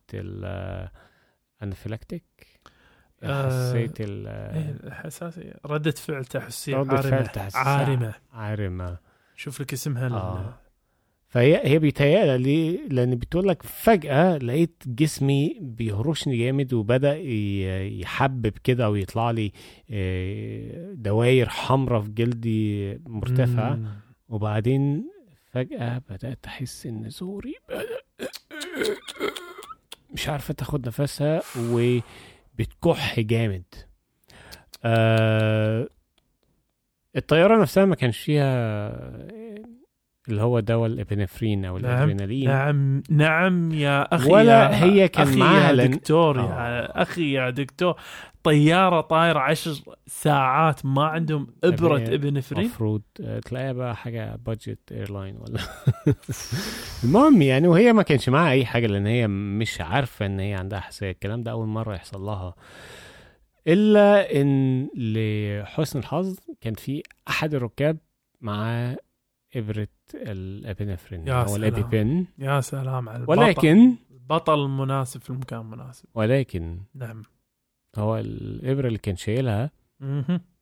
الانفلاكتيك 1.61 2.23
آه، 3.23 3.47
حساسية 3.49 3.93
ال- 3.99 4.27
إيه، 4.27 5.57
ردة 5.65 5.91
فعل 5.91 6.25
تحسية 6.25 6.75
ردة 6.77 6.95
عارمة 6.95 7.09
فعل 7.09 7.27
تحسية. 7.27 7.59
عارمة 7.59 8.13
عارمة 8.31 8.97
شوف 9.35 9.61
لك 9.61 9.73
اسمها 9.73 10.07
آه. 10.09 10.57
فهي 11.27 11.61
هي 11.67 11.79
بيتهيألها 11.79 12.37
ليه؟ 12.37 12.87
لأن 12.87 13.15
بتقول 13.15 13.47
لك 13.47 13.63
فجأة 13.63 14.37
لقيت 14.37 14.83
جسمي 14.87 15.57
بيهرشني 15.61 16.37
جامد 16.37 16.73
وبدأ 16.73 17.15
يحبب 17.87 18.53
كده 18.63 18.85
أو 18.85 18.95
يطلع 18.95 19.31
لي 19.31 19.51
آه، 19.91 20.93
دواير 20.93 21.49
حمراء 21.49 22.01
في 22.01 22.09
جلدي 22.11 22.97
مرتفعة 23.05 23.75
مم. 23.75 23.87
وبعدين 24.29 25.11
فجأة 25.51 26.01
بدأت 26.09 26.45
أحس 26.45 26.85
إن 26.85 27.09
زوري 27.09 27.55
مش 30.13 30.29
عارفة 30.29 30.53
تاخد 30.53 30.87
نفسها 30.87 31.41
وبتكح 31.59 33.19
جامد. 33.19 33.63
آه 34.83 35.87
الطيارة 37.15 37.61
نفسها 37.61 37.85
ما 37.85 37.95
كانش 37.95 38.19
فيها 38.19 38.91
اللي 40.29 40.41
هو 40.41 40.59
دواء 40.59 40.89
الإبنفرين 40.89 41.65
أو 41.65 41.77
نعم. 41.77 41.91
الأدرينالين. 41.93 42.49
نعم. 42.49 43.03
نعم 43.09 43.73
يا 43.73 44.15
أخي 44.15 44.31
ولا 44.31 44.51
يا 44.71 44.83
هي 44.83 45.07
كان 45.07 45.27
أخي 45.27 45.39
معاها 45.39 45.71
يا 45.71 45.85
دكتور 45.85 46.39
آه. 46.39 46.43
يا 46.43 47.01
أخي 47.01 47.31
يا 47.33 47.49
دكتور. 47.49 47.95
طيارة 48.43 49.01
طايرة 49.01 49.39
عشر 49.39 49.71
ساعات 50.07 50.85
ما 50.85 51.03
عندهم 51.05 51.47
إبرة 51.63 51.97
إبنفرين؟ 51.97 52.61
المفروض 52.65 53.01
تلاقيها 53.45 53.73
بقى 53.73 53.95
حاجة 53.95 54.35
budget 54.35 54.91
airline 54.91 55.37
ولا 55.37 55.59
المهم 57.03 57.41
يعني 57.41 57.67
وهي 57.67 57.93
ما 57.93 58.03
كانش 58.03 58.29
معاها 58.29 58.51
أي 58.51 58.65
حاجة 58.65 58.87
لأن 58.87 59.07
هي 59.07 59.27
مش 59.27 59.81
عارفة 59.81 60.25
إن 60.25 60.39
هي 60.39 60.53
عندها 60.53 60.79
حساسية. 60.79 61.11
الكلام 61.11 61.43
ده 61.43 61.51
أول 61.51 61.67
مرة 61.67 61.95
يحصل 61.95 62.21
لها. 62.21 62.55
إلا 63.67 64.41
إن 64.41 64.87
لحسن 64.95 65.99
الحظ 65.99 66.37
كان 66.61 66.73
في 66.73 67.03
أحد 67.29 67.53
الركاب 67.53 67.97
معاه 68.41 68.97
إبرة 69.55 69.87
الابنفرين 70.15 71.29
أو 71.29 71.47
سلام. 71.47 71.63
الأبيبين. 71.63 72.27
يا 72.39 72.61
سلام 72.61 73.09
على 73.09 73.17
البطل. 73.17 73.39
ولكن 73.39 73.95
البطل 74.11 74.65
المناسب 74.65 75.21
في 75.21 75.29
المكان 75.29 75.59
المناسب 75.59 76.05
ولكن 76.15 76.79
نعم. 76.95 77.23
هو 77.97 78.17
الإبرة 78.17 78.87
اللي 78.87 78.99
كان 78.99 79.15
شايلها. 79.15 79.71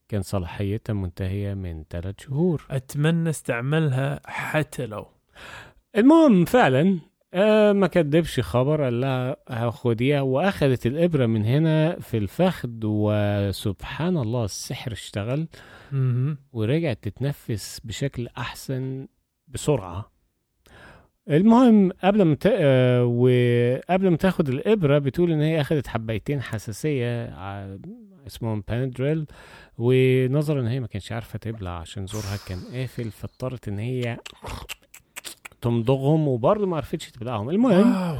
كان 0.08 0.22
صلاحيتها 0.22 0.94
منتهية 0.94 1.54
من 1.54 1.84
ثلاث 1.90 2.16
شهور. 2.20 2.66
أتمنى 2.70 3.30
استعملها 3.30 4.20
حتى 4.26 4.86
لو. 4.86 5.08
المهم 5.96 6.46
فعلا 6.46 7.00
آه 7.34 7.72
ما 7.72 7.88
كدبش 7.88 8.40
خبر 8.40 8.84
قال 8.84 9.02
لها 9.02 9.36
هاخديها 9.50 10.22
واخدت 10.22 10.86
الإبرة 10.86 11.26
من 11.26 11.46
هنا 11.46 12.00
في 12.00 12.18
الفخذ 12.18 12.70
وسبحان 12.84 14.18
الله 14.18 14.46
السحر 14.46 14.92
اشتغل. 14.92 15.48
ورجعت 16.54 17.00
تتنفس 17.02 17.82
بشكل 17.84 18.28
أحسن 18.38 19.08
بسرعة 19.48 20.12
المهم 21.30 21.92
قبل 22.04 22.22
ما. 22.22 22.38
آه 22.46 23.06
وقبل 23.06 24.10
ما 24.10 24.18
تاخد 24.18 24.50
الإبرة 24.50 24.98
بتقول 24.98 25.32
إن 25.32 25.42
هي 25.42 25.62
اخدت 25.62 25.88
حبيتين 25.88 26.42
حساسية 26.42 27.34
ع- 27.34 27.78
اسمهم 28.28 28.64
بانادريل 28.68 29.26
ونظرا 29.78 30.62
إن 30.62 30.68
هي 30.68 30.80
ما 30.80 30.88
كانش 30.88 31.12
عارفة 31.12 31.40
تبلع 31.40 31.80
عشان 31.80 32.06
زورها 32.08 32.38
كان 32.48 32.60
قافل 32.74 33.12
فاضطرت 33.12 33.68
إن 33.68 33.80
هي 33.80 34.18
تمضغهم 35.62 36.28
وبرضه 36.28 36.66
ما 36.68 36.76
عرفتش 36.76 37.12
تبلعهم 37.12 37.50
المهم. 37.50 38.18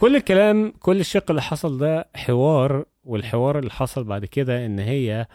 كل 0.00 0.16
الكلام 0.16 0.72
كل 0.80 1.00
الشق 1.00 1.30
اللي 1.30 1.42
حصل 1.42 1.78
ده 1.78 2.08
حوار 2.14 2.84
والحوار 3.04 3.58
اللي 3.58 3.70
حصل 3.70 4.04
بعد 4.04 4.24
كده 4.24 4.66
إن 4.66 4.78
هي 4.78 5.26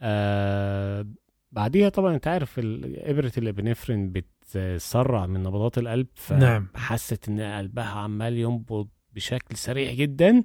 آه 0.00 1.06
بعديها 1.52 1.88
طبعا 1.88 2.14
أنت 2.14 2.28
عارف 2.28 2.60
إبرة 2.84 3.32
الإبنفرين 3.38 4.12
بتسرع 4.12 5.26
من 5.26 5.42
نبضات 5.42 5.78
القلب 5.78 6.06
نعم. 6.30 6.68
فحست 6.74 7.28
إن 7.28 7.40
قلبها 7.40 7.84
عمال 7.84 8.38
ينبض 8.38 8.88
بشكل 9.14 9.56
سريع 9.56 9.92
جدا 9.92 10.42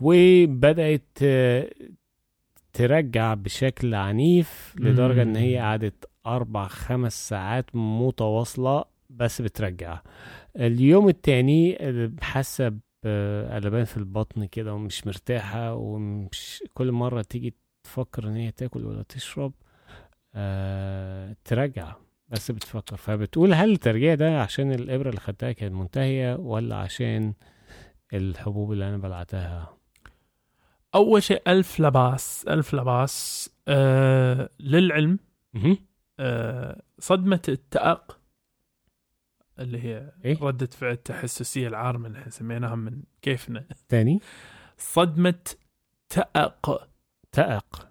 وبدأت 0.00 1.18
ترجع 2.72 3.34
بشكل 3.34 3.94
عنيف 3.94 4.74
لدرجة 4.78 5.22
إن 5.22 5.36
هي. 5.36 5.58
قعدت 5.58 6.04
أربع 6.26 6.68
خمس 6.68 7.28
ساعات 7.28 7.66
متواصلة 7.74 8.84
بس 9.16 9.42
بترجع. 9.42 10.00
اليوم 10.56 11.08
التاني 11.08 11.78
حاسة 12.20 12.68
بقلبان 13.04 13.84
في 13.84 13.96
البطن 13.96 14.44
كده 14.44 14.74
ومش 14.74 15.06
مرتاحة 15.06 15.74
ومش 15.74 16.64
كل 16.74 16.92
مرة 16.92 17.22
تيجي 17.22 17.54
تفكر 17.84 18.28
إن 18.28 18.36
هي 18.36 18.50
تاكل 18.50 18.84
ولا 18.86 19.02
تشرب 19.02 19.52
آه 20.34 21.36
ترجع 21.44 21.94
بس 22.28 22.50
بتفكر. 22.50 22.96
فبتقول 22.96 23.54
هل 23.54 23.72
الترجيع 23.72 24.14
ده 24.14 24.40
عشان 24.42 24.72
الإبرة 24.72 25.08
اللي 25.08 25.20
خدتها 25.20 25.52
كانت 25.52 25.74
منتهية 25.74 26.34
ولا 26.34 26.76
عشان 26.76 27.34
الحبوب 28.14 28.72
اللي 28.72 28.88
أنا 28.88 28.96
بلعتها؟ 28.98 29.76
أول 30.94 31.22
شيء 31.22 31.42
ألف 31.48 31.80
لباس 31.80 32.44
ألف 32.48 32.74
لباس 32.74 33.50
آه 33.68 34.48
للعلم. 34.60 35.18
آه 36.20 36.82
صدمة 36.98 37.40
التأق 37.48 38.18
اللي 39.58 39.82
هي 39.84 40.12
إيه؟ 40.24 40.38
ردة 40.42 40.66
فعل 40.66 40.92
التحسسية 40.92 41.68
العارمة 41.68 42.06
اللي 42.06 42.18
إحنا 42.18 42.30
سميناها 42.30 42.74
من 42.74 43.02
كيفنا. 43.22 43.64
تاني 43.88 44.20
صدمة 44.78 45.44
تأق. 46.08 46.88
تأق. 47.32 47.88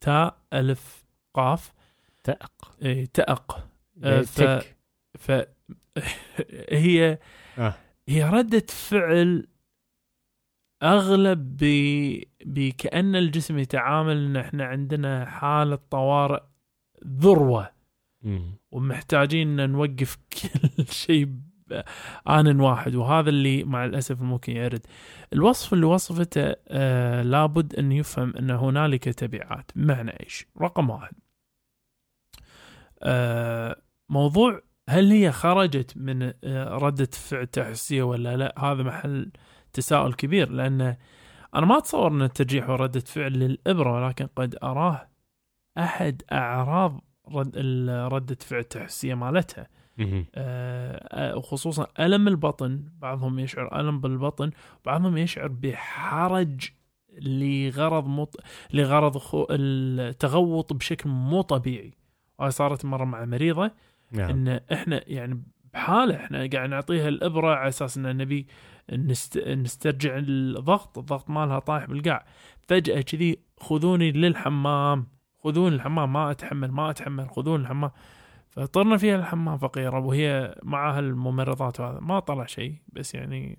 تاء 0.00 0.36
ألف 0.52 1.04
قاف. 1.34 1.72
تأق. 2.24 2.76
إيه 2.82 3.04
تأق. 3.14 3.68
آه 4.04 4.20
ف- 4.20 4.40
تك. 4.40 4.76
ف 5.18 5.32
هي 6.72 7.18
آه. 7.58 7.74
هي 8.08 8.24
ردة 8.30 8.66
فعل 8.68 9.48
أغلب 10.82 11.56
ب... 11.56 11.64
بكأن 12.44 13.16
الجسم 13.16 13.58
يتعامل 13.58 14.16
إن 14.26 14.36
إحنا 14.36 14.64
عندنا 14.64 15.24
حالة 15.26 15.76
طوارئ 15.90 16.42
ذروة. 17.06 17.70
ومحتاجين 18.70 19.60
إن 19.60 19.70
نوقف 19.70 20.18
كل 20.42 20.86
شيء 20.86 21.28
آن 22.28 22.60
واحد 22.60 22.94
وهذا 22.94 23.28
اللي 23.30 23.64
مع 23.64 23.84
الأسف 23.84 24.22
ممكن 24.22 24.56
يرد. 24.56 24.86
الوصف 25.32 25.72
اللي 25.72 25.86
وصفته 25.86 26.54
آه 26.68 27.22
لابد 27.22 27.74
إن 27.74 27.92
يفهم 27.92 28.36
إن 28.36 28.50
هنالك 28.50 29.04
تبعات، 29.04 29.70
بمعنى 29.76 30.10
إيش؟ 30.20 30.46
رقم 30.60 30.90
واحد 30.90 31.14
آه 33.02 33.82
موضوع 34.08 34.62
هل 34.88 35.10
هي 35.10 35.32
خرجت 35.32 35.96
من 35.96 36.22
آه 36.44 36.68
ردة 36.76 37.08
فعل 37.12 37.46
تحسية 37.46 38.02
ولا 38.02 38.36
لا؟ 38.36 38.54
هذا 38.58 38.82
محل 38.82 39.32
تساؤل 39.72 40.14
كبير 40.14 40.50
لأن 40.50 40.96
أنا 41.54 41.66
ما 41.66 41.78
أتصور 41.78 42.12
إن 42.12 42.22
الترجيح 42.22 42.70
هو 42.70 42.74
ردة 42.74 43.00
فعل 43.00 43.32
للإبرة 43.32 43.92
ولكن 43.92 44.26
قد 44.26 44.56
أراه 44.62 45.08
أحد 45.78 46.22
أعراض 46.32 47.00
رد 47.28 47.56
ردة 47.88 48.36
فعل 48.40 48.60
التحسية 48.60 49.14
مالتها. 49.14 49.68
مهم. 49.98 50.26
آه، 50.34 51.36
وخصوصا 51.36 51.86
ألم 52.00 52.28
البطن 52.28 52.84
بعضهم 52.98 53.38
يشعر 53.38 53.80
ألم 53.80 54.00
بالبطن 54.00 54.50
بعضهم 54.84 55.16
يشعر 55.16 55.48
بحرج 55.48 56.70
لغرض 57.18 58.06
مط... 58.06 58.36
لغرض 58.72 59.18
خو... 59.18 59.46
التغوط 59.50 60.72
بشكل 60.72 61.10
مو 61.10 61.40
طبيعي. 61.40 61.94
وهاي 62.38 62.50
صارت 62.50 62.84
مرة 62.84 63.04
مع 63.04 63.24
مريضة 63.24 63.70
نعم. 64.10 64.30
إن 64.30 64.60
إحنا 64.72 65.02
يعني 65.06 65.42
بحالة 65.74 66.16
إحنا 66.16 66.46
قاعد 66.52 66.68
نعطيها 66.68 67.08
الإبرة 67.08 67.54
على 67.54 67.68
أساس 67.68 67.98
إن 67.98 68.16
نبي 68.16 68.46
نست... 68.92 69.38
نسترجع 69.38 70.18
الضغط 70.18 70.98
الضغط 70.98 71.30
مالها 71.30 71.58
طايح 71.58 71.84
بالقاع. 71.84 72.26
فجأة 72.68 73.00
كذي 73.00 73.38
خذوني 73.60 74.12
للحمام. 74.12 75.06
خذوني 75.44 75.74
الحمام 75.76 76.12
ما 76.12 76.30
أتحمل 76.30 76.70
ما 76.72 76.90
أتحمل 76.90 77.30
خذوني 77.30 77.62
الحمام. 77.62 77.90
فطرنا 78.50 78.96
فيها 78.96 79.16
الحمام 79.16 79.58
فقيره 79.58 79.98
وهي 79.98 80.54
معها 80.62 80.98
الممرضات 81.00 81.80
وهذا. 81.80 81.98
ما 82.00 82.20
طلع 82.20 82.46
شيء 82.46 82.74
بس 82.92 83.14
يعني 83.14 83.58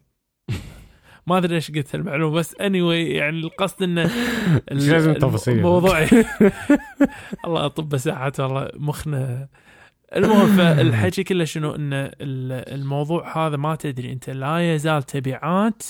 ما 1.27 1.37
أدري 1.37 1.53
ليش 1.53 1.71
قلت 1.71 1.95
المعلومة 1.95 2.35
بس 2.35 2.55
اني 2.61 2.79
anyway 2.81 3.11
يعني 3.15 3.39
القصد 3.39 3.83
إنه 3.83 4.11
لازم 4.71 5.13
تفاصيل. 5.13 5.57
الموضوع 5.57 5.99
الله 7.45 7.67
طب 7.67 7.97
ساعات 7.97 8.39
والله 8.39 8.69
مخنا. 8.75 9.47
المهم 10.15 10.57
فالحكي 10.57 11.23
كله 11.23 11.45
شنو؟ 11.45 11.75
إن 11.75 11.93
ال- 11.93 12.73
الموضوع 12.81 13.47
هذا 13.47 13.57
ما 13.57 13.75
تدري 13.75 14.11
أنت 14.11 14.29
لا 14.29 14.73
يزال 14.75 15.03
تبعات 15.03 15.83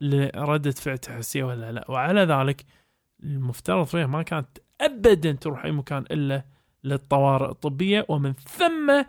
لردة 0.00 0.70
فعل 0.70 0.98
تحسية 0.98 1.44
ولا 1.44 1.72
لا. 1.72 1.84
وعلى 1.90 2.20
ذلك 2.20 2.64
المفترض 3.22 3.84
فيها 3.86 4.06
ما 4.06 4.22
كانت 4.22 4.58
ابدا 4.80 5.32
تروح 5.32 5.64
أي 5.64 5.72
مكان 5.72 6.02
إلا 6.02 6.44
للطوارئ 6.84 7.50
الطبية 7.50 8.06
ومن 8.08 8.32
ثم 8.32 9.04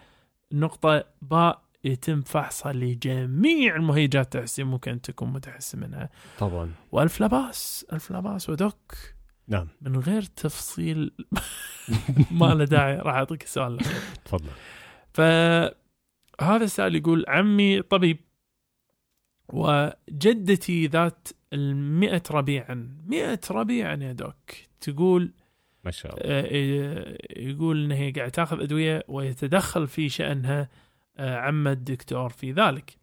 نقطة 0.51 1.03
باء 1.21 1.61
يتم 1.83 2.21
فحصها 2.21 2.73
لجميع 2.73 3.75
المهيجات 3.75 4.35
التحسسية 4.35 4.63
ممكن 4.63 5.01
تكون 5.01 5.33
متحسس 5.33 5.79
منها. 5.79 6.09
طبعا. 6.39 6.71
وألف 6.91 7.21
لا 7.21 7.27
باس 7.27 7.85
ألف 7.93 8.11
لا 8.11 8.19
باس 8.19 8.49
ودك 8.49 9.15
نعم. 9.47 9.67
من 9.81 9.99
غير 9.99 10.21
تفصيل 10.21 11.11
ما 12.41 12.45
له 12.45 12.65
داعي 12.65 12.95
راح 12.95 13.15
أعطيك 13.15 13.43
السؤال. 13.43 13.77
تفضل. 14.25 14.49
فهذا 15.13 16.63
السائل 16.63 16.95
يقول 16.95 17.25
عمي 17.27 17.81
طبيب 17.81 18.19
وجدتي 19.49 20.87
ذات 20.87 21.27
المئة 21.53 22.23
ربيعا. 22.31 22.97
مئة 23.07 23.39
ربيعا 23.51 23.95
يا 23.95 24.11
دوك. 24.11 24.51
تقول 24.81 25.33
ما 25.85 25.91
شاء 25.91 26.11
الله. 26.13 26.23
آه، 26.25 27.17
يقول 27.37 27.83
إن 27.83 27.91
هي 27.91 28.11
قاعد 28.11 28.31
تاخذ 28.31 28.61
أدوية 28.61 29.03
ويتدخل 29.07 29.87
في 29.87 30.09
شأنها 30.09 30.69
آه، 31.17 31.35
عم 31.35 31.67
الدكتور 31.67 32.29
في 32.29 32.51
ذلك. 32.51 32.97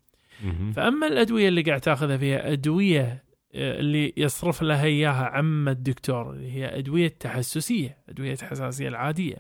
فأما 0.73 1.07
الأدوية 1.07 1.49
اللي 1.49 1.63
قاعد 1.63 1.81
تاخذها 1.81 2.17
فيها 2.17 2.53
أدوية 2.53 3.25
آه، 3.55 3.81
اللي 3.81 4.13
يصرف 4.17 4.63
لها 4.63 4.85
إياها 4.85 5.25
عم 5.25 5.69
الدكتور 5.69 6.31
اللي 6.31 6.53
هي 6.53 6.79
أدوية 6.79 7.09
تحسسية 7.09 7.97
أدوية 8.09 8.37
حساسية 8.37 8.89
العادية. 8.89 9.37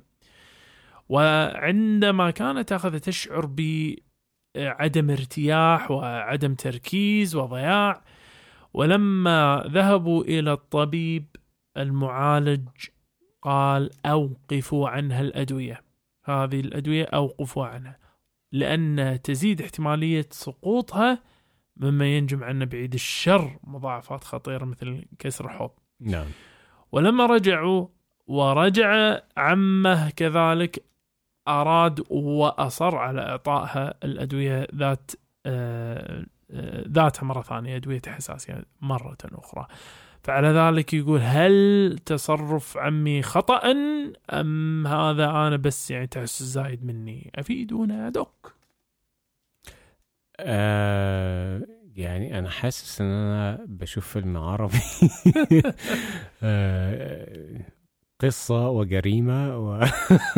وعندما 1.09 2.30
كانت 2.30 2.68
تاخذها 2.68 2.99
تشعر 2.99 3.47
بعدم 4.57 5.11
ارتياح 5.11 5.91
وعدم 5.91 6.55
تركيز 6.55 7.36
وضياع 7.36 8.05
ولما 8.74 9.64
ذهبوا 9.66 10.24
إلى 10.24 10.53
الطبيب 10.53 11.26
المعالج 11.76 12.68
قال 13.49 13.91
أوقفوا 14.07 14.89
عنها 14.89 15.21
الأدوية. 15.21 15.83
هذه 16.25 16.61
الأدوية 16.61 17.05
أوقفوا 17.05 17.67
عنها 17.67 17.99
لأن 18.53 19.19
تزيد 19.25 19.63
احتمالية 19.63 20.27
سقوطها 20.31 21.23
مما 21.77 22.17
ينجم 22.17 22.45
عنا 22.45 22.65
بعيد 22.65 22.95
الشر 22.95 23.59
مضاعفات 23.65 24.25
خطيرة 24.25 24.65
مثل 24.65 25.05
كسر 25.19 25.45
الحوض 25.45 25.71
نعم. 26.01 26.27
ولما 26.93 27.27
رجعوا 27.27 27.87
ورجع 28.27 29.19
عمه 29.37 30.11
كذلك 30.11 30.85
أراد 31.49 32.05
وأصر 32.11 32.97
على 32.97 33.21
إعطائها 33.21 33.95
الأدوية 34.05 34.67
ذات 34.75 35.11
آه، 35.47 36.27
آه، 36.51 36.85
ذاتها 36.89 37.25
مرة 37.25 37.43
ثانية 37.43 37.77
أدوية 37.77 38.03
حساسية 38.07 38.65
مرة 38.81 39.17
أخرى. 39.25 39.67
فعلى 40.23 40.49
ذلك 40.49 40.95
يقول 40.95 41.21
هل 41.23 41.99
تصرف 42.07 42.77
عمي 42.77 43.23
خطأ؟ 43.23 43.73
أم 44.31 44.87
هذا 44.87 45.31
أنا 45.31 45.57
بس 45.57 45.91
يعني 45.91 46.07
تحس 46.07 46.43
زايد 46.43 46.85
مني؟ 46.85 47.31
أفيدونا 47.35 48.11
دوك 48.11 48.55
آه 50.41 51.66
يعني 51.97 52.39
أنا 52.39 52.51
حاسس 52.51 53.01
إن 53.01 53.07
أنا 53.07 53.64
بشوف 53.69 54.09
فيلم 54.09 54.37
عربي. 54.37 54.79
آه 56.43 57.78
قصة 58.21 58.69
وجريمة 58.69 59.59
و... 59.59 59.81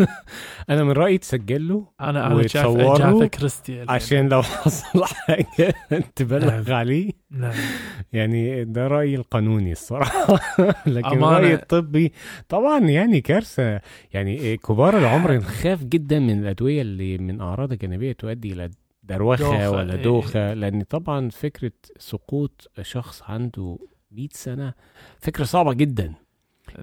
أنا 0.70 0.84
من 0.84 0.90
رأيي 0.90 1.18
تسجل 1.18 1.68
له 1.68 1.86
أنا 2.00 2.26
أنا 2.26 2.46
شايف 2.46 3.24
كريستي. 3.24 3.84
عشان 3.88 4.28
لو 4.28 4.42
حصل 4.62 5.04
حاجة 5.04 5.74
تبلغ 6.16 6.62
نعم. 6.62 6.76
عليه 6.76 7.10
نعم 7.30 7.54
يعني 8.12 8.64
ده 8.64 8.86
رأيي 8.86 9.14
القانوني 9.14 9.72
الصراحة 9.72 10.40
لكن 10.86 11.06
أمانة. 11.06 11.38
رأيي 11.38 11.54
الطبي 11.54 12.12
طبعا 12.48 12.78
يعني 12.78 13.20
كارثة 13.20 13.80
يعني 14.12 14.56
كبار 14.56 14.98
العمر 14.98 15.32
نخاف 15.32 15.84
جدا 15.84 16.18
من 16.18 16.38
الأدوية 16.42 16.82
اللي 16.82 17.18
من 17.18 17.40
أعراض 17.40 17.72
جانبية 17.72 18.12
تؤدي 18.12 18.52
إلى 18.52 18.70
دروخة 19.02 19.44
دوخة، 19.44 19.70
ولا 19.70 19.94
إيه. 19.94 20.02
دوخة 20.02 20.54
لأن 20.54 20.82
طبعا 20.82 21.28
فكرة 21.30 21.72
سقوط 21.98 22.70
شخص 22.82 23.22
عنده 23.22 23.78
100 24.10 24.28
سنة 24.32 24.74
فكرة 25.18 25.44
صعبة 25.44 25.72
جدا 25.72 26.14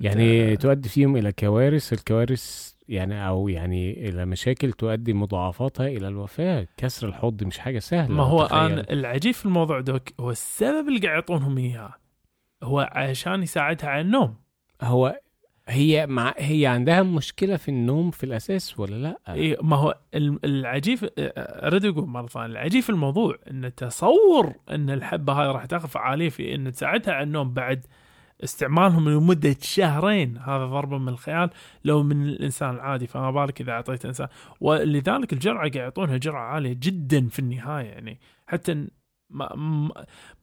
يعني 0.01 0.57
تؤدي 0.57 0.89
فيهم 0.89 1.17
إلى 1.17 1.31
كوارث 1.31 1.93
الكوارث 1.93 2.73
يعني 2.89 3.27
أو 3.27 3.47
يعني 3.49 4.09
إلى 4.09 4.25
مشاكل 4.25 4.71
تؤدي 4.71 5.13
مضاعفاتها 5.13 5.87
إلى 5.87 6.07
الوفاة 6.07 6.67
كسر 6.77 7.07
الحوض 7.07 7.43
مش 7.43 7.59
حاجة 7.59 7.79
سهلة 7.79 8.13
ما 8.15 8.23
هو. 8.23 8.43
أنا 8.45 8.85
العجيب 8.91 9.33
في 9.33 9.45
الموضوع 9.45 9.79
دوك 9.81 10.09
هو 10.19 10.31
السبب 10.31 10.87
اللي 10.87 10.99
قاعد 10.99 11.13
يعطونهم 11.15 11.57
إياه 11.57 11.93
هو 12.63 12.89
عشان 12.91 13.43
يساعدها 13.43 13.89
على 13.89 14.01
النوم 14.01 14.35
هو 14.81 15.19
هي 15.69 16.07
مع 16.07 16.33
هي 16.37 16.65
عندها 16.67 17.03
مشكلة 17.03 17.55
في 17.57 17.69
النوم 17.69 18.11
في 18.11 18.23
الأساس 18.23 18.79
ولا 18.79 18.95
لأ؟ 18.95 19.17
إيه 19.35 19.57
ما 19.61 19.75
هو 19.75 19.97
ال- 20.15 20.45
العجيب 20.45 20.99
أريد 21.19 21.85
أقول 21.85 22.07
مرة 22.07 22.27
ثانية 22.27 22.45
العجيب 22.47 22.83
في 22.83 22.89
الموضوع 22.89 23.35
إن 23.51 23.75
تصور 23.75 24.53
إن 24.71 24.89
الحبة 24.89 25.33
هاي 25.33 25.47
راح 25.47 25.65
تاخذ 25.65 25.87
فعاليه 25.87 26.29
في 26.29 26.55
إن 26.55 26.71
تساعدها 26.71 27.13
على 27.13 27.23
النوم 27.23 27.53
بعد 27.53 27.85
استعمالهم 28.43 29.09
لمدة 29.09 29.55
شهرين. 29.61 30.37
هذا 30.37 30.65
ضرب 30.65 30.93
من 30.93 31.09
الخيال 31.09 31.49
لو 31.85 32.03
من 32.03 32.23
الإنسان 32.23 32.69
العادي. 32.75 33.07
فما 33.07 33.31
بالك 33.31 33.61
إذا 33.61 33.71
أعطيت 33.71 34.05
إنسان. 34.05 34.27
ولذلك 34.61 35.33
الجرعة 35.33 35.57
قاعد 35.57 35.75
يعطونها 35.75 36.17
جرعة 36.17 36.43
عالية 36.53 36.73
جدا 36.73 37.27
في 37.27 37.39
النهاية 37.39 37.85
يعني. 37.85 38.19
حتى 38.47 38.87
ما 39.29 39.55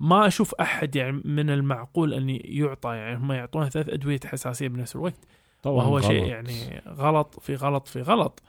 ما 0.00 0.26
أشوف 0.26 0.54
أحد 0.54 0.96
يعني 0.96 1.22
من 1.24 1.50
المعقول 1.50 2.14
أن 2.14 2.38
يعطى 2.44 2.94
يعني. 2.94 3.16
هم 3.16 3.32
يعطونه 3.32 3.68
ثلاث 3.68 3.88
أدوية 3.88 4.20
حساسية 4.24 4.68
بنفس 4.68 4.96
الوقت. 4.96 5.24
طبعا 5.62 5.76
وهو 5.76 5.96
غلط. 5.96 6.06
شيء 6.06 6.24
يعني 6.24 6.82
غلط 6.88 7.40
في 7.40 7.54
غلط 7.54 7.88
في 7.88 8.02
غلط. 8.02 8.42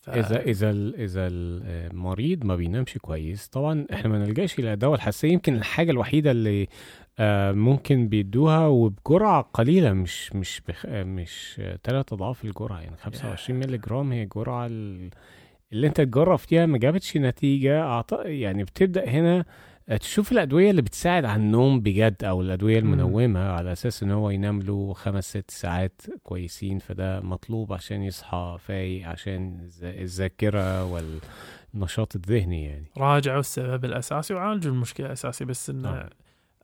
ف... 0.00 0.10
إذا 0.10 0.40
إذا 0.40 0.70
إذا 0.98 1.28
المريض 1.28 2.44
ما 2.44 2.56
بينامش 2.56 2.98
كويس 2.98 3.48
طبعا 3.48 3.86
إحنا 3.92 4.08
ما 4.08 4.18
نلجاش 4.18 4.58
إلى 4.58 4.76
دواء 4.76 4.94
الحساسية. 4.94 5.32
يمكن 5.32 5.54
الحاجة 5.54 5.90
الوحيدة 5.90 6.30
اللي 6.30 6.68
ممكن 7.52 8.08
بيدوها 8.08 8.66
وبجرعة 8.66 9.42
قليلة 9.54 9.92
مش 9.92 10.32
مش 10.32 10.62
بخ... 10.68 10.86
آه، 10.88 11.04
مش 11.04 11.60
ثلاث 11.84 12.12
أضعاف 12.12 12.44
الجرعة. 12.44 12.80
يعني 12.80 12.96
25 12.96 13.60
مللي 13.60 13.78
جرام 13.78 14.12
هي 14.12 14.22
الجرعه 14.22 14.66
ال- 14.66 15.10
اللي 15.72 15.86
انت 15.86 16.00
تجرب 16.00 16.38
فيها 16.38 16.66
ما 16.66 16.78
جابتش 16.78 17.16
نتيجة. 17.16 17.82
أعط... 17.82 18.12
يعني 18.24 18.64
بتبدأ 18.64 19.08
هنا 19.08 19.44
تشوف 20.00 20.32
الأدوية 20.32 20.70
اللي 20.70 20.82
بتساعد 20.82 21.24
على 21.24 21.42
النوم 21.42 21.80
بجد 21.80 22.24
أو 22.24 22.40
الأدوية 22.42 22.80
مم. 22.80 22.92
المنومة 22.92 23.40
على 23.50 23.72
أساس 23.72 24.02
إن 24.02 24.10
هو 24.10 24.30
ينام 24.30 24.62
له 24.62 24.92
خمس 24.92 25.30
ست 25.30 25.50
ساعات 25.50 26.02
كويسين. 26.22 26.78
فده 26.78 27.20
مطلوب 27.20 27.72
عشان 27.72 28.02
يصحى 28.02 28.56
فايق 28.60 29.08
عشان 29.08 29.58
الذ- 29.60 29.84
الذاكرة 30.00 30.84
والنشاط 30.84 32.16
الذهني 32.16 32.64
يعني. 32.64 32.86
راجعوا 32.98 33.40
السبب 33.40 33.84
الأساسي 33.84 34.34
وعالجوا 34.34 34.72
المشكلة 34.72 35.06
الاساسيه 35.06 35.44
بس 35.44 35.70
انه. 35.70 36.08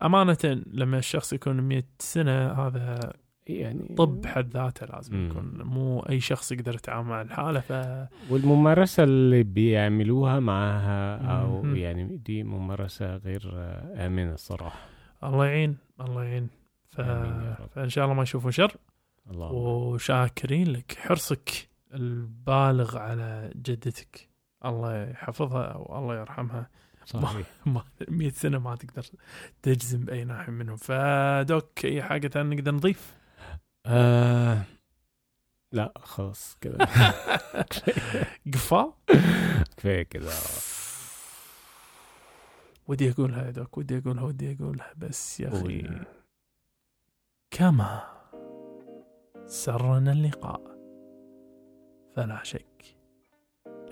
أمانة 0.03 0.63
لما 0.73 0.99
الشخص 0.99 1.33
يكون 1.33 1.61
100 1.61 1.83
سنة 1.99 2.53
هذا 2.53 3.13
يعني 3.47 3.95
طب 3.99 4.21
بحد 4.21 4.51
ذاته 4.51 4.87
لازم 4.87 5.17
مم. 5.17 5.31
يكون 5.31 5.63
مو 5.63 6.01
أي 6.01 6.21
شخص 6.21 6.53
يقدر 6.53 6.75
يتعامل 6.75 7.09
مع 7.09 7.23
الحالة 7.23 7.61
ف 7.61 7.73
والممارسة 8.31 9.03
اللي 9.05 9.43
بيعملوها 9.43 10.41
معاها 10.41 11.17
أو 11.41 11.63
مم. 11.63 11.77
يعني 11.77 12.17
دي 12.17 12.43
ممارسة 12.43 13.17
غير 13.17 13.53
آمنة 14.07 14.33
الصراحه 14.35 14.79
الله 15.25 15.47
يعين 15.47 15.77
الله 16.01 16.25
يعين. 16.25 16.49
ف... 16.91 17.01
فإن 17.75 17.89
شاء 17.89 18.05
الله 18.05 18.17
ما 18.17 18.23
يشوفون 18.23 18.51
شر. 18.51 18.77
الله 19.31 19.53
وشاكرين 19.53 20.73
لك 20.73 20.97
حرصك 20.99 21.51
البالغ 21.95 22.99
على 22.99 23.53
جدتك. 23.57 24.29
الله 24.65 25.03
يحفظها 25.11 25.77
والله 25.77 26.21
يرحمها. 26.21 26.71
صحيح 27.13 27.47
ما 27.67 27.85
100 28.09 28.31
سنة 28.31 28.59
ما 28.59 28.77
تقدر 28.77 29.07
تجزم 29.63 30.01
بأي 30.05 30.25
ناحية 30.25 30.53
منهم. 30.53 30.77
فدوك 30.77 31.85
أي 31.85 32.03
حاجة 32.03 32.29
ثانية 32.29 32.57
نقدر 32.57 32.73
نضيف؟ 32.75 33.17
آه 33.87 34.63
لا 35.73 35.93
خلاص 35.99 36.57
كده 36.61 36.79
قفال 38.55 38.93
كفاية 39.77 40.03
كده 40.03 40.31
ودي 42.87 43.11
اقولها 43.11 43.47
يا 43.47 43.51
دوك 43.51 43.79
ودي 43.79 43.99
اقولها 43.99 44.23
ودي 44.25 44.57
اقولها 44.61 44.93
بس 44.97 45.41
يا 45.41 45.49
أخي. 45.49 45.89
كما 47.51 48.03
سرنا 49.47 50.13
اللقاء. 50.13 50.61
فلا 52.17 52.41
شك 52.43 52.85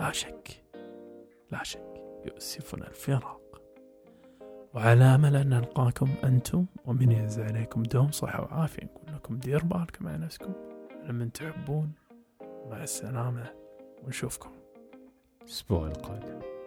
لا 0.01 0.13
شك 0.13 0.65
لا 1.53 1.63
شك. 1.65 1.98
يؤسفنا 2.25 2.89
الفراق. 2.89 3.63
وعلى 4.75 5.05
أمل 5.05 5.37
أن 5.37 5.49
نلقاكم 5.49 6.09
أنتم 6.25 6.67
ومن 6.85 7.13
يعز 7.13 7.41
عليكم 7.41 7.83
دوم 7.83 8.11
صحة 8.11 8.43
وعافية. 8.43 8.85
نقول 8.85 9.15
لكم 9.15 9.39
دير 9.39 9.65
بالكم 9.65 10.09
على 10.09 10.19
نفسكم 10.19 10.53
على 11.03 11.13
من 11.13 11.33
تحبون. 11.33 11.93
مع 12.41 12.83
السلامة. 12.83 13.47
ونشوفكم. 14.05 14.51
الأسبوع 15.43 15.87
القادم. 15.87 16.58